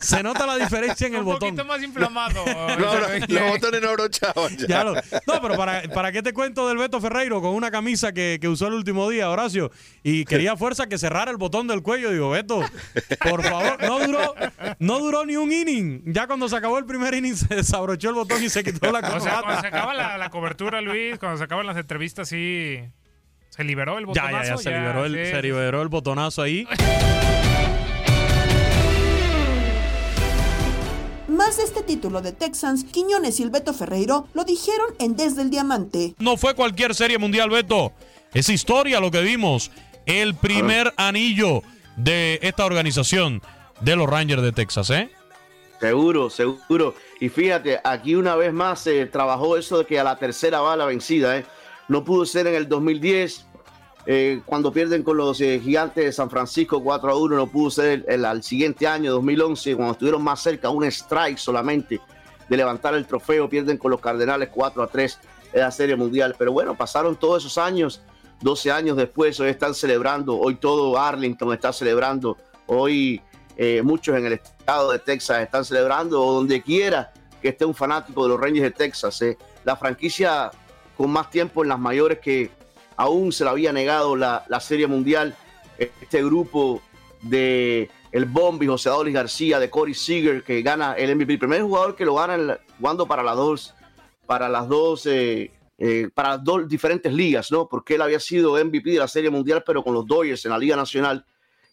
se 0.00 0.22
nota 0.22 0.46
la 0.46 0.56
diferencia 0.56 1.06
en 1.08 1.14
el 1.14 1.20
Un 1.20 1.26
botón. 1.26 1.50
poquito 1.50 1.64
más 1.64 1.82
inflamado. 1.82 2.44
No, 2.72 2.78
no, 2.78 3.18
los 3.28 3.50
botones 3.50 3.82
no 3.82 3.88
abrochaban 3.90 4.56
ya. 4.56 4.66
Ya 4.66 4.84
lo- 4.84 4.94
no, 4.94 5.42
pero 5.42 5.56
para, 5.56 5.82
¿para 5.92 6.12
qué 6.12 6.22
te 6.22 6.32
cuento 6.32 6.66
del 6.68 6.78
Beto 6.78 7.00
Ferreiro 7.00 7.40
con 7.42 7.54
una 7.54 7.70
camisa 7.70 8.12
que, 8.12 8.38
que 8.40 8.48
usó 8.48 8.68
el 8.68 8.74
último 8.74 9.10
día, 9.10 9.28
Horacio? 9.28 9.70
Y 10.02 10.24
quería 10.24 10.56
fuerza 10.56 10.86
que 10.86 10.96
cerrara 10.98 11.30
el 11.30 11.36
botón 11.36 11.66
del 11.66 11.82
cuello. 11.82 12.10
Digo, 12.12 12.30
Beto, 12.30 12.62
por 13.28 13.42
favor, 13.42 13.82
no 13.82 13.98
duró, 14.06 14.34
no 14.78 14.98
duró 15.00 15.26
ni 15.26 15.36
un 15.36 15.52
inning. 15.52 16.02
Ya 16.06 16.26
cuando 16.26 16.48
se 16.48 16.56
acabó 16.56 16.78
el 16.78 16.86
primer 16.86 17.12
inning 17.14 17.34
se 17.36 17.54
desabrochó 17.54 18.08
el 18.10 18.14
botón 18.14 18.42
y 18.42 18.48
se 18.48 18.62
quitó 18.64 18.90
la 18.92 19.00
O 19.00 19.20
sea, 19.20 19.40
cuando 19.42 19.60
se 19.60 19.66
acaba 19.66 19.92
la, 19.94 20.16
la 20.16 20.30
cobertura, 20.30 20.80
Luis, 20.80 21.18
cuando 21.18 21.38
se 21.38 21.44
acaban 21.44 21.66
las 21.66 21.76
entrevistas, 21.76 22.28
sí. 22.28 22.78
Se 23.54 23.64
liberó 23.64 23.98
el 23.98 24.04
Ya, 24.06 24.22
botonazo. 24.22 24.42
ya, 24.44 24.48
ya, 24.48 24.56
se 24.56 24.70
liberó 24.70 25.04
el, 25.04 25.12
sí, 25.12 25.30
se 25.30 25.36
sí, 25.36 25.42
liberó 25.42 25.82
el 25.82 25.88
botonazo 25.88 26.40
ahí. 26.40 26.66
Más 31.28 31.58
de 31.58 31.64
este 31.64 31.82
título 31.82 32.22
de 32.22 32.32
Texans, 32.32 32.84
Quiñones 32.84 33.40
y 33.40 33.42
el 33.42 33.50
Beto 33.50 33.74
Ferreiro 33.74 34.26
lo 34.32 34.44
dijeron 34.44 34.86
en 34.98 35.16
Desde 35.16 35.42
el 35.42 35.50
Diamante. 35.50 36.14
No 36.18 36.38
fue 36.38 36.54
cualquier 36.54 36.94
serie 36.94 37.18
mundial, 37.18 37.50
Beto. 37.50 37.92
Es 38.32 38.48
historia 38.48 39.00
lo 39.00 39.10
que 39.10 39.20
vimos. 39.20 39.70
El 40.06 40.34
primer 40.34 40.94
anillo 40.96 41.62
de 41.96 42.38
esta 42.40 42.64
organización 42.64 43.42
de 43.82 43.96
los 43.96 44.08
Rangers 44.08 44.42
de 44.42 44.52
Texas, 44.52 44.88
¿eh? 44.88 45.10
Seguro, 45.78 46.30
seguro. 46.30 46.94
Y 47.20 47.28
fíjate, 47.28 47.80
aquí 47.84 48.14
una 48.14 48.34
vez 48.34 48.52
más 48.54 48.80
se 48.80 49.04
trabajó 49.06 49.58
eso 49.58 49.78
de 49.78 49.84
que 49.84 49.98
a 50.00 50.04
la 50.04 50.16
tercera 50.16 50.60
bala 50.60 50.86
vencida, 50.86 51.36
¿eh? 51.36 51.44
No 51.92 52.02
pudo 52.02 52.24
ser 52.24 52.46
en 52.46 52.54
el 52.54 52.70
2010, 52.70 53.44
eh, 54.06 54.40
cuando 54.46 54.72
pierden 54.72 55.02
con 55.02 55.18
los 55.18 55.38
eh, 55.42 55.60
gigantes 55.62 56.06
de 56.06 56.10
San 56.10 56.30
Francisco 56.30 56.82
4 56.82 57.10
a 57.10 57.16
1, 57.18 57.36
no 57.36 57.46
pudo 57.48 57.70
ser 57.70 58.06
el, 58.08 58.24
al 58.24 58.42
siguiente 58.42 58.86
año, 58.86 59.12
2011, 59.12 59.76
cuando 59.76 59.92
estuvieron 59.92 60.24
más 60.24 60.40
cerca, 60.42 60.70
un 60.70 60.84
strike 60.84 61.36
solamente 61.36 62.00
de 62.48 62.56
levantar 62.56 62.94
el 62.94 63.04
trofeo, 63.04 63.46
pierden 63.46 63.76
con 63.76 63.90
los 63.90 64.00
Cardenales 64.00 64.48
4 64.48 64.82
a 64.82 64.86
3 64.86 65.18
en 65.52 65.60
la 65.60 65.70
Serie 65.70 65.94
Mundial. 65.94 66.34
Pero 66.38 66.50
bueno, 66.52 66.74
pasaron 66.74 67.14
todos 67.14 67.44
esos 67.44 67.58
años, 67.58 68.00
12 68.40 68.72
años 68.72 68.96
después, 68.96 69.38
hoy 69.38 69.50
están 69.50 69.74
celebrando, 69.74 70.38
hoy 70.38 70.54
todo 70.54 70.98
Arlington 70.98 71.52
está 71.52 71.74
celebrando, 71.74 72.38
hoy 72.68 73.20
eh, 73.58 73.82
muchos 73.84 74.16
en 74.16 74.24
el 74.24 74.32
estado 74.32 74.92
de 74.92 74.98
Texas 74.98 75.42
están 75.42 75.66
celebrando, 75.66 76.24
o 76.24 76.32
donde 76.32 76.62
quiera 76.62 77.12
que 77.42 77.50
esté 77.50 77.66
un 77.66 77.74
fanático 77.74 78.22
de 78.22 78.30
los 78.30 78.40
Rangers 78.40 78.62
de 78.62 78.70
Texas. 78.70 79.22
La 79.64 79.76
franquicia 79.76 80.50
con 80.96 81.10
más 81.10 81.30
tiempo 81.30 81.62
en 81.62 81.68
las 81.68 81.78
mayores 81.78 82.18
que 82.18 82.50
aún 82.96 83.32
se 83.32 83.44
le 83.44 83.50
había 83.50 83.72
negado 83.72 84.16
la, 84.16 84.44
la 84.48 84.60
Serie 84.60 84.86
Mundial. 84.86 85.34
Este 85.78 86.22
grupo 86.24 86.80
de 87.22 87.90
el 88.12 88.26
Bombi, 88.26 88.66
José 88.66 88.90
Adolis 88.90 89.14
García, 89.14 89.58
de 89.58 89.70
Corey 89.70 89.94
Seager, 89.94 90.42
que 90.42 90.60
gana 90.62 90.92
el 90.92 91.14
MVP. 91.16 91.34
El 91.34 91.38
primer 91.38 91.62
jugador 91.62 91.96
que 91.96 92.04
lo 92.04 92.16
gana 92.16 92.58
jugando 92.78 93.06
para 93.06 93.22
las 93.22 93.36
dos, 93.36 93.74
para 94.26 94.48
las 94.48 94.68
dos, 94.68 95.06
eh, 95.06 95.50
eh, 95.78 96.10
para 96.14 96.30
las 96.30 96.44
dos 96.44 96.68
diferentes 96.68 97.12
ligas, 97.12 97.50
¿no? 97.50 97.68
Porque 97.68 97.94
él 97.94 98.02
había 98.02 98.20
sido 98.20 98.62
MVP 98.62 98.90
de 98.90 98.98
la 98.98 99.08
Serie 99.08 99.30
Mundial, 99.30 99.64
pero 99.66 99.82
con 99.82 99.94
los 99.94 100.06
Dodgers 100.06 100.44
en 100.44 100.50
la 100.50 100.58
Liga 100.58 100.76
Nacional 100.76 101.24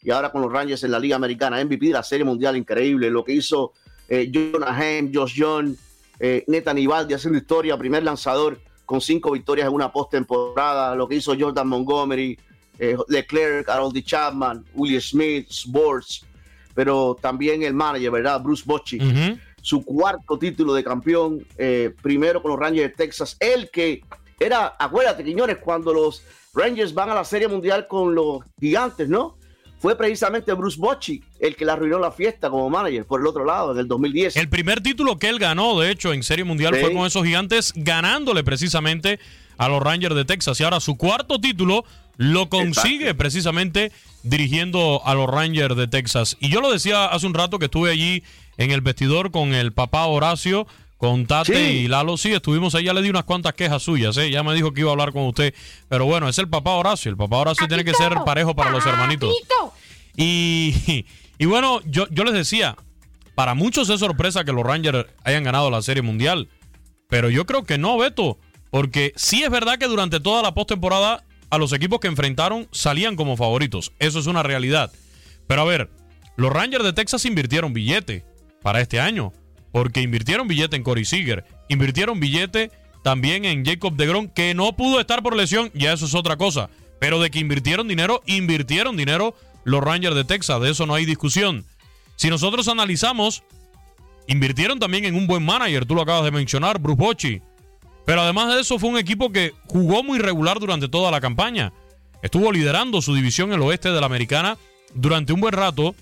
y 0.02 0.12
ahora 0.12 0.32
con 0.32 0.42
los 0.42 0.52
Rangers 0.52 0.84
en 0.84 0.92
la 0.92 1.00
Liga 1.00 1.16
Americana. 1.16 1.64
MVP 1.64 1.88
de 1.88 1.94
la 1.94 2.04
Serie 2.04 2.26
Mundial, 2.26 2.56
increíble. 2.56 3.10
Lo 3.10 3.24
que 3.24 3.34
hizo 3.34 3.74
eh, 4.08 4.32
Jonah 4.34 4.76
Hamm, 4.76 5.12
Josh 5.14 5.36
John, 5.38 5.78
eh, 6.20 6.44
Nathan 6.48 6.78
Ivaldi 6.78 7.14
haciendo 7.14 7.38
historia, 7.38 7.78
primer 7.78 8.04
lanzador 8.04 8.60
con 8.90 9.02
cinco 9.02 9.30
victorias 9.30 9.68
en 9.68 9.74
una 9.76 9.92
postemporada. 9.92 10.96
Lo 10.96 11.08
que 11.08 11.14
hizo 11.14 11.36
Jordan 11.40 11.68
Montgomery, 11.68 12.36
eh, 12.80 12.98
Leclerc, 13.08 13.70
Harold 13.70 14.04
Chapman, 14.04 14.66
Willie 14.74 15.00
Smith, 15.00 15.46
Sports, 15.52 16.26
pero 16.74 17.16
también 17.22 17.62
el 17.62 17.76
manager, 17.76 18.10
¿verdad? 18.10 18.42
Bruce 18.42 18.64
Bochy. 18.66 19.00
Su 19.62 19.86
cuarto 19.86 20.40
título 20.40 20.74
de 20.74 20.84
campeón, 20.84 21.46
eh, 21.56 21.94
primero 22.02 22.42
con 22.42 22.50
los 22.50 22.60
Rangers 22.60 22.90
de 22.90 22.96
Texas. 22.96 23.38
El 23.40 23.70
que 23.70 24.04
era, 24.40 24.76
acuérdate, 24.80 25.24
Quiñones, 25.24 25.58
cuando 25.58 25.94
los 25.94 26.24
Rangers 26.56 26.92
van 26.92 27.12
a 27.12 27.14
la 27.14 27.24
Serie 27.24 27.48
Mundial 27.48 27.88
con 27.88 28.16
los 28.16 28.40
gigantes, 28.60 29.08
¿no? 29.08 29.38
Fue 29.80 29.98
precisamente 29.98 30.52
Bruce 30.54 30.78
Bochy 30.80 31.24
el 31.40 31.56
que 31.56 31.66
le 31.66 31.72
arruinó 31.72 32.00
la 32.00 32.12
fiesta 32.12 32.50
como 32.50 32.70
manager 32.70 33.06
por 33.06 33.22
el 33.22 33.28
otro 33.28 33.46
lado 33.46 33.72
en 33.72 33.80
el 33.80 33.88
2010. 33.88 34.36
El 34.36 34.50
primer 34.50 34.82
título 34.82 35.18
que 35.18 35.30
él 35.30 35.40
ganó, 35.40 35.80
de 35.80 35.90
hecho, 35.92 36.12
en 36.14 36.22
Serie 36.24 36.44
Mundial 36.44 36.76
Sí. 36.76 36.82
fue 36.82 36.94
con 36.94 37.06
esos 37.06 37.24
gigantes, 37.26 37.74
ganándole 37.76 38.44
precisamente 38.44 39.20
a 39.58 39.70
los 39.70 39.82
Rangers 39.82 40.16
de 40.16 40.26
Texas. 40.26 40.60
Y 40.60 40.64
ahora 40.64 40.80
su 40.80 40.98
cuarto 40.98 41.40
título 41.40 41.86
lo 42.18 42.50
consigue 42.50 43.14
precisamente 43.16 43.92
dirigiendo 44.24 45.02
a 45.06 45.14
los 45.16 45.28
Rangers 45.30 45.76
de 45.78 45.88
Texas. 45.88 46.36
Y 46.40 46.50
yo 46.50 46.60
lo 46.62 46.72
decía 46.72 47.06
hace 47.06 47.26
un 47.26 47.34
rato 47.34 47.60
que 47.60 47.66
estuve 47.66 47.92
allí 47.92 48.24
en 48.58 48.72
el 48.72 48.82
vestidor 48.82 49.32
con 49.32 49.54
el 49.54 49.72
papá 49.72 50.06
Horacio, 50.06 50.68
con 51.00 51.26
Tate 51.26 51.56
Sí. 51.56 51.62
y 51.78 51.88
Lalo. 51.88 52.18
Sí, 52.18 52.32
estuvimos 52.34 52.76
ahí, 52.76 52.84
ya 52.84 52.94
le 52.94 53.02
di 53.02 53.10
unas 53.10 53.24
cuantas 53.24 53.54
quejas 53.54 53.82
suyas, 53.82 54.18
¿eh? 54.18 54.30
ya 54.30 54.44
me 54.44 54.54
dijo 54.54 54.74
que 54.74 54.82
iba 54.82 54.90
a 54.90 54.92
hablar 54.92 55.14
con 55.14 55.24
usted. 55.24 55.54
Pero 55.88 56.06
bueno, 56.06 56.28
es 56.28 56.38
el 56.38 56.50
papá 56.50 56.72
Horacio. 56.72 57.10
El 57.10 57.16
papá 57.18 57.38
Horacio 57.38 57.68
tiene 57.70 57.86
que 57.86 57.94
ser 57.94 58.14
parejo 58.26 58.54
para 58.54 58.70
los 58.70 58.86
hermanitos. 58.86 59.34
Y, 60.18 61.06
y 61.38 61.46
bueno, 61.46 61.80
yo, 61.86 62.06
yo 62.12 62.24
les 62.26 62.34
decía, 62.34 62.76
para 63.34 63.54
muchos 63.54 63.90
es 63.90 64.00
sorpresa 64.02 64.44
que 64.44 64.52
los 64.52 64.64
Rangers 64.66 65.06
hayan 65.24 65.44
ganado 65.46 65.72
la 65.72 65.82
Serie 65.82 66.04
Mundial. 66.04 66.50
Pero 67.08 67.30
yo 67.30 67.46
creo 67.46 67.64
que 67.64 67.78
no, 67.78 67.98
Beto. 67.98 68.38
Porque 68.70 69.14
sí 69.16 69.42
es 69.42 69.50
verdad 69.50 69.78
que 69.80 69.88
durante 69.88 70.20
toda 70.20 70.42
la 70.44 70.54
postemporada 70.54 71.24
a 71.50 71.58
los 71.58 71.74
equipos 71.74 72.00
que 72.02 72.08
enfrentaron 72.08 72.68
salían 72.72 73.16
como 73.16 73.38
favoritos. 73.38 73.94
Eso 74.00 74.20
es 74.20 74.28
una 74.28 74.44
realidad. 74.44 74.92
Pero 75.48 75.62
a 75.62 75.66
ver, 75.66 75.90
los 76.36 76.52
Rangers 76.52 76.84
de 76.84 76.94
Texas 76.94 77.26
invirtieron 77.26 77.74
billete 77.74 78.26
para 78.62 78.82
este 78.82 79.00
año. 79.00 79.32
Porque 79.72 80.02
invirtieron 80.02 80.48
billete 80.48 80.76
en 80.76 80.84
Corey 80.84 81.06
Seager. 81.06 81.46
Invirtieron 81.68 82.20
billete 82.20 82.72
también 83.04 83.46
en 83.46 83.66
Jacob 83.66 83.96
DeGrom, 83.96 84.30
que 84.30 84.54
no 84.54 84.76
pudo 84.76 85.00
estar 85.00 85.22
por 85.24 85.36
lesión. 85.36 85.72
Ya 85.74 85.94
eso 85.94 86.06
es 86.06 86.16
otra 86.16 86.38
cosa. 86.38 86.70
Pero 87.00 87.22
de 87.22 87.32
que 87.32 87.40
invirtieron 87.40 87.88
dinero, 87.88 88.22
invirtieron 88.26 88.98
dinero 88.98 89.36
los 89.64 89.82
Rangers 89.82 90.16
de 90.16 90.26
Texas. 90.26 90.60
De 90.62 90.72
eso 90.72 90.86
no 90.86 90.96
hay 90.96 91.06
discusión. 91.06 91.66
Si 92.16 92.30
nosotros 92.30 92.68
analizamos, 92.68 93.44
invirtieron 94.28 94.80
también 94.80 95.06
en 95.06 95.16
un 95.16 95.28
buen 95.28 95.44
manager. 95.44 95.86
Tú 95.86 95.96
lo 95.96 96.02
acabas 96.02 96.26
de 96.26 96.32
mencionar, 96.32 96.80
Bruce 96.80 97.00
Bochy. 97.00 97.42
Pero 98.06 98.22
además 98.22 98.54
de 98.54 98.62
eso, 98.62 98.80
fue 98.80 98.90
un 98.90 98.98
equipo 98.98 99.32
que 99.32 99.54
jugó 99.68 100.04
muy 100.04 100.20
regular 100.20 100.60
durante 100.60 100.90
toda 100.90 101.12
la 101.12 101.22
campaña. 101.22 101.72
Estuvo 102.22 102.52
liderando 102.52 103.02
su 103.02 103.14
división 103.14 103.50
en 103.50 103.56
el 103.56 103.62
oeste 103.62 103.92
de 103.92 104.00
la 104.00 104.08
americana 104.08 104.58
durante 104.94 105.32
un 105.32 105.42
buen 105.42 105.54
rato. 105.54 105.96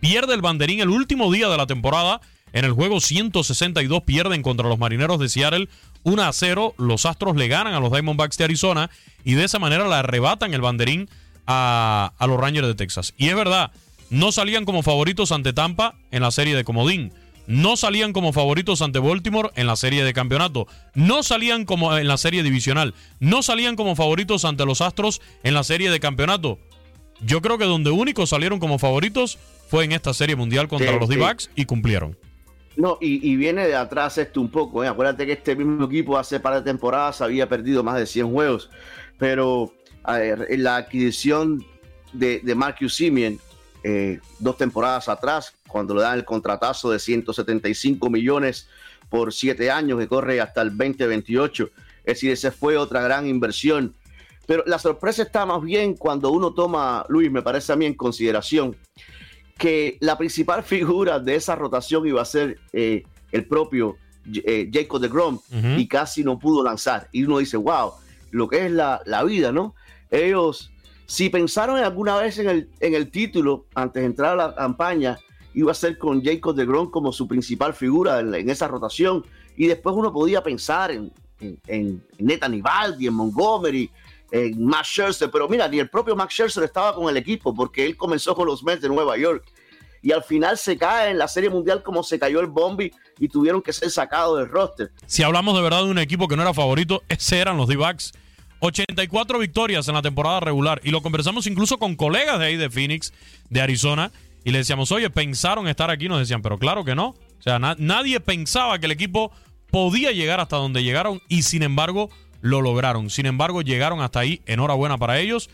Pierde 0.00 0.34
el 0.34 0.42
banderín 0.42 0.80
el 0.80 0.90
último 0.90 1.32
día 1.32 1.48
de 1.48 1.56
la 1.56 1.66
temporada. 1.66 2.20
En 2.52 2.64
el 2.64 2.72
juego 2.72 3.00
162 3.00 4.02
pierden 4.02 4.42
contra 4.42 4.68
los 4.68 4.78
marineros 4.78 5.18
de 5.18 5.28
Seattle 5.28 5.68
1 6.02 6.22
a 6.22 6.32
0. 6.32 6.74
Los 6.78 7.06
Astros 7.06 7.36
le 7.36 7.48
ganan 7.48 7.74
a 7.74 7.80
los 7.80 7.92
Diamondbacks 7.92 8.36
de 8.38 8.44
Arizona 8.44 8.90
y 9.24 9.34
de 9.34 9.44
esa 9.44 9.58
manera 9.58 9.88
le 9.88 9.94
arrebatan 9.94 10.52
el 10.54 10.60
banderín 10.60 11.08
a, 11.46 12.12
a 12.18 12.26
los 12.26 12.38
Rangers 12.38 12.66
de 12.66 12.74
Texas. 12.74 13.14
Y 13.16 13.28
es 13.28 13.34
verdad, 13.36 13.70
no 14.10 14.32
salían 14.32 14.64
como 14.64 14.82
favoritos 14.82 15.32
ante 15.32 15.52
Tampa 15.52 15.94
en 16.10 16.22
la 16.22 16.30
serie 16.30 16.54
de 16.54 16.64
Comodín. 16.64 17.12
No 17.48 17.76
salían 17.76 18.12
como 18.12 18.32
favoritos 18.32 18.82
ante 18.82 19.00
Baltimore 19.00 19.50
en 19.56 19.66
la 19.66 19.74
serie 19.74 20.04
de 20.04 20.12
campeonato. 20.12 20.68
No 20.94 21.22
salían 21.24 21.64
como 21.64 21.96
en 21.96 22.06
la 22.06 22.16
serie 22.16 22.42
divisional. 22.44 22.94
No 23.18 23.42
salían 23.42 23.74
como 23.74 23.96
favoritos 23.96 24.44
ante 24.44 24.64
los 24.64 24.80
Astros 24.80 25.20
en 25.42 25.54
la 25.54 25.64
serie 25.64 25.90
de 25.90 25.98
campeonato. 25.98 26.58
Yo 27.20 27.40
creo 27.42 27.58
que 27.58 27.64
donde 27.64 27.90
únicos 27.90 28.30
salieron 28.30 28.60
como 28.60 28.78
favoritos 28.78 29.38
fue 29.68 29.84
en 29.84 29.92
esta 29.92 30.14
serie 30.14 30.36
mundial 30.36 30.68
contra 30.68 30.92
Sí, 30.92 30.98
los 31.00 31.08
sí. 31.08 31.14
D-Backs 31.16 31.50
y 31.56 31.64
cumplieron. 31.64 32.16
No, 32.76 32.96
y, 33.00 33.36
viene 33.36 33.66
de 33.66 33.74
atrás 33.74 34.16
esto 34.18 34.40
un 34.40 34.50
poco. 34.50 34.82
¿eh? 34.82 34.88
Acuérdate 34.88 35.26
que 35.26 35.32
este 35.32 35.54
mismo 35.54 35.84
equipo 35.84 36.16
hace 36.16 36.40
par 36.40 36.54
de 36.54 36.62
temporadas 36.62 37.20
había 37.20 37.48
perdido 37.48 37.82
más 37.82 37.98
de 37.98 38.06
100 38.06 38.32
juegos. 38.32 38.70
Pero 39.18 39.72
la 40.04 40.76
adquisición 40.76 41.64
de, 42.12 42.40
de 42.40 42.54
Marcus 42.54 42.94
Simeon, 42.94 43.38
eh, 43.84 44.20
dos 44.38 44.56
temporadas 44.56 45.08
atrás, 45.08 45.54
cuando 45.68 45.94
le 45.94 46.02
dan 46.02 46.18
el 46.18 46.24
contratazo 46.24 46.90
de 46.90 46.98
175 46.98 48.08
millones 48.10 48.68
por 49.08 49.32
siete 49.32 49.70
años 49.70 49.98
que 49.98 50.08
corre 50.08 50.40
hasta 50.40 50.62
el 50.62 50.70
2028. 50.70 51.70
Es 52.04 52.14
decir, 52.14 52.30
esa 52.32 52.50
fue 52.52 52.76
otra 52.76 53.02
gran 53.02 53.26
inversión. 53.26 53.94
Pero 54.46 54.64
la 54.66 54.78
sorpresa 54.78 55.22
está 55.22 55.46
más 55.46 55.62
bien 55.62 55.94
cuando 55.94 56.30
uno 56.30 56.52
toma, 56.52 57.04
Luis, 57.08 57.30
me 57.30 57.42
parece 57.42 57.72
a 57.72 57.76
mí 57.76 57.86
en 57.86 57.94
consideración, 57.94 58.76
que 59.62 59.96
la 60.00 60.18
principal 60.18 60.62
figura 60.74 61.20
de 61.20 61.36
esa 61.36 61.54
rotación 61.54 62.04
iba 62.04 62.20
a 62.20 62.24
ser 62.24 62.58
eh, 62.72 63.04
el 63.30 63.46
propio 63.46 63.96
eh, 64.34 64.68
Jacob 64.72 65.00
de 65.00 65.08
Grom 65.08 65.38
y 65.76 65.86
casi 65.86 66.24
no 66.24 66.36
pudo 66.36 66.64
lanzar. 66.64 67.08
Y 67.12 67.22
uno 67.22 67.38
dice, 67.38 67.56
wow, 67.56 67.92
lo 68.32 68.48
que 68.48 68.66
es 68.66 68.72
la, 68.72 69.00
la 69.06 69.22
vida, 69.22 69.52
¿no? 69.52 69.76
Ellos, 70.10 70.72
si 71.06 71.28
pensaron 71.28 71.78
alguna 71.78 72.16
vez 72.16 72.38
en 72.40 72.48
el, 72.48 72.68
en 72.80 72.94
el 72.94 73.12
título 73.12 73.66
antes 73.76 74.02
de 74.02 74.06
entrar 74.06 74.32
a 74.32 74.48
la 74.48 74.54
campaña, 74.56 75.18
iba 75.54 75.70
a 75.70 75.74
ser 75.74 75.96
con 75.96 76.24
Jacob 76.24 76.56
de 76.56 76.66
Grom 76.66 76.90
como 76.90 77.12
su 77.12 77.28
principal 77.28 77.72
figura 77.72 78.18
en, 78.18 78.34
en 78.34 78.50
esa 78.50 78.66
rotación. 78.66 79.24
Y 79.56 79.68
después 79.68 79.94
uno 79.94 80.12
podía 80.12 80.42
pensar 80.42 80.90
en, 80.90 81.12
en, 81.40 82.02
en 82.18 82.30
en 82.98 83.14
Montgomery, 83.14 83.90
en 84.32 84.64
Max 84.64 84.88
Scherzer, 84.88 85.30
pero 85.30 85.48
mira, 85.48 85.68
ni 85.68 85.78
el 85.78 85.88
propio 85.88 86.16
Max 86.16 86.32
Scherzer 86.34 86.64
estaba 86.64 86.94
con 86.94 87.08
el 87.08 87.16
equipo 87.16 87.54
porque 87.54 87.84
él 87.86 87.96
comenzó 87.96 88.34
con 88.34 88.46
los 88.46 88.64
Mets 88.64 88.80
de 88.82 88.88
Nueva 88.88 89.16
York 89.18 89.44
y 90.02 90.10
al 90.10 90.24
final 90.24 90.58
se 90.58 90.76
cae 90.76 91.10
en 91.10 91.18
la 91.18 91.28
Serie 91.28 91.50
Mundial 91.50 91.82
como 91.82 92.02
se 92.02 92.18
cayó 92.18 92.40
el 92.40 92.46
Bombi 92.48 92.90
y 93.20 93.28
tuvieron 93.28 93.62
que 93.62 93.72
ser 93.72 93.90
sacados 93.90 94.38
del 94.38 94.48
roster. 94.48 94.90
Si 95.06 95.22
hablamos 95.22 95.54
de 95.54 95.62
verdad 95.62 95.84
de 95.84 95.90
un 95.90 95.98
equipo 95.98 96.26
que 96.26 96.34
no 96.36 96.42
era 96.42 96.52
favorito, 96.54 97.02
ese 97.08 97.38
eran 97.38 97.56
los 97.56 97.68
D-Backs. 97.68 98.12
84 98.60 99.38
victorias 99.38 99.86
en 99.88 99.94
la 99.94 100.02
temporada 100.02 100.40
regular. 100.40 100.80
Y 100.84 100.90
lo 100.90 101.02
conversamos 101.02 101.46
incluso 101.46 101.78
con 101.78 101.94
colegas 101.96 102.38
de 102.38 102.46
ahí 102.46 102.56
de 102.56 102.70
Phoenix, 102.70 103.12
de 103.50 103.60
Arizona. 103.60 104.10
Y 104.44 104.50
le 104.50 104.58
decíamos, 104.58 104.90
oye, 104.92 105.10
pensaron 105.10 105.68
estar 105.68 105.90
aquí. 105.90 106.08
Nos 106.08 106.20
decían, 106.20 106.42
pero 106.42 106.58
claro 106.58 106.84
que 106.84 106.94
no. 106.94 107.08
O 107.08 107.42
sea, 107.42 107.58
na- 107.58 107.76
nadie 107.78 108.18
pensaba 108.20 108.78
que 108.78 108.86
el 108.86 108.92
equipo 108.92 109.30
podía 109.70 110.12
llegar 110.12 110.40
hasta 110.40 110.56
donde 110.56 110.82
llegaron. 110.82 111.20
Y 111.28 111.42
sin 111.42 111.62
embargo, 111.62 112.08
lo 112.42 112.60
lograron. 112.60 113.08
Sin 113.08 113.24
embargo, 113.24 113.62
llegaron 113.62 114.02
hasta 114.02 114.20
ahí. 114.20 114.42
Enhorabuena 114.44 114.98
para 114.98 115.18
ellos. 115.18 115.48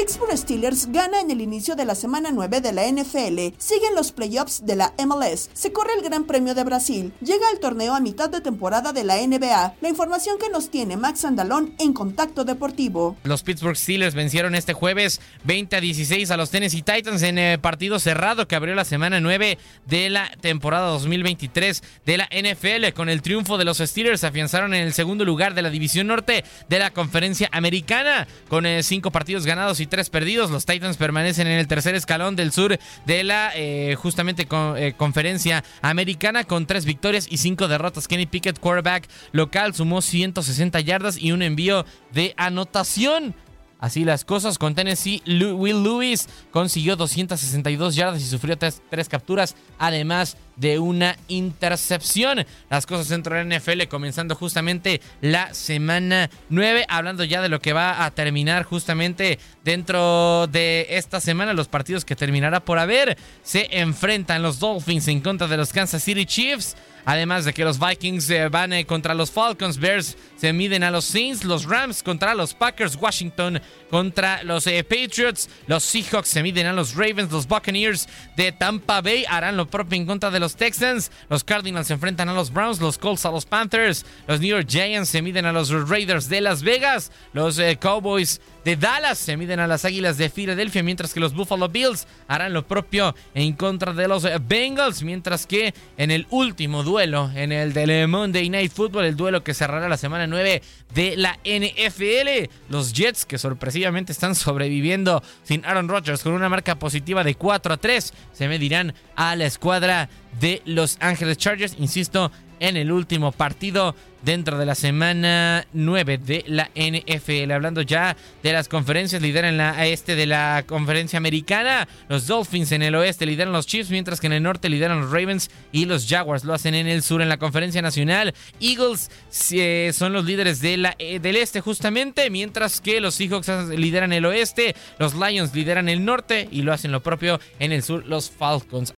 Pittsburgh 0.00 0.34
Steelers 0.34 0.90
gana 0.90 1.20
en 1.20 1.30
el 1.30 1.42
inicio 1.42 1.76
de 1.76 1.84
la 1.84 1.94
semana 1.94 2.30
9 2.32 2.62
de 2.62 2.72
la 2.72 2.90
NFL. 2.90 3.54
Siguen 3.58 3.94
los 3.94 4.12
playoffs 4.12 4.64
de 4.64 4.74
la 4.74 4.94
MLS. 4.96 5.50
Se 5.52 5.72
corre 5.72 5.92
el 5.94 6.02
Gran 6.02 6.24
Premio 6.24 6.54
de 6.54 6.64
Brasil. 6.64 7.12
Llega 7.20 7.50
el 7.52 7.60
torneo 7.60 7.94
a 7.94 8.00
mitad 8.00 8.30
de 8.30 8.40
temporada 8.40 8.94
de 8.94 9.04
la 9.04 9.18
NBA. 9.18 9.74
La 9.78 9.88
información 9.90 10.38
que 10.38 10.48
nos 10.48 10.70
tiene 10.70 10.96
Max 10.96 11.26
Andalón 11.26 11.74
en 11.78 11.92
Contacto 11.92 12.46
Deportivo. 12.46 13.18
Los 13.24 13.42
Pittsburgh 13.42 13.76
Steelers 13.76 14.14
vencieron 14.14 14.54
este 14.54 14.72
jueves 14.72 15.20
20 15.44 15.76
a 15.76 15.80
16 15.82 16.30
a 16.30 16.38
los 16.38 16.48
Tennessee 16.48 16.80
Titans 16.80 17.20
en 17.20 17.36
eh, 17.36 17.58
partido 17.58 17.98
cerrado 17.98 18.48
que 18.48 18.56
abrió 18.56 18.74
la 18.74 18.86
semana 18.86 19.20
9 19.20 19.58
de 19.86 20.08
la 20.08 20.30
temporada 20.40 20.88
2023 20.92 21.82
de 22.06 22.16
la 22.16 22.26
NFL. 22.32 22.94
Con 22.94 23.10
el 23.10 23.20
triunfo 23.20 23.58
de 23.58 23.66
los 23.66 23.76
Steelers 23.76 24.24
afianzaron 24.24 24.72
en 24.72 24.82
el 24.82 24.94
segundo 24.94 25.26
lugar 25.26 25.52
de 25.52 25.60
la 25.60 25.68
división 25.68 26.06
norte 26.06 26.42
de 26.70 26.78
la 26.78 26.90
conferencia 26.90 27.50
americana. 27.52 28.26
Con 28.48 28.64
eh, 28.64 28.82
cinco 28.82 29.10
partidos 29.10 29.44
ganados 29.44 29.78
y 29.80 29.89
tres 29.90 30.08
perdidos, 30.08 30.50
los 30.50 30.64
Titans 30.64 30.96
permanecen 30.96 31.46
en 31.46 31.58
el 31.58 31.66
tercer 31.66 31.94
escalón 31.94 32.36
del 32.36 32.52
sur 32.52 32.78
de 33.04 33.24
la 33.24 33.52
eh, 33.54 33.94
justamente 33.98 34.46
con- 34.46 34.78
eh, 34.78 34.94
conferencia 34.96 35.62
americana 35.82 36.44
con 36.44 36.64
tres 36.66 36.86
victorias 36.86 37.26
y 37.28 37.36
cinco 37.36 37.68
derrotas. 37.68 38.08
Kenny 38.08 38.24
Pickett, 38.26 38.58
quarterback 38.58 39.08
local, 39.32 39.74
sumó 39.74 40.00
160 40.00 40.80
yardas 40.80 41.18
y 41.18 41.32
un 41.32 41.42
envío 41.42 41.84
de 42.12 42.32
anotación. 42.38 43.34
Así 43.80 44.04
las 44.04 44.24
cosas 44.24 44.58
con 44.58 44.74
Tennessee, 44.74 45.22
Will 45.26 45.82
Lewis 45.82 46.28
consiguió 46.50 46.96
262 46.96 47.94
yardas 47.94 48.20
y 48.20 48.26
sufrió 48.26 48.58
tres, 48.58 48.82
tres 48.90 49.08
capturas, 49.08 49.56
además 49.78 50.36
de 50.56 50.78
una 50.78 51.16
intercepción. 51.28 52.44
Las 52.68 52.84
cosas 52.84 53.08
dentro 53.08 53.34
de 53.34 53.44
la 53.44 53.58
NFL 53.58 53.84
comenzando 53.88 54.34
justamente 54.34 55.00
la 55.22 55.54
semana 55.54 56.28
9, 56.50 56.84
hablando 56.88 57.24
ya 57.24 57.40
de 57.40 57.48
lo 57.48 57.60
que 57.60 57.72
va 57.72 58.04
a 58.04 58.10
terminar 58.10 58.64
justamente 58.64 59.38
dentro 59.64 60.46
de 60.48 60.86
esta 60.90 61.20
semana, 61.20 61.54
los 61.54 61.68
partidos 61.68 62.04
que 62.04 62.16
terminará 62.16 62.60
por 62.60 62.78
haber. 62.78 63.16
Se 63.42 63.80
enfrentan 63.80 64.42
los 64.42 64.58
Dolphins 64.58 65.08
en 65.08 65.20
contra 65.20 65.48
de 65.48 65.56
los 65.56 65.72
Kansas 65.72 66.02
City 66.02 66.26
Chiefs. 66.26 66.76
Además 67.04 67.44
de 67.44 67.52
que 67.52 67.64
los 67.64 67.78
Vikings 67.78 68.28
eh, 68.30 68.48
van 68.48 68.72
eh, 68.72 68.84
contra 68.84 69.14
los 69.14 69.30
Falcons, 69.30 69.78
Bears 69.78 70.16
se 70.36 70.52
miden 70.52 70.82
a 70.82 70.90
los 70.90 71.04
Saints, 71.04 71.44
los 71.44 71.64
Rams 71.64 72.02
contra 72.02 72.34
los 72.34 72.54
Packers, 72.54 72.96
Washington 72.96 73.60
contra 73.90 74.42
los 74.44 74.66
eh, 74.66 74.84
Patriots, 74.84 75.48
los 75.66 75.82
Seahawks 75.82 76.28
se 76.28 76.42
miden 76.42 76.66
a 76.66 76.72
los 76.72 76.94
Ravens, 76.94 77.32
los 77.32 77.46
Buccaneers 77.46 78.08
de 78.36 78.52
Tampa 78.52 79.00
Bay 79.00 79.24
harán 79.28 79.56
lo 79.56 79.68
propio 79.68 79.96
en 79.96 80.06
contra 80.06 80.30
de 80.30 80.40
los 80.40 80.56
Texans, 80.56 81.10
los 81.28 81.42
Cardinals 81.42 81.86
se 81.88 81.94
enfrentan 81.94 82.28
a 82.28 82.34
los 82.34 82.52
Browns, 82.52 82.80
los 82.80 82.98
Colts 82.98 83.24
a 83.24 83.30
los 83.30 83.46
Panthers, 83.46 84.04
los 84.26 84.40
New 84.40 84.50
York 84.50 84.68
Giants 84.68 85.08
se 85.08 85.22
miden 85.22 85.46
a 85.46 85.52
los 85.52 85.70
Raiders 85.88 86.28
de 86.28 86.40
Las 86.40 86.62
Vegas, 86.62 87.10
los 87.32 87.60
Cowboys 87.80 88.40
de 88.64 88.76
Dallas 88.76 89.18
se 89.18 89.36
miden 89.36 89.58
a 89.58 89.66
las 89.66 89.84
Águilas 89.84 90.18
de 90.18 90.28
Filadelfia, 90.28 90.82
mientras 90.82 91.14
que 91.14 91.20
los 91.20 91.34
Buffalo 91.34 91.68
Bills 91.68 92.06
harán 92.28 92.52
lo 92.52 92.66
propio 92.66 93.14
en 93.34 93.54
contra 93.54 93.92
de 93.92 94.06
los 94.06 94.26
Bengals, 94.46 95.02
mientras 95.02 95.46
que 95.46 95.74
en 95.96 96.10
el 96.10 96.26
último 96.30 96.82
duelo, 96.90 97.30
en 97.36 97.52
el 97.52 97.72
del 97.72 98.08
Monday 98.08 98.50
Night 98.50 98.72
Football, 98.72 99.04
el 99.04 99.14
duelo 99.14 99.44
que 99.44 99.54
cerrará 99.54 99.88
la 99.88 99.96
semana 99.96 100.26
9 100.26 100.60
de 100.92 101.16
la 101.16 101.38
NFL, 101.44 102.50
los 102.68 102.92
Jets, 102.92 103.24
que 103.24 103.38
sorpresivamente 103.38 104.10
están 104.10 104.34
sobreviviendo 104.34 105.22
sin 105.44 105.64
Aaron 105.64 105.88
Rodgers 105.88 106.24
con 106.24 106.32
una 106.32 106.48
marca 106.48 106.80
positiva 106.80 107.22
de 107.22 107.36
4 107.36 107.74
a 107.74 107.76
3, 107.76 108.12
se 108.32 108.48
medirán 108.48 108.92
a 109.14 109.36
la 109.36 109.46
escuadra 109.46 110.08
de 110.40 110.62
Los 110.64 110.96
Ángeles 111.00 111.38
Chargers, 111.38 111.76
insisto, 111.78 112.32
en 112.60 112.76
el 112.76 112.92
último 112.92 113.32
partido 113.32 113.96
dentro 114.22 114.58
de 114.58 114.66
la 114.66 114.74
semana 114.74 115.66
9 115.72 116.18
de 116.18 116.44
la 116.46 116.70
NFL. 116.74 117.50
Hablando 117.50 117.82
ya 117.82 118.16
de 118.42 118.52
las 118.52 118.68
conferencias, 118.68 119.22
lideran 119.22 119.56
la 119.56 119.86
este 119.86 120.14
de 120.14 120.26
la 120.26 120.64
conferencia 120.66 121.16
americana. 121.16 121.88
Los 122.08 122.26
Dolphins 122.26 122.72
en 122.72 122.82
el 122.82 122.94
oeste 122.94 123.26
lideran 123.26 123.52
los 123.52 123.66
Chiefs, 123.66 123.90
mientras 123.90 124.20
que 124.20 124.26
en 124.26 124.34
el 124.34 124.42
norte 124.42 124.68
lideran 124.68 125.00
los 125.00 125.10
Ravens 125.10 125.50
y 125.72 125.86
los 125.86 126.06
Jaguars 126.06 126.44
lo 126.44 126.54
hacen 126.54 126.74
en 126.74 126.86
el 126.86 127.02
sur. 127.02 127.22
En 127.22 127.28
la 127.28 127.38
conferencia 127.38 127.82
nacional, 127.82 128.34
Eagles 128.60 129.10
eh, 129.50 129.92
son 129.94 130.12
los 130.12 130.24
líderes 130.24 130.60
de 130.60 130.76
la, 130.76 130.94
eh, 130.98 131.18
del 131.18 131.36
este 131.36 131.60
justamente, 131.60 132.30
mientras 132.30 132.80
que 132.80 133.00
los 133.00 133.14
Seahawks 133.14 133.48
lideran 133.70 134.12
el 134.12 134.26
oeste, 134.26 134.74
los 134.98 135.14
Lions 135.14 135.54
lideran 135.54 135.88
el 135.88 136.04
norte 136.04 136.48
y 136.50 136.62
lo 136.62 136.72
hacen 136.72 136.92
lo 136.92 137.00
propio 137.02 137.40
en 137.58 137.72
el 137.72 137.82
sur 137.82 138.04
los 138.06 138.30
Falcons. 138.30 138.92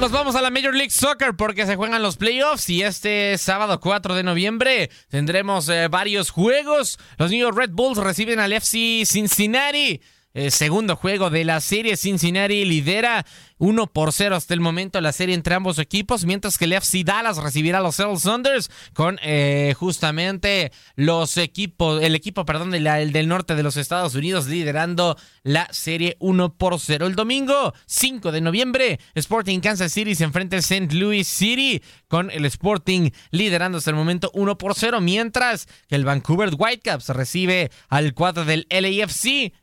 Nos 0.00 0.12
vamos 0.12 0.36
a 0.36 0.42
la 0.42 0.50
Major 0.50 0.74
League 0.74 0.90
Soccer 0.90 1.34
porque 1.34 1.64
se 1.64 1.74
juegan 1.74 2.02
los 2.02 2.18
playoffs 2.18 2.68
y 2.68 2.82
este 2.82 3.38
sábado 3.38 3.80
4 3.80 4.14
de 4.14 4.22
noviembre 4.22 4.90
tendremos 5.08 5.70
eh, 5.70 5.88
varios 5.88 6.30
juegos. 6.30 6.98
Los 7.16 7.30
New 7.30 7.40
York 7.40 7.56
Red 7.56 7.70
Bulls 7.70 7.96
reciben 7.96 8.38
al 8.38 8.52
FC 8.52 9.04
Cincinnati. 9.06 10.02
Eh, 10.38 10.50
segundo 10.50 10.96
juego 10.96 11.30
de 11.30 11.46
la 11.46 11.62
serie, 11.62 11.96
Cincinnati 11.96 12.66
lidera 12.66 13.24
1 13.56 13.86
por 13.86 14.12
0 14.12 14.36
hasta 14.36 14.52
el 14.52 14.60
momento 14.60 15.00
la 15.00 15.12
serie 15.12 15.34
entre 15.34 15.54
ambos 15.54 15.78
equipos, 15.78 16.26
mientras 16.26 16.58
que 16.58 16.66
el 16.66 16.74
FC 16.74 17.04
Dallas 17.04 17.38
recibirá 17.38 17.78
a 17.78 17.80
los 17.80 17.94
Seattle 17.94 18.18
Saunders 18.18 18.70
con 18.92 19.18
eh, 19.22 19.72
justamente 19.78 20.72
los 20.94 21.38
equipos, 21.38 22.02
el 22.02 22.14
equipo, 22.14 22.44
perdón, 22.44 22.74
el 22.74 23.12
del 23.12 23.28
norte 23.28 23.54
de 23.54 23.62
los 23.62 23.78
Estados 23.78 24.14
Unidos 24.14 24.46
liderando 24.46 25.16
la 25.42 25.68
serie 25.70 26.18
1 26.18 26.58
por 26.58 26.78
0. 26.78 27.06
El 27.06 27.14
domingo 27.14 27.72
5 27.86 28.30
de 28.30 28.42
noviembre, 28.42 29.00
Sporting 29.14 29.60
Kansas 29.60 29.90
City 29.90 30.14
se 30.14 30.24
enfrenta 30.24 30.56
a 30.56 30.58
St. 30.58 30.94
Louis 30.94 31.26
City 31.26 31.82
con 32.08 32.30
el 32.30 32.44
Sporting 32.44 33.08
liderando 33.30 33.78
hasta 33.78 33.88
el 33.88 33.96
momento 33.96 34.30
1 34.34 34.58
por 34.58 34.74
0, 34.74 35.00
mientras 35.00 35.66
que 35.88 35.94
el 35.94 36.04
Vancouver 36.04 36.50
Whitecaps 36.58 37.08
recibe 37.08 37.70
al 37.88 38.12
cuadro 38.12 38.44
del 38.44 38.66
LAFC 38.68 39.54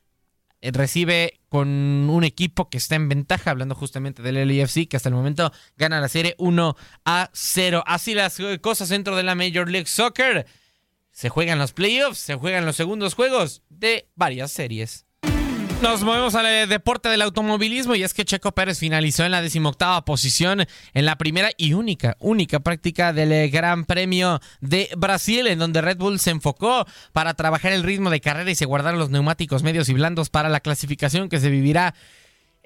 recibe 0.72 1.40
con 1.50 1.68
un 1.68 2.24
equipo 2.24 2.70
que 2.70 2.78
está 2.78 2.96
en 2.96 3.10
ventaja, 3.10 3.52
hablando 3.52 3.76
justamente 3.76 4.22
del 4.22 4.48
LAFC, 4.48 4.88
que 4.88 4.98
hasta 4.98 5.10
el 5.10 5.16
momento 5.16 5.52
gana 5.78 6.00
la 6.00 6.10
serie 6.10 6.36
1 6.38 6.76
a 7.06 7.30
0. 7.34 7.84
Así 7.86 8.14
las 8.14 8.38
cosas 8.62 8.90
dentro 8.90 9.16
de 9.16 9.24
la 9.24 9.36
Major 9.36 9.70
League 9.70 9.88
Soccer. 9.88 10.46
Se 11.12 11.30
juegan 11.30 11.60
los 11.60 11.74
playoffs, 11.74 12.18
se 12.18 12.36
juegan 12.36 12.66
los 12.66 12.76
segundos 12.76 13.14
juegos 13.14 13.62
de 13.70 14.10
varias 14.16 14.52
series. 14.52 15.06
Nos 15.84 16.02
movemos 16.02 16.34
al 16.36 16.46
eh, 16.46 16.66
deporte 16.66 17.10
del 17.10 17.22
automovilismo 17.22 17.94
y 17.94 18.04
es 18.04 18.14
que 18.14 18.24
Checo 18.24 18.54
Pérez 18.54 18.80
finalizó 18.80 19.26
en 19.26 19.32
la 19.32 19.42
decimoctava 19.42 20.06
posición 20.06 20.66
en 20.94 21.06
la 21.06 21.18
primera 21.18 21.50
y 21.58 21.74
única, 21.74 22.16
única 22.22 22.62
práctica 22.62 23.12
del 23.12 23.34
eh, 23.34 23.50
Gran 23.50 23.84
Premio 23.84 24.40
de 24.62 24.90
Brasil, 24.96 25.46
en 25.46 25.60
donde 25.60 25.82
Red 25.82 25.98
Bull 25.98 26.20
se 26.20 26.30
enfocó 26.30 26.88
para 27.12 27.34
trabajar 27.34 27.74
el 27.74 27.84
ritmo 27.84 28.10
de 28.10 28.22
carrera 28.22 28.50
y 28.50 28.56
se 28.56 28.64
guardaron 28.64 28.98
los 28.98 29.10
neumáticos 29.10 29.62
medios 29.62 29.90
y 29.90 29.94
blandos 29.94 30.30
para 30.30 30.48
la 30.48 30.62
clasificación 30.62 31.28
que 31.28 31.42
se 31.42 31.50
vivirá 31.50 31.94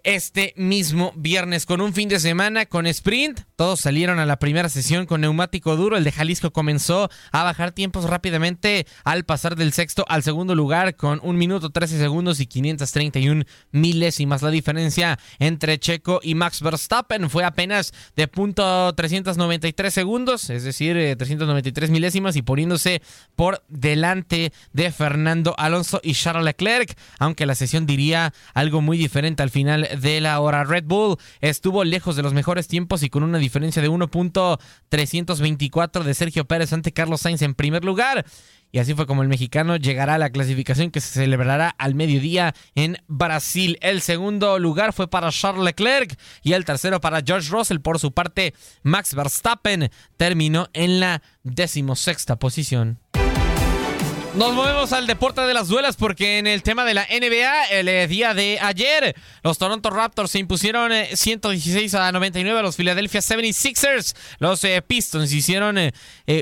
este 0.04 0.54
mismo 0.56 1.14
viernes 1.16 1.66
con 1.66 1.82
un 1.82 1.94
fin 1.94 2.10
de 2.10 2.20
semana 2.20 2.66
con 2.66 2.88
sprint. 2.88 3.42
Todos 3.56 3.82
salieron 3.82 4.20
a 4.20 4.26
la 4.26 4.40
primera 4.40 4.70
sesión 4.70 5.06
con 5.06 5.22
neumático 5.22 5.76
duro. 5.76 5.98
El 5.98 6.04
de 6.04 6.12
Jalisco 6.12 6.52
comenzó 6.52 7.10
a 7.32 7.44
bajar 7.44 7.72
tiempos 7.72 8.06
rápidamente 8.06 8.88
al 9.04 9.26
pasar 9.26 9.56
del 9.56 9.74
sexto 9.74 10.06
al 10.08 10.24
segundo 10.24 10.56
lugar 10.56 10.96
con 10.96 11.20
un 11.24 11.38
minuto 11.38 11.70
13 11.70 11.98
segundos 11.98 12.40
y 12.40 12.46
531 12.46 13.44
milésimas. 13.72 14.42
La 14.42 14.52
diferencia 14.52 15.20
entre 15.40 15.80
Checo 15.80 16.20
y 16.24 16.36
Max 16.36 16.62
Verstappen 16.62 17.30
fue 17.30 17.44
apenas 17.44 17.94
de 18.16 18.28
punto 18.28 18.94
393 18.94 19.94
segundos, 19.94 20.50
es 20.50 20.64
decir, 20.64 20.96
393 21.18 21.90
eh, 21.90 21.92
milésimas 21.92 22.36
y 22.36 22.42
poniéndose 22.42 23.02
por 23.36 23.64
delante 23.68 24.54
de 24.74 24.92
Fernando 24.92 25.56
Alonso 25.58 26.00
y 26.04 26.14
Charles 26.14 26.46
Leclerc, 26.46 26.98
aunque 27.20 27.46
la 27.46 27.56
sesión 27.56 27.86
diría 27.86 28.34
algo 28.54 28.82
muy 28.82 28.98
diferente 28.98 29.44
al 29.44 29.50
final 29.50 29.87
de 29.96 30.20
la 30.22 30.40
hora. 30.40 30.64
Red 30.64 30.86
Bull 30.86 31.18
estuvo 31.42 31.84
lejos 31.84 32.16
de 32.16 32.24
los 32.24 32.34
mejores 32.34 32.68
tiempos 32.68 33.04
y 33.04 33.10
con 33.10 33.22
una 33.24 33.38
diferencia 33.38 33.80
de 33.82 33.90
1.324 33.90 36.04
de 36.04 36.14
Sergio 36.14 36.46
Pérez 36.46 36.72
ante 36.74 36.92
Carlos 36.92 37.22
Sainz 37.22 37.42
en 37.42 37.56
primer 37.56 37.86
lugar. 37.86 38.26
Y 38.72 38.80
así 38.80 38.94
fue 38.94 39.08
como 39.08 39.22
el 39.22 39.30
mexicano 39.30 39.78
llegará 39.78 40.16
a 40.16 40.18
la 40.18 40.30
clasificación 40.30 40.92
que 40.92 41.00
se 41.00 41.20
celebrará 41.20 41.70
al 41.78 41.96
mediodía 41.96 42.54
en 42.76 42.98
Brasil. 43.08 43.78
El 43.82 44.02
segundo 44.02 44.60
lugar 44.60 44.94
fue 44.94 45.10
para 45.10 45.32
Charles 45.32 45.64
Leclerc 45.64 46.20
y 46.44 46.54
el 46.54 46.66
tercero 46.66 47.00
para 47.00 47.22
George 47.26 47.50
Russell. 47.50 47.80
Por 47.80 48.00
su 48.00 48.12
parte, 48.12 48.54
Max 48.84 49.16
Verstappen 49.16 49.90
terminó 50.18 50.68
en 50.74 51.00
la 51.00 51.22
decimosexta 51.44 52.38
posición. 52.38 53.00
Nos 54.38 54.54
movemos 54.54 54.94
al 54.94 55.08
deporte 55.08 55.42
de 55.42 55.54
las 55.56 55.68
duelas 55.68 55.96
porque 55.96 56.38
en 56.38 56.46
el 56.46 56.62
tema 56.62 56.86
de 56.86 56.94
la 56.94 57.08
NBA, 57.10 57.70
el 57.72 57.88
eh, 57.88 58.08
día 58.08 58.36
de 58.36 58.60
ayer, 58.62 59.16
los 59.42 59.58
Toronto 59.58 59.90
Raptors 59.90 60.30
se 60.30 60.38
impusieron 60.38 60.92
116 61.12 61.92
eh, 61.92 61.98
a 61.98 62.12
99 62.12 62.60
a 62.60 62.62
los 62.62 62.76
Philadelphia 62.76 63.20
76ers. 63.20 64.16
Los 64.38 64.64
eh, 64.64 64.84
Pistons 64.86 65.34
hicieron 65.34 65.80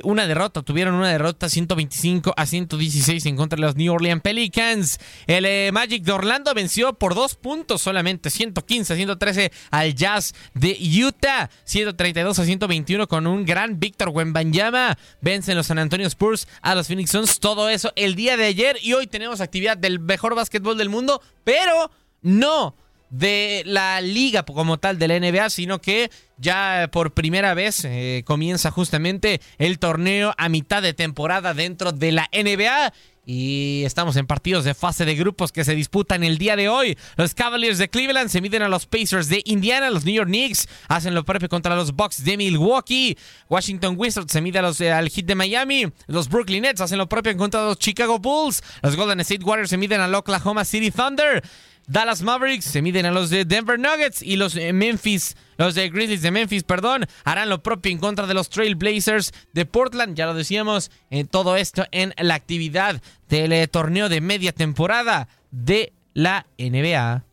una 0.04 0.28
derrota, 0.28 0.62
tuvieron 0.62 0.96
una 0.96 1.10
derrota 1.10 1.48
125 1.48 2.34
a 2.36 2.46
116 2.46 3.26
en 3.28 3.38
contra 3.38 3.56
de 3.56 3.62
los 3.62 3.78
New 3.78 3.94
Orleans 3.94 4.22
Pelicans. 4.22 5.00
El 5.26 5.72
Magic 5.72 6.04
de 6.04 6.12
Orlando 6.12 6.54
venció 6.54 6.96
por 6.96 7.16
dos 7.16 7.36
puntos 7.36 7.82
solamente, 7.82 8.30
115 8.30 8.92
a 8.92 8.96
113 8.98 9.52
al 9.72 9.96
Jazz 9.96 10.36
de 10.54 10.78
Utah, 11.02 11.50
132 11.64 12.40
a 12.40 12.44
121 12.44 13.08
con 13.08 13.26
un 13.26 13.46
gran 13.46 13.80
Víctor 13.80 14.10
Wembanyama. 14.10 14.98
Vencen 15.22 15.56
los 15.56 15.68
San 15.68 15.80
Antonio 15.80 16.08
Spurs 16.08 16.46
a 16.62 16.76
los 16.76 16.88
Phoenix 16.88 17.12
Suns. 17.12 17.40
Todo 17.40 17.70
eso 17.70 17.85
el 17.96 18.16
día 18.16 18.38
de 18.38 18.46
ayer 18.46 18.78
y 18.82 18.94
hoy 18.94 19.08
tenemos 19.08 19.42
actividad 19.42 19.78
del 19.78 20.00
mejor 20.00 20.36
básquetbol 20.36 20.78
del 20.78 20.90
mundo, 20.90 21.22
pero 21.44 21.92
no 22.22 22.76
de 23.10 23.64
la 23.66 24.02
liga 24.02 24.44
como 24.44 24.78
tal 24.78 25.00
de 25.00 25.08
la 25.08 25.20
NBA, 25.20 25.50
sino 25.50 25.80
que 25.80 26.10
ya 26.38 26.90
por 26.92 27.14
primera 27.14 27.54
vez 27.54 27.86
eh, 27.86 28.24
comienza 28.26 28.72
justamente 28.72 29.42
el 29.58 29.80
torneo 29.80 30.34
a 30.38 30.50
mitad 30.50 30.82
de 30.82 30.94
temporada 30.94 31.54
dentro 31.54 31.92
de 31.92 32.12
la 32.12 32.30
NBA 32.34 32.94
y 33.26 33.84
estamos 33.86 34.16
en 34.18 34.28
partidos 34.28 34.64
de 34.64 34.74
fase 34.74 35.06
de 35.06 35.16
grupos 35.16 35.52
que 35.52 35.64
se 35.64 35.76
disputan 35.76 36.24
el 36.24 36.38
día 36.38 36.56
de 36.56 36.70
hoy. 36.70 36.98
Los 37.18 37.34
Cavaliers 37.34 37.78
de 37.78 37.90
Cleveland 37.90 38.30
se 38.30 38.42
miden 38.42 38.62
a 38.62 38.70
los 38.70 38.86
Pacers 38.86 39.30
de 39.30 39.42
Indiana. 39.46 39.90
Los 39.90 40.06
New 40.06 40.14
York 40.14 40.28
Knicks 40.28 40.68
hacen 40.88 41.16
lo 41.16 41.26
propio 41.26 41.50
contra 41.50 41.76
los 41.76 41.96
Bucks 41.96 42.24
de 42.24 42.38
Milwaukee. 42.38 43.18
Washington 43.50 43.96
Wizards 43.98 44.32
se 44.32 44.42
mide 44.42 44.60
a 44.60 44.62
los, 44.62 44.80
eh, 44.82 44.92
al 44.92 45.10
Heat 45.10 45.26
de 45.26 45.36
Miami. 45.36 45.88
Los 46.08 46.30
Brooklyn 46.30 46.64
Nets 46.64 46.82
hacen 46.82 46.98
lo 46.98 47.10
propio 47.10 47.36
contra 47.36 47.66
los 47.66 47.80
Chicago 47.80 48.20
Bulls. 48.20 48.62
Los 48.82 48.96
Golden 48.96 49.20
State 49.22 49.44
Warriors 49.44 49.70
se 49.70 49.78
miden 49.78 50.02
al 50.02 50.14
Oklahoma 50.14 50.64
City 50.64 50.92
Thunder. 50.92 51.44
Dallas 51.88 52.22
Mavericks 52.22 52.66
se 52.66 52.82
miden 52.82 53.06
a 53.06 53.12
los 53.12 53.30
de 53.30 53.46
Denver 53.46 53.80
Nuggets 53.80 54.22
y 54.22 54.38
los 54.38 54.56
eh, 54.56 54.74
Memphis, 54.74 55.36
los 55.58 55.76
de 55.76 55.90
Grizzlies 55.90 56.22
de 56.22 56.32
Memphis, 56.32 56.64
perdón, 56.64 57.06
harán 57.24 57.50
lo 57.50 57.62
propio 57.62 57.92
en 57.92 58.00
contra 58.00 58.26
de 58.28 58.34
los 58.34 58.50
Trail 58.50 58.76
Blazers 58.76 59.34
de 59.54 59.66
Portland. 59.66 60.16
Ya 60.16 60.26
lo 60.26 60.34
decíamos, 60.34 60.92
en 61.10 61.28
todo 61.28 61.56
esto 61.58 61.86
en 61.92 62.14
la 62.18 62.36
actividad 62.36 63.02
del 63.30 63.52
eh, 63.52 63.68
torneo 63.68 64.10
de 64.10 64.22
media 64.22 64.52
temporada 64.52 65.28
de 65.52 65.94
la 66.14 66.48
NBA. 66.58 67.24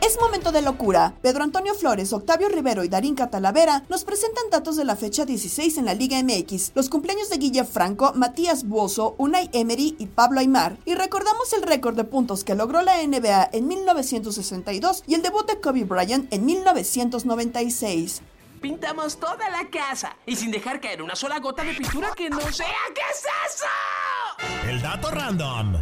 Es 0.00 0.18
momento 0.20 0.52
de 0.52 0.62
locura. 0.62 1.14
Pedro 1.22 1.44
Antonio 1.44 1.74
Flores, 1.74 2.12
Octavio 2.12 2.48
Rivero 2.48 2.84
y 2.84 2.88
Darín 2.88 3.14
Catalavera 3.14 3.84
nos 3.88 4.04
presentan 4.04 4.44
datos 4.50 4.76
de 4.76 4.84
la 4.84 4.96
fecha 4.96 5.24
16 5.24 5.78
en 5.78 5.84
la 5.84 5.94
Liga 5.94 6.22
MX, 6.22 6.72
los 6.74 6.88
cumpleaños 6.88 7.28
de 7.28 7.38
Guille 7.38 7.64
Franco, 7.64 8.12
Matías 8.14 8.66
Buoso, 8.66 9.14
Unai 9.18 9.50
Emery 9.52 9.96
y 9.98 10.06
Pablo 10.06 10.40
Aymar. 10.40 10.76
Y 10.84 10.94
recordamos 10.94 11.52
el 11.52 11.62
récord 11.62 11.96
de 11.96 12.04
puntos 12.04 12.44
que 12.44 12.54
logró 12.54 12.82
la 12.82 13.02
NBA 13.04 13.50
en 13.52 13.68
1962 13.68 15.04
y 15.06 15.14
el 15.14 15.22
debut 15.22 15.46
de 15.46 15.60
Kobe 15.60 15.84
Bryant 15.84 16.32
en 16.32 16.46
1996. 16.46 18.22
Pintamos 18.60 19.18
toda 19.18 19.48
la 19.50 19.68
casa 19.70 20.16
y 20.26 20.36
sin 20.36 20.50
dejar 20.50 20.80
caer 20.80 21.02
una 21.02 21.14
sola 21.16 21.38
gota 21.38 21.62
de 21.62 21.74
pintura 21.74 22.12
que 22.16 22.28
no 22.30 22.40
sea. 22.40 22.66
¿Qué 22.94 23.02
es 23.12 23.24
eso? 23.46 23.66
El 24.68 24.80
dato 24.82 25.10
random. 25.10 25.76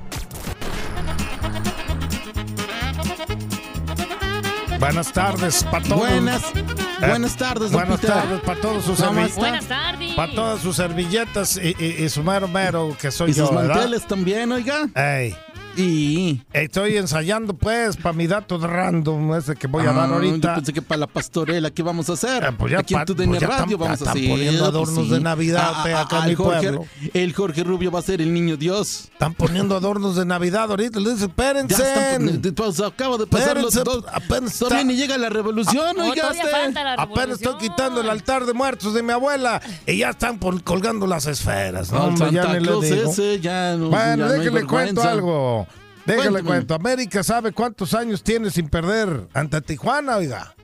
Buenas 4.79 5.13
tardes 5.13 5.65
para 5.65 5.85
todos. 5.85 5.99
Buenas, 5.99 6.43
Eh, 6.55 7.09
buenas 7.09 7.37
tardes, 7.37 7.71
don 7.71 7.81
Buenas 7.81 8.01
Peter. 8.01 8.15
tardes 8.17 8.41
para 8.41 8.61
todos 8.61 8.85
sus 8.85 9.01
¿Cómo 9.01 9.21
servi- 9.21 9.27
está? 9.29 9.41
Buenas 9.41 9.65
tardes. 9.67 10.15
Para 10.15 10.33
todas 10.35 10.61
sus 10.61 10.77
servilletas 10.77 11.57
y, 11.63 11.75
y- 11.79 12.05
y 12.05 12.09
su 12.09 12.23
mero 12.23 12.49
mero 12.49 12.97
que 13.01 13.11
soy 13.11 13.31
Y 13.31 13.35
yo, 13.35 13.47
sus 13.47 13.57
¿verdad? 13.57 13.75
manteles 13.77 14.07
también, 14.07 14.53
oiga. 14.53 14.89
Ey. 14.95 15.37
Y 15.77 16.43
estoy 16.53 16.97
ensayando 16.97 17.55
pues 17.55 17.97
para 17.97 18.13
mi 18.15 18.27
dato 18.27 18.59
de 18.59 18.67
random 18.67 19.35
ese 19.35 19.55
que 19.57 19.67
voy 19.67 19.83
a 19.87 19.93
dar 19.93 20.11
Ah, 20.11 20.15
ahorita. 20.15 20.49
Yo 20.49 20.55
pensé 20.57 20.73
que 20.73 20.83
para 20.83 21.01
la 21.01 21.07
pastorela, 21.07 21.71
¿qué 21.71 21.83
vamos 21.83 22.09
a 22.11 22.15
hacer? 22.15 22.55
pues 22.57 22.73
ya 22.73 22.79
Aquí 22.81 22.95
en 22.95 23.05
tu 23.05 23.15
pues 23.17 23.41
ya 23.41 23.47
Radio 23.47 23.63
están- 23.65 23.79
vamos 23.79 23.91
a 23.91 23.95
están 24.05 24.09
hacer. 24.17 24.29
poniendo 24.31 24.59
pues 24.61 24.69
adornos 24.71 25.05
sí. 25.05 25.11
de 25.11 25.21
Navidad, 25.21 25.73
Ah, 25.75 25.83
pe, 25.85 25.93
ah, 25.95 26.01
acá 26.03 26.19
en 26.19 26.25
mi 26.25 26.31
el 26.31 26.37
Jorge- 26.37 26.61
pueblo. 26.73 26.87
El 27.15 27.33
Jorge 27.35 27.65
Rubio 27.65 27.91
va 27.91 27.99
a 27.99 28.03
ser 28.03 28.21
el 28.21 28.33
niño 28.33 28.57
Dios. 28.57 29.09
Están 29.13 29.35
poniendo 29.35 29.77
adornos 29.77 30.17
de 30.17 30.25
Navidad 30.25 30.71
ahorita. 30.71 31.01
Le 31.01 31.11
dice, 31.13 31.25
espérense. 31.27 31.77
Ya 31.77 32.53
pues, 32.55 32.81
acabo 32.81 33.19
de 33.19 33.27
pasar 33.27 33.61
los 33.61 33.75
dos. 33.75 34.05
apenas 34.13 34.59
Todavía 34.59 34.79
está- 34.81 34.85
ni 34.93 34.97
llega 34.97 35.19
la 35.19 35.29
revolución, 35.29 35.99
oiga. 36.01 36.33
la 36.33 36.95
Apenas 36.99 37.41
estoy 37.41 37.57
quitando 37.59 38.01
el 38.01 38.09
altar 38.11 38.47
de 38.47 38.53
muertos 38.55 38.95
de 38.95 39.03
mi 39.03 39.13
abuela 39.13 39.61
y 39.87 39.99
ya 39.99 40.11
están 40.11 40.39
por- 40.39 40.63
colgando 40.63 41.07
las 41.07 41.27
esferas. 41.27 41.91
No, 41.93 41.99
No, 41.99 42.05
el 42.05 42.09
hombre, 42.11 42.33
ya 42.33 42.43
Santa 42.43 42.59
ni 42.59 42.61
le 42.65 42.67
Claus 42.71 42.85
digo. 42.85 43.11
ese 43.11 43.41
ya 43.41 43.77
no- 43.77 43.91
ya 43.91 43.97
Bueno, 43.97 44.27
no 44.27 44.33
hay 44.33 44.39
déjale 44.41 44.67
cuento 44.67 45.03
algo. 45.03 45.66
Déjale 46.07 46.43
cuento. 46.43 46.75
América 46.75 47.23
sabe 47.23 47.53
cuántos 47.53 47.95
años 47.95 48.23
tiene 48.23 48.51
sin 48.51 48.69
perder 48.69 49.29
ante 49.35 49.61
Tijuana, 49.61 50.17
oiga. 50.17 50.55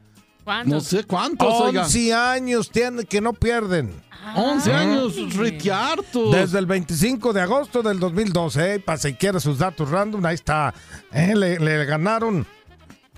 No 0.65 0.81
sé 0.81 1.05
cuántos, 1.05 1.53
oiga. 1.61 1.83
11 1.83 2.15
años 2.15 2.71
tiene 2.71 3.05
que 3.05 3.21
no 3.21 3.33
pierden. 3.33 3.93
11 4.37 4.73
años, 4.73 5.37
retiarto. 5.37 6.31
Desde 6.31 6.59
el 6.59 6.67
25 6.67 7.33
de 7.33 7.41
agosto 7.41 7.83
del 7.83 7.99
2012, 7.99 8.75
eh, 8.75 8.81
para 8.81 8.99
si 8.99 9.15
quiere 9.15 9.41
sus 9.41 9.59
datos 9.59 9.91
random, 9.91 10.25
ahí 10.25 10.35
está. 10.35 10.73
Eh, 11.13 11.35
le, 11.35 11.59
le 11.59 11.85
ganaron 11.85 12.47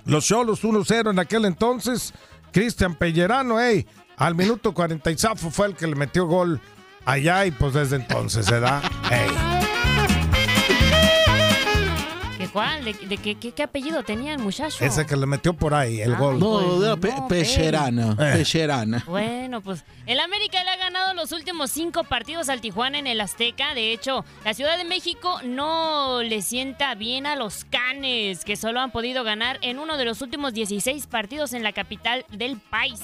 los 0.06 0.24
Cholos 0.26 0.64
1-0 0.64 1.10
en 1.10 1.18
aquel 1.18 1.44
entonces. 1.44 2.12
Cristian 2.52 2.94
Pellerano, 2.94 3.60
eh, 3.60 3.86
al 4.16 4.34
minuto 4.34 4.72
40 4.72 5.10
y 5.10 5.18
zafo 5.18 5.50
fue 5.50 5.66
el 5.68 5.74
que 5.74 5.86
le 5.86 5.96
metió 5.96 6.26
gol 6.26 6.60
allá 7.04 7.44
y 7.46 7.50
pues 7.50 7.74
desde 7.74 7.96
entonces 7.96 8.46
se 8.46 8.60
da. 8.60 8.80
cuál? 12.54 12.84
¿De, 12.84 12.92
de 12.94 13.18
qué, 13.18 13.34
qué, 13.34 13.52
qué 13.52 13.62
apellido 13.64 14.02
tenía 14.02 14.32
el 14.32 14.38
muchacho? 14.38 14.82
ese 14.82 15.04
que 15.04 15.16
le 15.16 15.26
metió 15.26 15.52
por 15.52 15.74
ahí 15.74 16.00
el 16.00 16.14
gol. 16.16 16.38
No, 16.38 16.82
era 16.82 16.96
Pe- 16.96 17.12
Pecherana. 17.28 18.12
Eh. 18.18 18.32
Pecherana. 18.38 19.04
Bueno, 19.06 19.60
pues 19.60 19.84
el 20.06 20.20
América 20.20 20.62
le 20.64 20.70
ha 20.70 20.76
ganado 20.76 21.12
los 21.14 21.32
últimos 21.32 21.70
cinco 21.70 22.04
partidos 22.04 22.48
al 22.48 22.60
Tijuana 22.60 22.98
en 22.98 23.06
el 23.06 23.20
Azteca. 23.20 23.74
De 23.74 23.92
hecho, 23.92 24.24
la 24.44 24.54
Ciudad 24.54 24.78
de 24.78 24.84
México 24.84 25.40
no 25.44 26.22
le 26.22 26.40
sienta 26.40 26.94
bien 26.94 27.26
a 27.26 27.36
los 27.36 27.64
Canes, 27.66 28.44
que 28.44 28.56
solo 28.56 28.80
han 28.80 28.90
podido 28.92 29.24
ganar 29.24 29.58
en 29.60 29.78
uno 29.80 29.96
de 29.96 30.04
los 30.04 30.22
últimos 30.22 30.54
16 30.54 31.06
partidos 31.08 31.52
en 31.52 31.62
la 31.64 31.72
capital 31.72 32.24
del 32.30 32.56
país. 32.58 33.00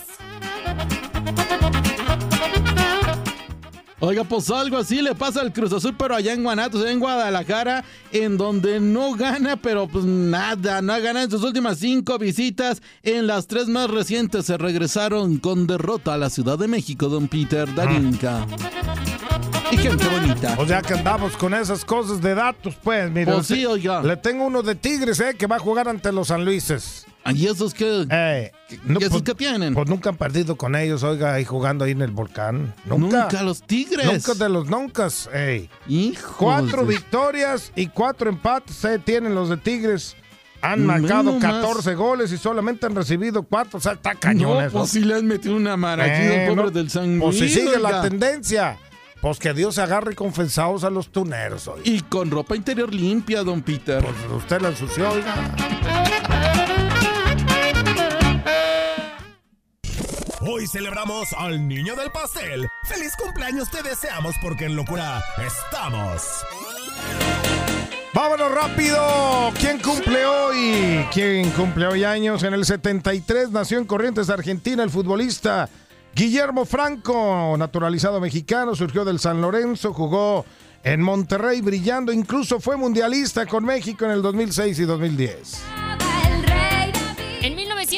Oiga, 4.03 4.25
pues 4.25 4.51
algo 4.51 4.79
así 4.79 5.03
le 5.03 5.15
pasa 5.15 5.43
al 5.43 5.53
Cruz 5.53 5.75
Azul, 5.75 5.95
pero 5.97 6.15
allá 6.15 6.33
en 6.33 6.43
Guanatos, 6.43 6.81
allá 6.81 6.91
en 6.91 7.01
Guadalajara, 7.01 7.85
en 8.13 8.39
donde 8.39 8.81
no 8.81 9.13
gana, 9.13 9.57
pero 9.57 9.87
pues 9.89 10.07
nada, 10.07 10.81
no 10.81 10.95
ha 10.95 10.99
ganado 11.01 11.27
en 11.27 11.31
sus 11.31 11.43
últimas 11.43 11.79
cinco 11.79 12.19
visitas. 12.19 12.81
En 13.03 13.27
las 13.27 13.47
tres 13.47 13.69
más 13.69 13.91
recientes 13.91 14.47
se 14.47 14.57
regresaron 14.57 15.37
con 15.37 15.67
derrota 15.67 16.15
a 16.15 16.19
la 16.19 16.31
Ciudad 16.31 16.59
de 16.59 16.67
México, 16.67 17.09
don 17.11 17.29
Peter 17.29 17.73
Darinka. 17.75 18.47
Y 19.71 19.77
gente 19.77 20.09
bonita. 20.09 20.57
O 20.59 20.67
sea 20.67 20.81
que 20.81 20.95
andamos 20.95 21.37
con 21.37 21.53
esas 21.53 21.85
cosas 21.85 22.23
de 22.23 22.35
datos, 22.35 22.75
pues, 22.83 23.11
mire. 23.11 23.33
Pues 23.33 23.47
sí, 23.47 23.67
oiga. 23.67 24.03
Le 24.03 24.17
tengo 24.17 24.47
uno 24.47 24.63
de 24.63 24.75
Tigres, 24.75 25.21
eh, 25.21 25.37
que 25.39 25.47
va 25.47 25.57
a 25.57 25.61
jugar 25.61 25.89
ante 25.89 26.11
los 26.11 26.29
San 26.29 26.45
Luises. 26.45 27.07
¿Y 27.35 27.47
esos 27.47 27.75
qué? 27.75 28.07
Eh, 28.11 28.51
¿Y 28.89 29.05
esos 29.05 29.23
qué 29.23 29.35
tienen? 29.35 29.75
Pues 29.75 29.89
nunca 29.89 30.11
han 30.11 30.17
perdido 30.17 30.57
con 30.57 30.75
ellos, 30.75 31.03
oiga, 31.03 31.35
ahí 31.35 31.45
jugando 31.45 31.85
ahí 31.85 31.91
en 31.93 32.03
el 32.03 32.11
volcán. 32.11 32.75
Nunca. 32.87 33.23
Nunca 33.25 33.43
los 33.43 33.63
Tigres. 33.63 34.07
Nunca 34.07 34.35
de 34.43 34.49
los 34.49 35.29
ey. 35.33 35.69
Hijos 35.89 36.37
Cuatro 36.39 36.83
de- 36.85 36.95
victorias 36.95 37.73
y 37.77 37.89
cuatro 37.89 38.31
empates 38.31 38.85
eh, 38.85 38.99
tienen 38.99 39.35
los 39.35 39.49
de 39.51 39.57
Tigres. 39.59 40.17
Han 40.63 40.85
marcado 40.85 41.25
nomás. 41.33 41.43
14 41.43 41.95
goles 41.95 42.33
y 42.33 42.39
solamente 42.39 42.85
han 42.87 42.95
recibido 42.95 43.43
cuatro. 43.43 43.79
O 43.79 43.81
sea, 43.81 43.93
está 43.93 44.15
cañón 44.15 44.55
No, 44.55 44.61
eso. 44.61 44.79
pues 44.79 44.91
sí 44.91 45.01
le 45.01 45.15
han 45.15 45.27
metido 45.27 45.57
una 45.57 45.77
marachida, 45.77 46.45
Eh, 46.45 46.49
pobre 46.49 46.65
no, 46.65 46.71
del 46.71 46.91
San 46.91 47.19
Pues 47.19 47.39
si 47.39 47.49
sigue 47.49 47.79
la 47.79 48.03
tendencia, 48.03 48.77
pues 49.23 49.39
que 49.39 49.55
Dios 49.55 49.77
se 49.77 49.83
agarre 49.83 50.15
confesados 50.15 50.85
a 50.85 50.91
los 50.91 51.11
tuneros. 51.11 51.67
oiga. 51.69 51.83
Y 51.85 52.01
con 52.03 52.31
ropa 52.31 52.57
interior 52.57 52.93
limpia, 52.95 53.43
don 53.43 53.63
Peter. 53.63 54.03
Pues 54.05 54.17
usted 54.37 54.61
la 54.61 54.69
ensució, 54.69 55.11
oiga. 55.11 55.35
Hoy 60.53 60.67
celebramos 60.67 61.33
al 61.35 61.69
niño 61.69 61.95
del 61.95 62.11
pastel. 62.11 62.69
¡Feliz 62.83 63.15
cumpleaños 63.17 63.71
te 63.71 63.85
deseamos 63.85 64.35
porque 64.43 64.65
en 64.65 64.75
locura 64.75 65.23
estamos! 65.39 66.45
Vámonos 68.13 68.53
rápido. 68.53 69.01
¿Quién 69.61 69.79
cumple 69.79 70.27
hoy? 70.27 71.07
¿Quién 71.13 71.51
cumple 71.51 71.87
hoy 71.87 72.03
años? 72.03 72.43
En 72.43 72.55
el 72.55 72.65
73 72.65 73.53
nació 73.53 73.79
en 73.79 73.85
Corrientes, 73.85 74.29
Argentina, 74.29 74.83
el 74.83 74.91
futbolista 74.91 75.69
Guillermo 76.17 76.65
Franco, 76.65 77.55
naturalizado 77.57 78.19
mexicano, 78.19 78.75
surgió 78.75 79.05
del 79.05 79.21
San 79.21 79.41
Lorenzo, 79.41 79.93
jugó 79.93 80.45
en 80.83 81.01
Monterrey 81.01 81.61
brillando, 81.61 82.13
incluso 82.13 82.59
fue 82.59 82.77
mundialista 82.77 83.47
con 83.47 83.65
México 83.65 84.05
en 84.05 84.11
el 84.11 84.23
2006 84.23 84.81
y 84.81 84.85
2010. 84.85 85.63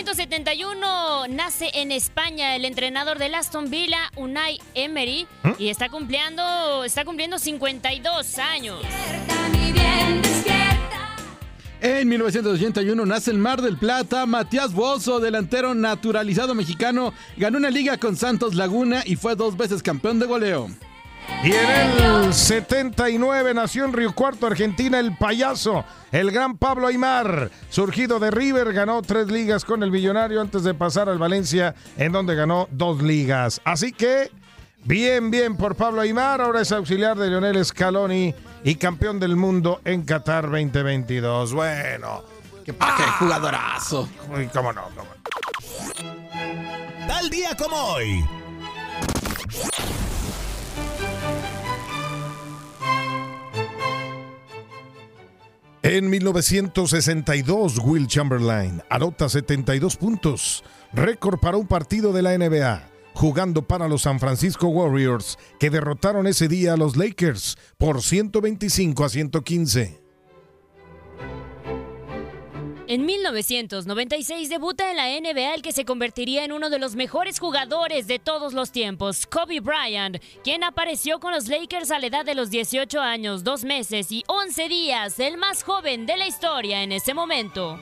En 0.03 0.07
1971 0.07 1.29
nace 1.29 1.71
en 1.75 1.93
España 1.93 2.57
el 2.57 2.65
entrenador 2.65 3.21
del 3.21 3.37
Aston 3.37 3.71
Villa, 3.71 4.11
Unai 4.17 4.59
Emery, 4.75 5.29
y 5.61 5.69
está 5.69 5.91
cumpliendo, 5.91 6.83
está 6.83 7.05
cumpliendo 7.05 7.39
52 7.39 8.39
años. 8.39 8.81
En 11.81 12.09
1981 12.09 13.07
nace 13.07 13.31
en 13.31 13.39
Mar 13.39 13.63
del 13.63 13.79
Plata. 13.79 14.27
Matías 14.27 14.75
Bozo, 14.75 15.21
delantero 15.21 15.73
naturalizado 15.73 16.57
mexicano, 16.57 17.15
ganó 17.37 17.59
una 17.59 17.71
liga 17.71 17.97
con 17.97 18.17
Santos 18.17 18.57
Laguna 18.57 19.05
y 19.07 19.15
fue 19.15 19.37
dos 19.37 19.57
veces 19.57 19.85
campeón 19.85 20.19
de 20.19 20.27
goleo. 20.27 20.69
Y 21.45 21.53
en 21.53 22.05
el 22.05 22.35
79 22.35 23.53
nació 23.55 23.85
en 23.85 23.93
Río 23.93 24.15
Cuarto, 24.15 24.47
Argentina, 24.47 25.01
el 25.01 25.17
payaso, 25.17 25.85
el 26.13 26.31
gran 26.31 26.57
Pablo 26.57 26.87
Aymar, 26.87 27.51
surgido 27.69 28.21
de 28.21 28.31
River, 28.31 28.73
ganó 28.73 29.03
tres 29.03 29.27
ligas 29.27 29.65
con 29.65 29.83
el 29.83 29.91
millonario 29.91 30.41
antes 30.41 30.63
de 30.63 30.73
pasar 30.73 31.09
al 31.09 31.19
Valencia, 31.19 31.75
en 31.97 32.13
donde 32.13 32.37
ganó 32.37 32.69
dos 32.71 33.03
ligas. 33.03 33.61
Así 33.65 33.93
que, 33.93 34.31
bien, 34.85 35.33
bien 35.33 35.57
por 35.57 35.75
Pablo 35.75 36.01
Aymar, 36.01 36.41
ahora 36.41 36.61
es 36.61 36.71
auxiliar 36.71 37.19
de 37.19 37.29
Lionel 37.29 37.65
Scaloni 37.65 38.33
y 38.63 38.77
campeón 38.77 39.19
del 39.19 39.35
mundo 39.35 39.81
en 39.85 40.03
Qatar 40.03 40.45
2022. 40.45 41.55
Bueno. 41.55 42.23
¡Qué, 42.65 42.73
jugadorazo! 43.19 44.09
Uy, 44.33 44.49
cómo 44.53 44.73
no, 44.73 44.83
cómo 44.95 45.09
no. 45.09 45.23
Tal 47.09 47.29
día 47.29 47.57
como 47.57 47.77
hoy. 47.77 48.25
En 55.85 56.09
1962, 56.11 57.81
Will 57.83 58.07
Chamberlain 58.07 58.83
anota 58.89 59.29
72 59.29 59.97
puntos, 59.97 60.63
récord 60.93 61.41
para 61.41 61.57
un 61.57 61.67
partido 61.67 62.13
de 62.13 62.23
la 62.23 62.39
NBA, 62.39 62.89
jugando 63.15 63.67
para 63.67 63.89
los 63.89 64.03
San 64.03 64.21
Francisco 64.21 64.69
Warriors, 64.69 65.41
que 65.59 65.71
derrotaron 65.71 66.29
ese 66.29 66.47
día 66.47 66.75
a 66.75 66.77
los 66.77 66.97
Lakers 66.97 67.59
por 67.79 68.01
125 68.01 69.05
a 69.05 69.09
115. 69.09 70.02
En 72.93 73.07
1996 73.07 74.51
debuta 74.51 74.91
en 74.91 74.99
la 74.99 75.07
NBA 75.19 75.55
el 75.55 75.63
que 75.63 75.73
se 75.73 75.87
convertiría 75.87 76.45
en 76.45 76.53
uno 76.53 76.69
de 76.69 76.79
los 76.79 76.95
mejores 76.95 77.39
jugadores 77.39 78.07
de 78.07 78.19
todos 78.19 78.53
los 78.53 78.71
tiempos, 78.71 79.27
Kobe 79.27 79.61
Bryant, 79.61 80.19
quien 80.45 80.63
apareció 80.63 81.19
con 81.19 81.33
los 81.33 81.49
Lakers 81.49 81.91
a 81.91 81.99
la 81.99 82.09
edad 82.09 82.27
de 82.27 82.35
los 82.35 82.51
18 82.51 83.01
años, 83.01 83.45
2 83.45 83.65
meses 83.65 84.13
y 84.13 84.25
11 84.27 84.69
días, 84.69 85.19
el 85.21 85.39
más 85.39 85.63
joven 85.63 86.05
de 86.05 86.19
la 86.19 86.27
historia 86.27 86.83
en 86.83 86.93
ese 86.93 87.15
momento. 87.15 87.81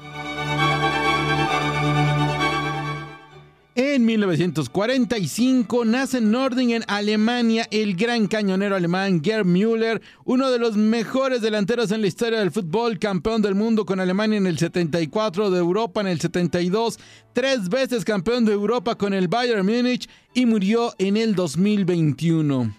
En 3.82 4.04
1945 4.04 5.86
nace 5.86 6.18
en 6.18 6.30
Nording, 6.30 6.68
en 6.68 6.84
Alemania, 6.86 7.66
el 7.70 7.96
gran 7.96 8.26
cañonero 8.26 8.76
alemán 8.76 9.22
Gerd 9.24 9.46
Müller, 9.46 10.02
uno 10.26 10.50
de 10.50 10.58
los 10.58 10.76
mejores 10.76 11.40
delanteros 11.40 11.90
en 11.90 12.02
la 12.02 12.06
historia 12.08 12.40
del 12.40 12.50
fútbol, 12.50 12.98
campeón 12.98 13.40
del 13.40 13.54
mundo 13.54 13.86
con 13.86 13.98
Alemania 13.98 14.36
en 14.36 14.46
el 14.46 14.58
74, 14.58 15.50
de 15.50 15.58
Europa 15.58 16.02
en 16.02 16.08
el 16.08 16.20
72, 16.20 16.98
tres 17.32 17.70
veces 17.70 18.04
campeón 18.04 18.44
de 18.44 18.52
Europa 18.52 18.96
con 18.96 19.14
el 19.14 19.28
Bayern 19.28 19.64
Múnich 19.64 20.10
y 20.34 20.44
murió 20.44 20.92
en 20.98 21.16
el 21.16 21.34
2021. 21.34 22.76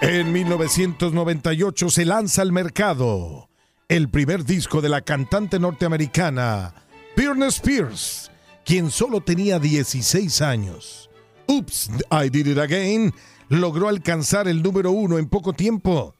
En 0.00 0.32
1998 0.32 1.90
se 1.90 2.04
lanza 2.04 2.42
al 2.42 2.52
mercado 2.52 3.48
el 3.88 4.08
primer 4.10 4.44
disco 4.44 4.80
de 4.80 4.90
la 4.90 5.00
cantante 5.00 5.58
norteamericana 5.58 6.82
Britney 7.16 7.48
Spears, 7.48 8.30
quien 8.64 8.90
solo 8.90 9.20
tenía 9.20 9.58
16 9.58 10.40
años. 10.42 11.10
Oops, 11.46 11.90
I 12.10 12.30
Did 12.30 12.46
It 12.46 12.58
Again 12.58 13.12
logró 13.48 13.88
alcanzar 13.88 14.48
el 14.48 14.62
número 14.62 14.92
uno 14.92 15.18
en 15.18 15.28
poco 15.28 15.52
tiempo 15.52 16.14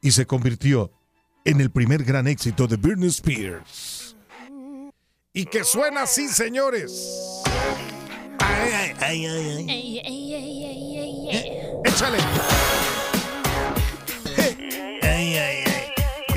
y 0.00 0.10
se 0.12 0.26
convirtió 0.26 0.90
en 1.44 1.60
el 1.60 1.70
primer 1.70 2.04
gran 2.04 2.26
éxito 2.26 2.66
de 2.66 2.76
Britney 2.76 3.08
Spears. 3.08 4.16
Y 5.32 5.44
que 5.44 5.64
suena 5.64 6.02
así, 6.02 6.28
señores. 6.28 7.42
Ay. 8.38 10.00
Échale. 11.84 12.18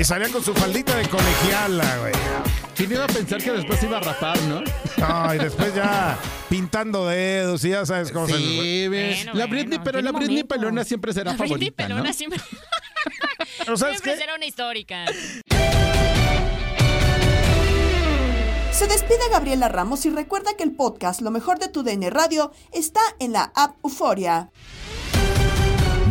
Y 0.02 0.04
salía 0.04 0.28
con 0.30 0.42
su 0.42 0.52
faldita 0.52 0.96
de 0.96 1.08
colegiala, 1.08 1.98
güey. 1.98 2.12
¿Quién 2.74 2.90
iba 2.90 3.04
a 3.04 3.06
pensar 3.06 3.40
que 3.40 3.52
después 3.52 3.80
iba 3.84 3.98
a 3.98 4.00
rapar, 4.00 4.36
no? 4.42 4.60
No, 4.98 5.32
y 5.32 5.38
después 5.38 5.76
ya 5.76 6.18
pintando 6.50 7.06
dedos 7.06 7.64
y 7.64 7.68
ya 7.68 7.86
sabes 7.86 8.10
cómo 8.10 8.26
se... 8.26 8.36
Sí, 8.36 8.88
ve. 8.88 9.24
la 9.32 9.46
Britney, 9.46 9.78
pero 9.78 10.00
la 10.00 10.10
Britney 10.10 10.42
pelona 10.42 10.82
siempre 10.82 11.12
será 11.12 11.34
La 11.34 11.36
Britney 11.36 11.70
pelona 11.70 12.02
¿no? 12.02 12.12
siempre, 12.12 12.40
¿sabes 13.64 13.78
siempre 13.78 14.12
qué? 14.14 14.16
será 14.16 14.34
una 14.34 14.44
histórica. 14.44 15.04
Se 18.72 18.88
despide 18.88 19.20
Gabriela 19.30 19.68
Ramos 19.68 20.04
y 20.04 20.10
recuerda 20.10 20.56
que 20.56 20.64
el 20.64 20.72
podcast 20.72 21.20
Lo 21.20 21.30
mejor 21.30 21.60
de 21.60 21.68
tu 21.68 21.84
DN 21.84 22.10
Radio 22.10 22.50
está 22.72 23.00
en 23.20 23.34
la 23.34 23.52
app 23.54 23.76
Euforia. 23.84 24.50